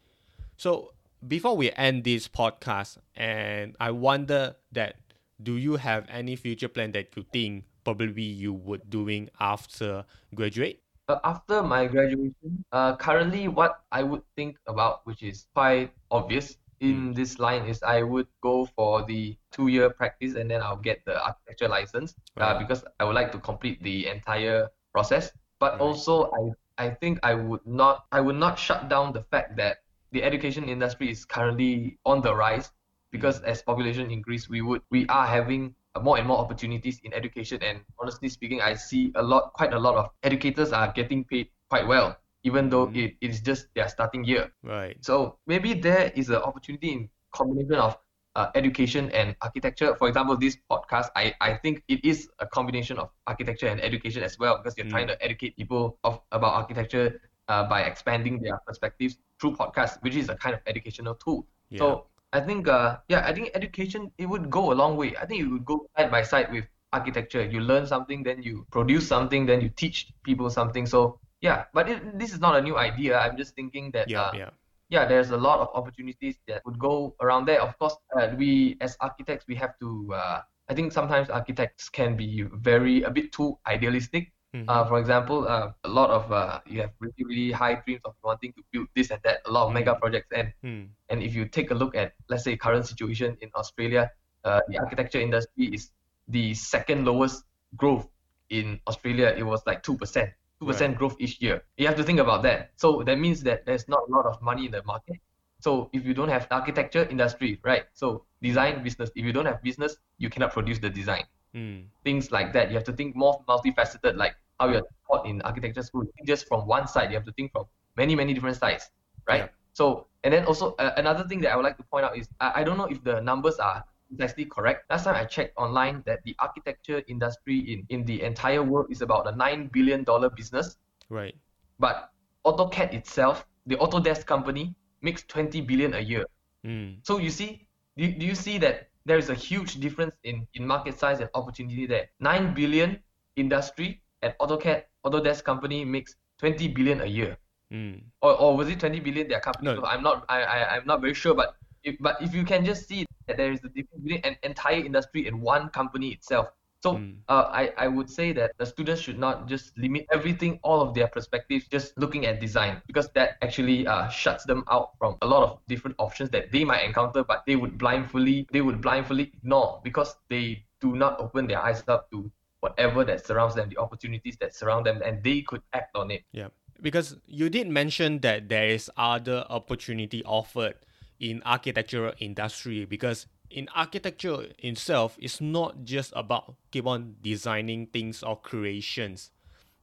So 0.56 0.92
before 1.26 1.56
we 1.56 1.70
end 1.72 2.02
this 2.02 2.26
podcast, 2.26 2.98
and 3.14 3.76
I 3.78 3.92
wonder 3.92 4.56
that 4.72 4.96
do 5.42 5.56
you 5.56 5.76
have 5.76 6.06
any 6.08 6.36
future 6.36 6.68
plan 6.68 6.92
that 6.92 7.16
you 7.16 7.24
think 7.32 7.64
probably 7.84 8.22
you 8.22 8.52
would 8.52 8.88
doing 8.88 9.28
after 9.40 10.04
graduate? 10.34 10.80
Uh, 11.08 11.18
after 11.24 11.62
my 11.62 11.86
graduation, 11.86 12.64
uh, 12.70 12.96
currently 12.96 13.48
what 13.48 13.82
I 13.90 14.02
would 14.02 14.22
think 14.36 14.56
about, 14.66 15.04
which 15.04 15.22
is 15.22 15.46
quite 15.54 15.90
obvious 16.10 16.56
in 16.80 17.10
mm. 17.10 17.14
this 17.14 17.38
line, 17.38 17.66
is 17.66 17.82
I 17.82 18.02
would 18.02 18.28
go 18.42 18.66
for 18.66 19.04
the 19.04 19.36
two-year 19.50 19.90
practice 19.90 20.34
and 20.34 20.50
then 20.50 20.62
I'll 20.62 20.78
get 20.78 21.04
the 21.04 21.18
architecture 21.18 21.68
license 21.68 22.14
right. 22.36 22.54
uh, 22.54 22.58
because 22.58 22.84
I 23.00 23.04
would 23.04 23.14
like 23.14 23.32
to 23.32 23.38
complete 23.38 23.82
the 23.82 24.06
entire 24.06 24.68
process. 24.92 25.32
But 25.58 25.72
right. 25.72 25.80
also, 25.80 26.30
I 26.30 26.54
I 26.78 26.90
think 26.90 27.20
I 27.22 27.34
would 27.34 27.66
not 27.66 28.06
I 28.10 28.20
would 28.20 28.36
not 28.36 28.58
shut 28.58 28.88
down 28.88 29.12
the 29.12 29.22
fact 29.30 29.56
that 29.56 29.82
the 30.12 30.22
education 30.22 30.68
industry 30.68 31.10
is 31.10 31.24
currently 31.24 31.98
on 32.04 32.20
the 32.20 32.34
rise 32.34 32.70
because 33.12 33.40
as 33.42 33.62
population 33.62 34.10
increase, 34.10 34.48
we 34.48 34.62
would 34.62 34.82
we 34.90 35.06
are 35.06 35.26
having 35.26 35.74
more 36.00 36.18
and 36.18 36.26
more 36.26 36.38
opportunities 36.38 37.00
in 37.04 37.12
education. 37.12 37.62
And 37.62 37.80
honestly 38.00 38.28
speaking, 38.28 38.60
I 38.60 38.74
see 38.74 39.12
a 39.14 39.22
lot, 39.22 39.52
quite 39.52 39.72
a 39.72 39.78
lot 39.78 39.96
of 39.96 40.10
educators 40.22 40.72
are 40.72 40.90
getting 40.92 41.24
paid 41.24 41.48
quite 41.68 41.86
well, 41.86 42.16
even 42.42 42.70
though 42.70 42.86
mm. 42.86 42.96
it, 42.96 43.16
it 43.20 43.30
is 43.30 43.40
just 43.40 43.68
their 43.74 43.88
starting 43.88 44.24
year. 44.24 44.50
Right. 44.62 44.96
So 45.00 45.38
maybe 45.46 45.74
there 45.74 46.10
is 46.16 46.30
an 46.30 46.36
opportunity 46.36 46.92
in 46.92 47.10
combination 47.32 47.74
of 47.74 47.98
uh, 48.34 48.48
education 48.54 49.10
and 49.10 49.36
architecture. 49.42 49.94
For 49.96 50.08
example, 50.08 50.36
this 50.36 50.56
podcast, 50.70 51.08
I, 51.14 51.34
I 51.40 51.54
think 51.54 51.82
it 51.88 52.02
is 52.04 52.28
a 52.38 52.46
combination 52.46 52.98
of 52.98 53.10
architecture 53.26 53.68
and 53.68 53.80
education 53.82 54.22
as 54.22 54.38
well 54.38 54.56
because 54.56 54.76
you're 54.78 54.86
mm. 54.86 54.90
trying 54.90 55.08
to 55.08 55.22
educate 55.22 55.56
people 55.56 55.98
of 56.04 56.20
about 56.32 56.54
architecture 56.54 57.20
uh, 57.48 57.68
by 57.68 57.82
expanding 57.82 58.40
their 58.40 58.58
perspectives 58.66 59.18
through 59.38 59.56
podcasts, 59.56 59.98
which 60.00 60.16
is 60.16 60.30
a 60.30 60.36
kind 60.36 60.54
of 60.54 60.60
educational 60.66 61.14
tool. 61.16 61.46
Yeah. 61.68 61.78
So 61.78 62.06
I 62.32 62.40
think 62.40 62.68
uh 62.68 62.98
yeah, 63.08 63.24
I 63.26 63.32
think 63.32 63.50
education 63.54 64.10
it 64.18 64.26
would 64.26 64.50
go 64.50 64.72
a 64.72 64.76
long 64.76 64.96
way. 64.96 65.14
I 65.16 65.26
think 65.26 65.42
it 65.42 65.48
would 65.48 65.64
go 65.64 65.86
side 65.96 66.10
by 66.10 66.22
side 66.22 66.52
with 66.52 66.64
architecture. 66.92 67.44
You 67.44 67.60
learn 67.60 67.86
something, 67.86 68.22
then 68.22 68.42
you 68.42 68.66
produce 68.70 69.06
something, 69.08 69.46
then 69.46 69.60
you 69.60 69.68
teach 69.68 70.12
people 70.24 70.50
something. 70.50 70.86
So 70.86 71.20
yeah, 71.40 71.64
but 71.74 71.88
it, 71.88 72.18
this 72.18 72.32
is 72.32 72.40
not 72.40 72.56
a 72.56 72.62
new 72.62 72.76
idea. 72.78 73.18
I'm 73.18 73.36
just 73.36 73.54
thinking 73.54 73.90
that 73.92 74.08
yeah, 74.08 74.22
uh, 74.22 74.32
yeah. 74.34 74.50
yeah, 74.88 75.04
there's 75.06 75.30
a 75.30 75.36
lot 75.36 75.60
of 75.60 75.68
opportunities 75.74 76.36
that 76.48 76.64
would 76.64 76.78
go 76.78 77.14
around 77.20 77.46
there. 77.46 77.60
Of 77.60 77.78
course, 77.78 77.96
uh, 78.16 78.28
we 78.36 78.76
as 78.80 78.96
architects 79.00 79.44
we 79.48 79.54
have 79.56 79.78
to. 79.80 80.12
Uh, 80.14 80.40
I 80.68 80.74
think 80.74 80.92
sometimes 80.92 81.28
architects 81.28 81.88
can 81.88 82.16
be 82.16 82.44
very 82.54 83.02
a 83.02 83.10
bit 83.10 83.32
too 83.32 83.58
idealistic. 83.66 84.32
Mm-hmm. 84.54 84.68
Uh, 84.68 84.84
for 84.84 84.98
example, 84.98 85.48
uh, 85.48 85.72
a 85.84 85.88
lot 85.88 86.10
of 86.10 86.30
uh, 86.30 86.60
you 86.66 86.82
have 86.82 86.90
really 87.00 87.24
really 87.24 87.52
high 87.52 87.80
dreams 87.86 88.02
of 88.04 88.14
wanting 88.22 88.52
to 88.52 88.62
build 88.70 88.86
this 88.94 89.10
and 89.10 89.20
that, 89.24 89.40
a 89.46 89.50
lot 89.50 89.66
of 89.68 89.72
mega 89.72 89.94
projects, 89.94 90.28
and 90.36 90.52
mm. 90.62 90.86
and 91.08 91.22
if 91.22 91.34
you 91.34 91.48
take 91.48 91.70
a 91.70 91.74
look 91.74 91.96
at 91.96 92.12
let's 92.28 92.44
say 92.44 92.54
current 92.54 92.86
situation 92.86 93.36
in 93.40 93.48
Australia, 93.56 94.10
uh, 94.44 94.60
the 94.68 94.78
architecture 94.78 95.20
industry 95.20 95.72
is 95.72 95.90
the 96.28 96.52
second 96.52 97.06
lowest 97.06 97.44
growth 97.76 98.06
in 98.50 98.78
Australia. 98.86 99.32
It 99.34 99.42
was 99.42 99.62
like 99.66 99.82
two 99.82 99.96
percent, 99.96 100.30
two 100.60 100.66
percent 100.66 100.98
growth 100.98 101.16
each 101.18 101.40
year. 101.40 101.64
You 101.78 101.86
have 101.86 101.96
to 101.96 102.04
think 102.04 102.20
about 102.20 102.42
that. 102.42 102.72
So 102.76 103.02
that 103.06 103.18
means 103.18 103.42
that 103.44 103.64
there's 103.64 103.88
not 103.88 104.00
a 104.06 104.12
lot 104.12 104.26
of 104.26 104.42
money 104.42 104.66
in 104.66 104.72
the 104.72 104.82
market. 104.84 105.16
So 105.60 105.88
if 105.94 106.04
you 106.04 106.12
don't 106.12 106.28
have 106.28 106.46
architecture 106.50 107.06
industry, 107.08 107.58
right? 107.64 107.84
So 107.94 108.26
design 108.42 108.82
business. 108.82 109.10
If 109.16 109.24
you 109.24 109.32
don't 109.32 109.46
have 109.46 109.62
business, 109.62 109.96
you 110.18 110.28
cannot 110.28 110.52
produce 110.52 110.78
the 110.78 110.90
design. 110.90 111.24
Mm. 111.54 111.84
Things 112.04 112.32
like 112.32 112.52
that. 112.52 112.70
You 112.70 112.76
have 112.76 112.84
to 112.84 112.92
think 112.92 113.14
more 113.14 113.42
multifaceted, 113.48 114.16
like 114.16 114.34
how 114.58 114.68
you're 114.68 114.86
taught 115.10 115.26
in 115.26 115.42
architecture 115.42 115.82
school. 115.82 116.04
Just 116.26 116.48
from 116.48 116.66
one 116.66 116.86
side. 116.88 117.10
You 117.10 117.16
have 117.16 117.26
to 117.26 117.32
think 117.32 117.52
from 117.52 117.66
many, 117.96 118.14
many 118.14 118.32
different 118.32 118.56
sides, 118.56 118.90
right? 119.28 119.44
Yeah. 119.44 119.48
So 119.72 120.06
and 120.24 120.32
then 120.32 120.44
also 120.44 120.74
uh, 120.78 120.92
another 120.96 121.24
thing 121.24 121.40
that 121.42 121.52
I 121.52 121.56
would 121.56 121.64
like 121.64 121.76
to 121.76 121.82
point 121.84 122.04
out 122.04 122.16
is 122.16 122.28
I, 122.40 122.60
I 122.60 122.64
don't 122.64 122.78
know 122.78 122.86
if 122.86 123.02
the 123.04 123.20
numbers 123.20 123.56
are 123.56 123.84
exactly 124.12 124.44
correct. 124.44 124.88
Last 124.90 125.04
time 125.04 125.16
I 125.16 125.24
checked 125.24 125.56
online 125.56 126.02
that 126.06 126.22
the 126.24 126.36
architecture 126.38 127.02
industry 127.08 127.58
in, 127.58 127.86
in 127.88 128.04
the 128.04 128.22
entire 128.22 128.62
world 128.62 128.86
is 128.90 129.02
about 129.02 129.26
a 129.26 129.34
nine 129.34 129.68
billion 129.72 130.04
dollar 130.04 130.30
business. 130.30 130.76
Right. 131.08 131.34
But 131.78 132.10
AutoCAD 132.44 132.94
itself, 132.94 133.46
the 133.66 133.76
Autodesk 133.76 134.26
company, 134.26 134.74
makes 135.00 135.24
20 135.24 135.60
billion 135.62 135.94
a 135.94 136.00
year. 136.00 136.24
Mm. 136.64 136.98
So 137.02 137.18
you 137.18 137.30
see, 137.30 137.66
do, 137.96 138.06
do 138.12 138.24
you 138.24 138.34
see 138.34 138.58
that 138.58 138.88
there 139.04 139.18
is 139.18 139.30
a 139.30 139.34
huge 139.34 139.80
difference 139.80 140.14
in, 140.24 140.46
in 140.54 140.66
market 140.66 140.98
size 140.98 141.20
and 141.20 141.28
opportunity 141.34 141.86
there? 141.86 142.08
9 142.20 142.54
billion 142.54 142.98
industry 143.36 144.02
and 144.22 144.34
AutoCAD, 144.40 144.84
Autodesk 145.04 145.44
company 145.44 145.84
makes 145.84 146.14
20 146.38 146.68
billion 146.68 147.00
a 147.00 147.06
year. 147.06 147.36
Mm. 147.72 148.02
Or, 148.20 148.32
or 148.38 148.56
was 148.56 148.68
it 148.68 148.80
20 148.80 149.00
billion 149.00 149.28
their 149.28 149.40
company? 149.40 149.74
No. 149.74 149.84
I'm 149.84 150.02
not 150.02 150.24
I, 150.28 150.42
I 150.42 150.76
I'm 150.76 150.86
not 150.86 151.00
very 151.00 151.14
sure, 151.14 151.34
but 151.34 151.56
if 151.84 151.96
but 152.00 152.20
if 152.20 152.34
you 152.34 152.44
can 152.44 152.64
just 152.64 152.86
see 152.86 153.06
that 153.26 153.36
there 153.36 153.50
is 153.50 153.60
a 153.64 153.68
difference 153.68 154.02
between 154.02 154.20
an 154.24 154.36
entire 154.42 154.84
industry 154.84 155.26
and 155.26 155.40
one 155.40 155.70
company 155.70 156.10
itself. 156.10 156.48
So 156.82 156.98
Mm. 156.98 157.22
uh, 157.28 157.46
I, 157.54 157.70
I 157.78 157.86
would 157.86 158.10
say 158.10 158.32
that 158.32 158.58
the 158.58 158.66
students 158.66 159.00
should 159.00 159.18
not 159.18 159.46
just 159.46 159.78
limit 159.78 160.04
everything, 160.10 160.58
all 160.66 160.82
of 160.82 160.94
their 160.94 161.06
perspectives, 161.06 161.68
just 161.70 161.96
looking 161.96 162.26
at 162.26 162.40
design, 162.40 162.82
because 162.88 163.08
that 163.14 163.38
actually 163.40 163.86
uh, 163.86 164.08
shuts 164.08 164.44
them 164.44 164.64
out 164.68 164.90
from 164.98 165.16
a 165.22 165.26
lot 165.26 165.44
of 165.44 165.60
different 165.68 165.94
options 166.02 166.28
that 166.30 166.50
they 166.50 166.64
might 166.64 166.82
encounter, 166.82 167.22
but 167.22 167.44
they 167.46 167.54
would 167.54 167.78
blindly 167.78 168.48
they 168.50 168.60
would 168.60 168.82
blindly 168.82 169.30
ignore 169.32 169.80
because 169.84 170.16
they 170.28 170.66
do 170.80 170.96
not 170.96 171.20
open 171.20 171.46
their 171.46 171.62
eyes 171.62 171.84
up 171.86 172.10
to 172.10 172.30
whatever 172.60 173.04
that 173.04 173.24
surrounds 173.24 173.54
them, 173.54 173.68
the 173.68 173.78
opportunities 173.78 174.36
that 174.40 174.54
surround 174.54 174.84
them, 174.84 175.00
and 175.06 175.22
they 175.22 175.42
could 175.42 175.62
act 175.72 175.94
on 175.94 176.10
it. 176.10 176.22
Yeah, 176.32 176.48
because 176.82 177.16
you 177.26 177.48
did 177.48 177.68
mention 177.68 178.18
that 178.26 178.48
there 178.48 178.66
is 178.66 178.90
other 178.96 179.46
opportunity 179.48 180.24
offered 180.26 180.74
in 181.20 181.42
architectural 181.46 182.12
industry 182.18 182.84
because 182.84 183.26
in 183.52 183.68
architecture 183.74 184.46
itself 184.58 185.16
it's 185.20 185.40
not 185.40 185.84
just 185.84 186.12
about 186.16 186.54
keep 186.70 186.86
on 186.86 187.16
designing 187.22 187.86
things 187.86 188.22
or 188.22 188.36
creations. 188.36 189.30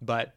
But 0.01 0.35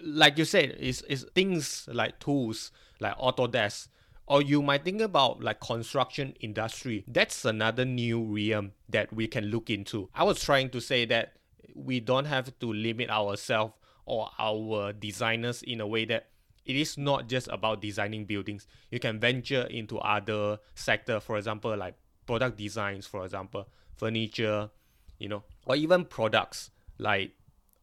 like 0.00 0.36
you 0.36 0.44
said 0.44 0.76
it's, 0.78 1.02
it's 1.08 1.24
things 1.34 1.88
like 1.92 2.18
tools 2.20 2.70
like 3.00 3.16
autodesk 3.18 3.88
or 4.26 4.42
you 4.42 4.60
might 4.60 4.84
think 4.84 5.00
about 5.00 5.42
like 5.42 5.60
construction 5.60 6.34
industry. 6.40 7.04
That's 7.06 7.44
another 7.44 7.84
new 7.84 8.22
realm 8.22 8.72
that 8.88 9.12
we 9.12 9.28
can 9.28 9.46
look 9.46 9.70
into. 9.70 10.08
I 10.14 10.24
was 10.24 10.42
trying 10.42 10.70
to 10.70 10.80
say 10.80 11.04
that 11.06 11.34
we 11.74 12.00
don't 12.00 12.24
have 12.24 12.58
to 12.58 12.72
limit 12.72 13.08
ourselves 13.10 13.74
or 14.04 14.30
our 14.38 14.92
designers 14.92 15.62
in 15.62 15.80
a 15.80 15.86
way 15.86 16.04
that 16.06 16.28
it 16.64 16.74
is 16.74 16.98
not 16.98 17.28
just 17.28 17.48
about 17.48 17.80
designing 17.80 18.24
buildings. 18.24 18.66
You 18.90 18.98
can 18.98 19.20
venture 19.20 19.62
into 19.70 19.98
other 19.98 20.58
sector 20.74 21.20
for 21.20 21.36
example 21.38 21.76
like 21.76 21.94
product 22.26 22.58
designs 22.58 23.06
for 23.06 23.24
example 23.24 23.68
furniture 23.96 24.70
you 25.18 25.28
know 25.28 25.44
or 25.66 25.76
even 25.76 26.04
products 26.04 26.70
like 26.98 27.32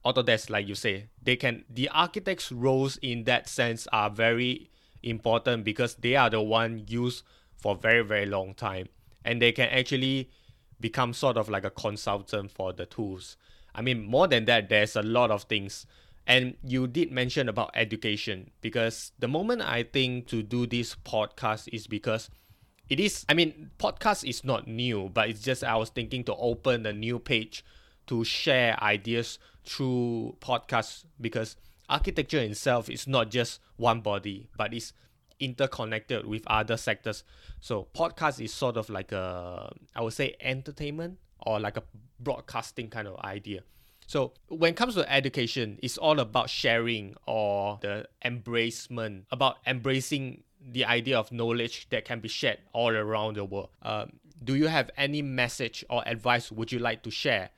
Autodesk, 0.06 0.50
like 0.50 0.68
you 0.68 0.76
say, 0.76 1.08
they 1.22 1.38
can 1.38 1.64
the 1.70 1.88
architects' 1.90 2.52
roles 2.52 2.98
in 2.98 3.24
that 3.24 3.48
sense 3.48 3.88
are 3.94 4.10
very 4.10 4.70
important 5.02 5.64
because 5.64 5.96
they 5.96 6.16
are 6.16 6.30
the 6.30 6.42
one 6.42 6.84
used 6.88 7.24
for 7.56 7.76
very 7.76 8.04
very 8.04 8.26
long 8.26 8.54
time, 8.54 8.90
and 9.24 9.42
they 9.42 9.54
can 9.54 9.70
actually 9.70 10.30
become 10.80 11.14
sort 11.14 11.38
of 11.38 11.48
like 11.48 11.64
a 11.64 11.70
consultant 11.70 12.52
for 12.52 12.74
the 12.74 12.86
tools. 12.86 13.38
I 13.74 13.82
mean, 13.82 14.06
more 14.06 14.28
than 14.28 14.44
that, 14.46 14.68
there's 14.68 14.98
a 14.98 15.02
lot 15.02 15.32
of 15.32 15.44
things. 15.44 15.86
And 16.28 16.56
you 16.64 16.88
did 16.88 17.12
mention 17.12 17.50
about 17.50 17.72
education 17.74 18.52
because 18.62 19.12
the 19.20 19.28
moment 19.28 19.62
I 19.62 19.84
think 19.84 20.28
to 20.28 20.42
do 20.42 20.66
this 20.66 20.96
podcast 20.96 21.68
is 21.74 21.88
because 21.88 22.30
it 22.90 23.00
is 23.00 23.26
i 23.30 23.34
mean 23.34 23.70
podcast 23.80 24.28
is 24.28 24.44
not 24.44 24.68
new 24.68 25.10
but 25.14 25.30
it's 25.30 25.42
just 25.42 25.64
i 25.64 25.76
was 25.76 25.90
thinking 25.90 26.24
to 26.24 26.36
open 26.36 26.86
a 26.86 26.94
new 26.94 27.20
page 27.20 27.64
to 28.06 28.24
share 28.24 28.82
ideas 28.84 29.40
through 29.64 30.36
podcasts 30.42 31.06
because 31.22 31.56
architecture 31.90 32.40
itself 32.40 32.90
is 32.90 33.08
not 33.08 33.30
just 33.30 33.60
one 33.78 34.02
body 34.02 34.50
but 34.58 34.74
it's 34.74 34.94
interconnected 35.44 36.26
with 36.26 36.44
other 36.48 36.78
sectors. 36.78 37.24
So 37.60 37.88
podcast 37.94 38.44
is 38.44 38.54
sort 38.54 38.78
of 38.78 38.90
like 38.90 39.12
a 39.12 39.72
i 39.96 40.02
would 40.02 40.14
say 40.14 40.36
entertainment 40.40 41.20
or 41.46 41.60
like 41.60 41.78
a 41.78 41.84
broadcasting 42.20 42.90
kind 42.90 43.08
of 43.08 43.20
idea. 43.20 43.62
So 44.08 44.34
when 44.48 44.72
it 44.72 44.76
comes 44.76 44.96
to 44.96 45.12
education, 45.12 45.80
it's 45.82 45.98
all 45.98 46.20
about 46.20 46.50
sharing 46.50 47.16
or 47.26 47.80
the 47.82 48.06
embracement, 48.24 49.24
about 49.32 49.58
embracing 49.66 50.44
the 50.72 50.86
idea 50.86 51.18
of 51.18 51.32
knowledge 51.32 51.88
that 51.90 52.06
can 52.06 52.20
be 52.20 52.28
shared 52.28 52.60
all 52.74 52.92
around 52.96 53.36
the 53.36 53.46
world. 53.46 53.70
Um, 53.82 54.14
do 54.44 54.56
you 54.56 54.68
have 54.68 54.90
any 54.98 55.22
message 55.22 55.84
or 55.90 56.04
advice 56.06 56.52
would 56.52 56.72
you 56.72 56.80
like 56.80 57.04
to 57.04 57.12
share, 57.12 57.50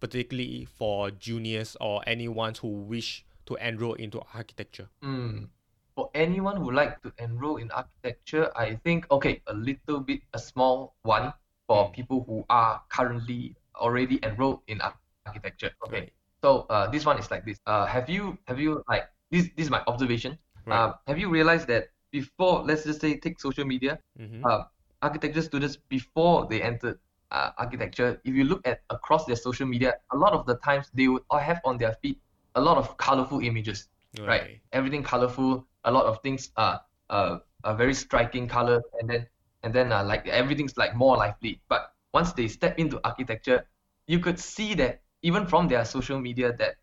particularly 0.00 0.64
for 0.64 1.10
juniors 1.10 1.76
or 1.80 2.02
anyone 2.06 2.54
who 2.60 2.68
wish 2.68 3.24
to 3.46 3.56
enroll 3.56 3.94
into 3.94 4.20
architecture? 4.34 4.88
Mm. 5.02 5.48
For 5.96 6.10
anyone 6.14 6.56
who 6.56 6.70
like 6.70 7.02
to 7.02 7.12
enroll 7.18 7.56
in 7.56 7.70
architecture, 7.72 8.50
I 8.56 8.76
think 8.84 9.10
okay, 9.10 9.42
a 9.46 9.54
little 9.54 10.00
bit 10.00 10.20
a 10.32 10.38
small 10.38 10.94
one 11.02 11.32
for 11.66 11.88
Mm. 11.88 11.92
people 11.92 12.24
who 12.26 12.44
are 12.48 12.82
currently 12.88 13.54
already 13.76 14.18
enrolled 14.22 14.60
in 14.66 14.80
architecture. 15.26 15.70
Okay. 15.86 16.00
Right. 16.00 16.12
So 16.42 16.66
uh, 16.70 16.88
this 16.90 17.04
one 17.04 17.18
is 17.18 17.30
like 17.30 17.44
this. 17.44 17.60
Uh, 17.66 17.84
have 17.86 18.08
you 18.08 18.38
have 18.46 18.58
you 18.58 18.82
like 18.88 19.08
this? 19.30 19.50
This 19.56 19.66
is 19.66 19.70
my 19.70 19.82
observation. 19.86 20.38
Right. 20.64 20.76
Uh, 20.76 20.94
have 21.06 21.18
you 21.18 21.28
realized 21.28 21.68
that 21.68 21.88
before, 22.10 22.62
let's 22.64 22.84
just 22.84 23.00
say, 23.00 23.16
take 23.18 23.40
social 23.40 23.64
media, 23.64 23.98
Mhm. 24.18 24.42
uh, 24.44 24.64
architecture 25.02 25.42
students 25.42 25.76
before 25.88 26.46
they 26.48 26.62
entered 26.62 26.98
uh, 27.30 27.50
architecture, 27.58 28.20
if 28.24 28.34
you 28.34 28.44
look 28.44 28.66
at 28.66 28.82
across 28.90 29.24
their 29.26 29.36
social 29.36 29.66
media, 29.66 29.94
a 30.12 30.16
lot 30.16 30.32
of 30.32 30.46
the 30.46 30.56
times 30.56 30.90
they 30.94 31.08
would 31.08 31.22
all 31.30 31.38
have 31.38 31.60
on 31.64 31.78
their 31.78 31.94
feed 32.02 32.16
a 32.54 32.60
lot 32.60 32.76
of 32.76 32.96
colorful 32.96 33.40
images 33.40 33.88
right? 34.26 34.44
Everything 34.72 35.02
colorful, 35.02 35.66
a 35.84 35.90
lot 35.90 36.04
of 36.06 36.20
things 36.22 36.50
are 36.56 36.80
uh, 37.10 37.38
are 37.64 37.74
very 37.76 37.94
striking 37.94 38.46
color 38.48 38.82
and 39.00 39.08
then 39.08 39.26
and 39.62 39.72
then 39.74 39.92
uh, 39.92 40.04
like 40.04 40.26
everything's 40.28 40.76
like 40.76 40.94
more 40.94 41.16
lively. 41.16 41.60
But 41.68 41.92
once 42.12 42.32
they 42.32 42.48
step 42.48 42.78
into 42.78 43.00
architecture, 43.04 43.66
you 44.06 44.18
could 44.20 44.38
see 44.38 44.74
that 44.74 45.02
even 45.22 45.46
from 45.46 45.68
their 45.68 45.84
social 45.84 46.20
media 46.20 46.52
that 46.58 46.76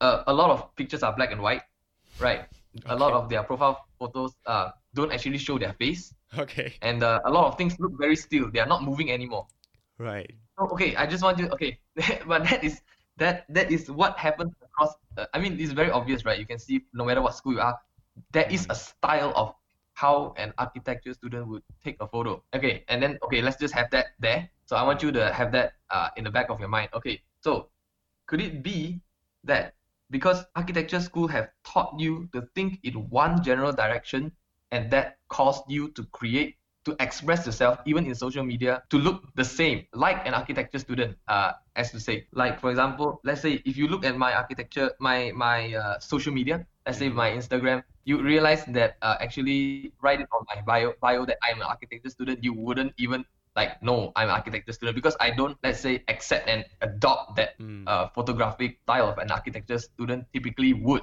uh, 0.00 0.24
a 0.26 0.32
lot 0.32 0.50
of 0.50 0.74
pictures 0.76 1.02
are 1.02 1.14
black 1.14 1.32
and 1.32 1.40
white, 1.42 1.62
right? 2.18 2.46
A 2.86 2.96
lot 2.96 3.12
of 3.12 3.28
their 3.28 3.42
profile 3.42 3.84
photos 3.98 4.32
uh, 4.46 4.70
don't 4.94 5.12
actually 5.12 5.38
show 5.38 5.58
their 5.58 5.74
face, 5.74 6.14
Okay. 6.38 6.72
and 6.80 7.02
uh, 7.02 7.20
a 7.26 7.30
lot 7.30 7.46
of 7.46 7.58
things 7.58 7.76
look 7.78 7.92
very 7.98 8.16
still. 8.16 8.50
They 8.50 8.60
are 8.60 8.66
not 8.66 8.82
moving 8.82 9.10
anymore. 9.12 9.46
Right. 9.98 10.32
Oh, 10.58 10.68
okay, 10.72 10.96
I 10.96 11.06
just 11.06 11.22
want 11.22 11.36
to 11.38 11.52
okay, 11.52 11.78
but 12.26 12.44
that 12.48 12.64
is 12.64 12.80
that 13.18 13.44
that 13.52 13.70
is 13.70 13.90
what 13.90 14.16
happens 14.16 14.52
across. 14.64 14.94
Uh, 15.16 15.26
I 15.34 15.38
mean, 15.38 15.60
it's 15.60 15.72
very 15.72 15.90
obvious, 15.90 16.24
right? 16.24 16.38
You 16.38 16.46
can 16.46 16.58
see 16.58 16.80
no 16.92 17.04
matter 17.04 17.20
what 17.20 17.34
school 17.36 17.52
you 17.54 17.60
are, 17.60 17.76
there 18.32 18.48
is 18.48 18.66
a 18.70 18.74
style 18.74 19.32
of 19.36 19.52
how 19.92 20.32
an 20.40 20.52
architecture 20.56 21.12
student 21.12 21.46
would 21.48 21.62
take 21.84 21.96
a 22.00 22.08
photo. 22.08 22.42
Okay, 22.56 22.84
and 22.88 23.02
then 23.02 23.18
okay, 23.22 23.42
let's 23.42 23.60
just 23.60 23.74
have 23.74 23.90
that 23.92 24.16
there. 24.18 24.48
So 24.64 24.76
I 24.76 24.82
want 24.82 25.02
you 25.02 25.12
to 25.12 25.32
have 25.32 25.52
that 25.52 25.76
uh, 25.92 26.08
in 26.16 26.24
the 26.24 26.30
back 26.32 26.48
of 26.48 26.56
your 26.58 26.72
mind. 26.72 26.88
Okay, 26.96 27.20
so 27.40 27.68
could 28.26 28.40
it 28.40 28.62
be 28.62 29.00
that 29.44 29.74
because 30.12 30.44
architecture 30.54 31.00
school 31.00 31.26
have 31.28 31.48
taught 31.64 31.98
you 31.98 32.28
to 32.32 32.44
think 32.54 32.78
in 32.84 32.94
one 33.10 33.42
general 33.42 33.72
direction, 33.72 34.32
and 34.70 34.90
that 34.92 35.18
caused 35.28 35.64
you 35.68 35.88
to 35.96 36.04
create 36.12 36.56
to 36.84 36.96
express 37.00 37.46
yourself 37.46 37.78
even 37.86 38.06
in 38.06 38.14
social 38.14 38.44
media 38.44 38.82
to 38.90 38.98
look 38.98 39.22
the 39.36 39.44
same 39.44 39.86
like 39.94 40.26
an 40.26 40.34
architecture 40.34 40.78
student 40.78 41.16
uh, 41.28 41.52
as 41.76 41.90
to 41.92 42.00
say. 42.00 42.26
Like 42.32 42.60
for 42.60 42.70
example 42.70 43.20
let's 43.24 43.40
say 43.40 43.62
if 43.64 43.76
you 43.76 43.88
look 43.88 44.04
at 44.04 44.16
my 44.16 44.34
architecture 44.34 44.90
my 44.98 45.32
my 45.34 45.74
uh, 45.74 45.98
social 46.00 46.32
media 46.32 46.66
let's 46.86 46.98
say 46.98 47.08
my 47.08 47.30
instagram 47.30 47.82
you 48.04 48.20
realize 48.22 48.64
that 48.66 48.96
uh, 49.02 49.16
actually 49.20 49.92
write 50.02 50.20
it 50.20 50.28
on 50.32 50.44
my 50.50 50.60
bio 50.62 50.92
bio 51.00 51.24
that 51.24 51.38
i'm 51.42 51.56
an 51.60 51.66
architecture 51.66 52.10
student 52.10 52.42
you 52.42 52.52
wouldn't 52.52 52.92
even 52.98 53.24
like 53.56 53.80
no 53.82 54.12
i'm 54.16 54.28
an 54.28 54.34
architecture 54.34 54.72
student 54.72 54.94
because 54.94 55.16
i 55.20 55.30
don't 55.30 55.56
let's 55.62 55.80
say 55.80 56.02
accept 56.08 56.48
and 56.48 56.64
adopt 56.80 57.36
that 57.36 57.58
Mm. 57.60 57.84
uh, 57.86 58.08
photographic 58.14 58.78
style 58.82 59.08
of 59.08 59.18
an 59.18 59.30
architecture 59.30 59.78
student 59.78 60.24
typically 60.32 60.72
would 60.72 61.02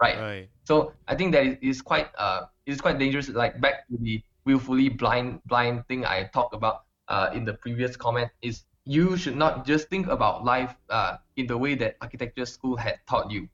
right 0.00 0.18
Right. 0.18 0.48
so 0.64 0.92
I 1.06 1.14
think 1.14 1.32
that 1.32 1.58
is 1.62 1.82
quite 1.82 2.08
uh 2.18 2.46
it 2.66 2.72
is 2.72 2.80
quite 2.80 2.98
dangerous. 2.98 3.28
Like 3.28 3.60
back 3.60 3.86
to 3.88 3.96
the 4.00 4.22
willfully 4.46 4.88
blind 4.88 5.40
blind 5.46 5.86
thing 5.88 6.04
I 6.06 6.24
talked 6.32 6.54
about 6.54 6.84
uh 7.08 7.30
in 7.34 7.44
the 7.44 7.54
previous 7.54 7.96
comment 7.96 8.30
is 8.42 8.64
you 8.86 9.16
should 9.16 9.36
not 9.36 9.66
just 9.66 9.88
think 9.88 10.06
about 10.08 10.44
life 10.44 10.74
uh, 10.88 11.18
in 11.36 11.46
the 11.46 11.56
way 11.58 11.74
that 11.76 11.96
architecture 12.00 12.46
school 12.46 12.76
had 12.76 12.96
taught 13.08 13.30
you. 13.30 13.46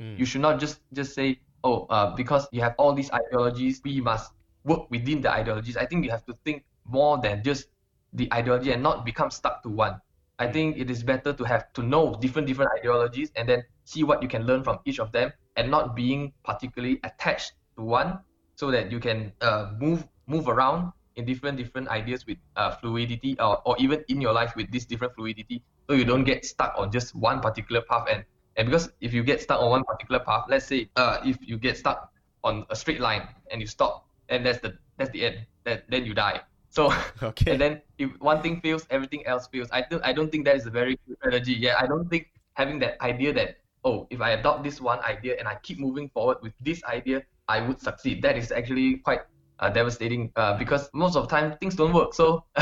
Mm. 0.00 0.18
You 0.18 0.26
should 0.26 0.42
not 0.42 0.60
just 0.60 0.80
just 0.92 1.14
say, 1.14 1.40
oh, 1.64 1.86
uh, 1.88 2.14
because 2.14 2.46
you 2.52 2.60
have 2.60 2.74
all 2.78 2.92
these 2.92 3.10
ideologies, 3.10 3.80
we 3.84 4.00
must 4.00 4.32
work 4.64 4.90
within 4.90 5.20
the 5.20 5.30
ideologies. 5.32 5.76
I 5.76 5.86
think 5.86 6.04
you 6.04 6.10
have 6.10 6.24
to 6.26 6.34
think 6.44 6.64
more 6.84 7.18
than 7.18 7.42
just 7.42 7.68
the 8.14 8.32
ideology 8.32 8.72
and 8.72 8.82
not 8.82 9.04
become 9.04 9.30
stuck 9.30 9.62
to 9.62 9.68
one. 9.68 10.00
I 10.38 10.50
think 10.50 10.78
it 10.78 10.90
is 10.90 11.02
better 11.02 11.32
to 11.32 11.44
have 11.44 11.72
to 11.74 11.82
know 11.82 12.16
different 12.20 12.48
different 12.48 12.70
ideologies 12.78 13.30
and 13.36 13.48
then 13.48 13.62
see 13.84 14.02
what 14.02 14.22
you 14.22 14.28
can 14.28 14.46
learn 14.46 14.64
from 14.64 14.78
each 14.84 14.98
of 14.98 15.12
them 15.12 15.32
and 15.56 15.70
not 15.70 15.94
being 15.94 16.32
particularly 16.44 16.98
attached 17.04 17.52
to 17.76 17.82
one 17.82 18.18
so 18.56 18.70
that 18.70 18.90
you 18.90 18.98
can 18.98 19.32
uh, 19.40 19.72
move 19.78 20.06
move 20.26 20.48
around 20.48 20.92
in 21.16 21.24
different 21.24 21.56
different 21.56 21.88
ideas 21.88 22.26
with 22.26 22.38
uh, 22.56 22.74
fluidity 22.76 23.38
or, 23.38 23.62
or 23.64 23.76
even 23.78 24.02
in 24.08 24.20
your 24.20 24.32
life 24.32 24.56
with 24.56 24.70
this 24.72 24.84
different 24.84 25.14
fluidity 25.14 25.62
so 25.88 25.94
you 25.94 26.04
don't 26.04 26.24
get 26.24 26.44
stuck 26.44 26.74
on 26.76 26.90
just 26.90 27.14
one 27.14 27.40
particular 27.40 27.82
path 27.82 28.06
and 28.10 28.24
and 28.56 28.66
because 28.66 28.90
if 29.00 29.12
you 29.12 29.22
get 29.22 29.40
stuck 29.40 29.60
on 29.60 29.70
one 29.70 29.84
particular 29.84 30.18
path 30.18 30.44
let's 30.48 30.66
say 30.66 30.88
uh, 30.96 31.18
if 31.24 31.36
you 31.40 31.56
get 31.56 31.76
stuck 31.76 32.10
on 32.42 32.66
a 32.70 32.76
straight 32.76 33.00
line 33.00 33.26
and 33.50 33.60
you 33.60 33.66
stop 33.66 34.08
and 34.28 34.44
that's 34.44 34.58
the 34.58 34.76
that's 34.96 35.10
the 35.10 35.24
end 35.24 35.46
that 35.64 35.84
then 35.88 36.04
you 36.04 36.14
die 36.14 36.40
so 36.74 36.90
Okay. 37.22 37.52
and 37.52 37.60
then 37.60 37.80
if 37.98 38.10
one 38.18 38.42
thing 38.42 38.60
fails 38.60 38.86
everything 38.90 39.24
else 39.26 39.46
fails. 39.46 39.68
I 39.70 39.86
don't 39.88 40.04
i 40.04 40.12
don't 40.12 40.30
think 40.30 40.44
that 40.44 40.56
is 40.56 40.66
a 40.66 40.74
very 40.74 40.98
good 41.06 41.16
strategy. 41.22 41.54
Yeah 41.54 41.76
i 41.78 41.86
don't 41.86 42.10
think 42.10 42.28
having 42.54 42.78
that 42.80 43.00
idea 43.00 43.32
that 43.32 43.62
oh 43.84 44.06
if 44.10 44.20
i 44.20 44.30
adopt 44.34 44.64
this 44.64 44.80
one 44.80 44.98
idea 45.06 45.36
and 45.38 45.46
i 45.46 45.54
keep 45.62 45.78
moving 45.78 46.10
forward 46.10 46.38
with 46.42 46.52
this 46.60 46.82
idea 46.84 47.22
i 47.48 47.60
would 47.60 47.80
succeed. 47.80 48.22
That 48.22 48.36
is 48.36 48.50
actually 48.50 48.98
quite 49.06 49.22
uh, 49.60 49.70
devastating 49.70 50.32
uh, 50.34 50.58
because 50.58 50.90
most 50.92 51.14
of 51.14 51.28
the 51.28 51.30
time 51.30 51.56
things 51.62 51.76
don't 51.76 51.92
work. 51.94 52.12
So 52.14 52.44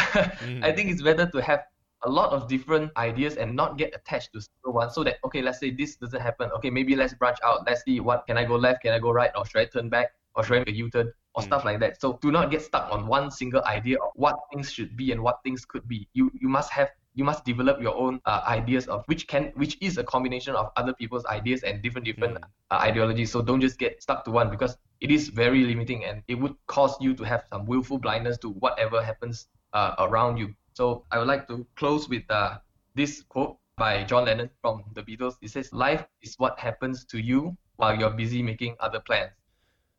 i 0.69 0.71
think 0.77 0.93
it's 0.93 1.03
better 1.03 1.27
to 1.27 1.41
have 1.41 1.65
a 2.05 2.11
lot 2.11 2.35
of 2.35 2.49
different 2.49 2.91
ideas 2.99 3.37
and 3.39 3.55
not 3.55 3.79
get 3.79 3.95
attached 3.95 4.35
to 4.35 4.43
single 4.43 4.75
one 4.75 4.91
so 4.91 5.05
that 5.07 5.23
okay 5.25 5.41
let's 5.41 5.61
say 5.63 5.71
this 5.71 5.97
doesn't 5.97 6.21
happen. 6.21 6.51
Okay 6.59 6.69
maybe 6.69 6.97
let's 6.97 7.15
branch 7.15 7.39
out. 7.47 7.65
Let's 7.67 7.83
see 7.87 8.01
what 8.01 8.27
can 8.27 8.37
i 8.37 8.45
go 8.45 8.57
left? 8.57 8.83
Can 8.83 8.93
i 8.93 8.99
go 8.99 9.11
right? 9.11 9.31
Or 9.39 9.47
should 9.47 9.63
i 9.63 9.67
turn 9.67 9.89
back? 9.89 10.13
Or 10.35 10.43
should 10.43 10.57
i 10.57 10.59
make 10.61 10.75
a 10.75 10.79
u-turn 10.85 11.13
or 11.35 11.43
Mm. 11.43 11.47
stuff 11.47 11.65
like 11.65 11.81
that. 11.81 12.01
So 12.01 12.19
do 12.23 12.31
not 12.31 12.51
get 12.51 12.63
stuck 12.63 12.91
on 12.91 13.07
one 13.07 13.31
single 13.31 13.63
idea 13.65 13.97
of 13.99 14.11
what 14.15 14.37
things 14.53 14.73
should 14.73 14.97
be 14.97 15.13
and 15.13 15.23
what 15.23 15.43
things 15.45 15.65
could 15.65 15.87
be. 15.89 16.09
You 16.13 16.31
you 16.41 16.49
must 16.49 16.71
have 16.73 16.91
you 17.15 17.25
must 17.25 17.45
develop 17.45 17.81
your 17.81 17.95
own 17.97 18.21
uh, 18.27 18.43
ideas 18.47 18.87
of 18.89 19.05
which 19.07 19.27
can 19.27 19.53
which 19.57 19.77
is 19.81 19.99
a 19.99 20.05
combination 20.05 20.55
of 20.55 20.71
other 20.77 20.93
people's 20.95 21.27
ideas 21.27 21.63
and 21.63 21.83
different 21.83 22.07
different 22.07 22.39
Mm. 22.39 22.45
uh, 22.71 22.77
ideologies. 22.81 23.31
So 23.33 23.43
don't 23.43 23.61
just 23.61 23.79
get 23.79 24.03
stuck 24.03 24.25
to 24.25 24.31
one 24.31 24.51
because 24.51 24.77
it 25.01 25.11
is 25.11 25.29
very 25.29 25.65
limiting 25.65 26.05
and 26.05 26.23
it 26.29 26.35
would 26.37 26.55
cause 26.67 26.97
you 27.01 27.15
to 27.15 27.25
have 27.25 27.45
some 27.53 27.67
willful 27.67 27.99
blindness 27.99 28.39
to 28.39 28.51
whatever 28.51 29.03
happens 29.03 29.49
uh, 29.73 29.95
around 29.99 30.37
you. 30.39 30.55
So 30.75 31.05
i 31.11 31.19
would 31.19 31.29
like 31.29 31.47
to 31.49 31.67
close 31.77 32.09
with 32.09 32.25
uh, 32.31 32.59
this 32.95 33.23
quote 33.29 33.57
by 33.77 34.05
john 34.05 34.25
lennon 34.27 34.51
from 34.61 34.85
the 34.95 35.03
beatles. 35.03 35.37
It 35.43 35.51
says 35.51 35.73
life 35.73 36.05
is 36.23 36.35
what 36.39 36.59
happens 36.59 37.05
to 37.07 37.19
you 37.19 37.57
while 37.77 37.99
you're 37.99 38.11
busy 38.25 38.43
making 38.43 38.77
other 38.81 39.01
plans 39.01 39.33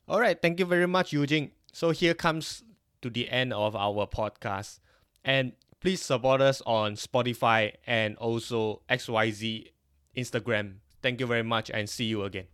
All 0.08 0.20
right, 0.20 0.40
thank 0.42 0.60
you 0.60 0.66
very 0.66 0.88
much, 0.88 1.12
Yujing. 1.12 1.52
So 1.72 1.92
here 1.92 2.14
comes 2.14 2.64
to 3.02 3.10
the 3.10 3.30
end 3.30 3.54
of 3.54 3.76
our 3.76 4.06
podcast. 4.06 4.80
And 5.24 5.54
please 5.80 6.02
support 6.02 6.42
us 6.42 6.62
on 6.66 6.96
Spotify 6.96 7.74
and 7.88 8.18
also 8.18 8.82
XYZ 8.90 9.70
Instagram. 10.18 10.76
Thank 11.02 11.20
you 11.20 11.26
very 11.26 11.44
much 11.44 11.70
and 11.70 11.90
see 11.90 12.06
you 12.06 12.24
again. 12.24 12.53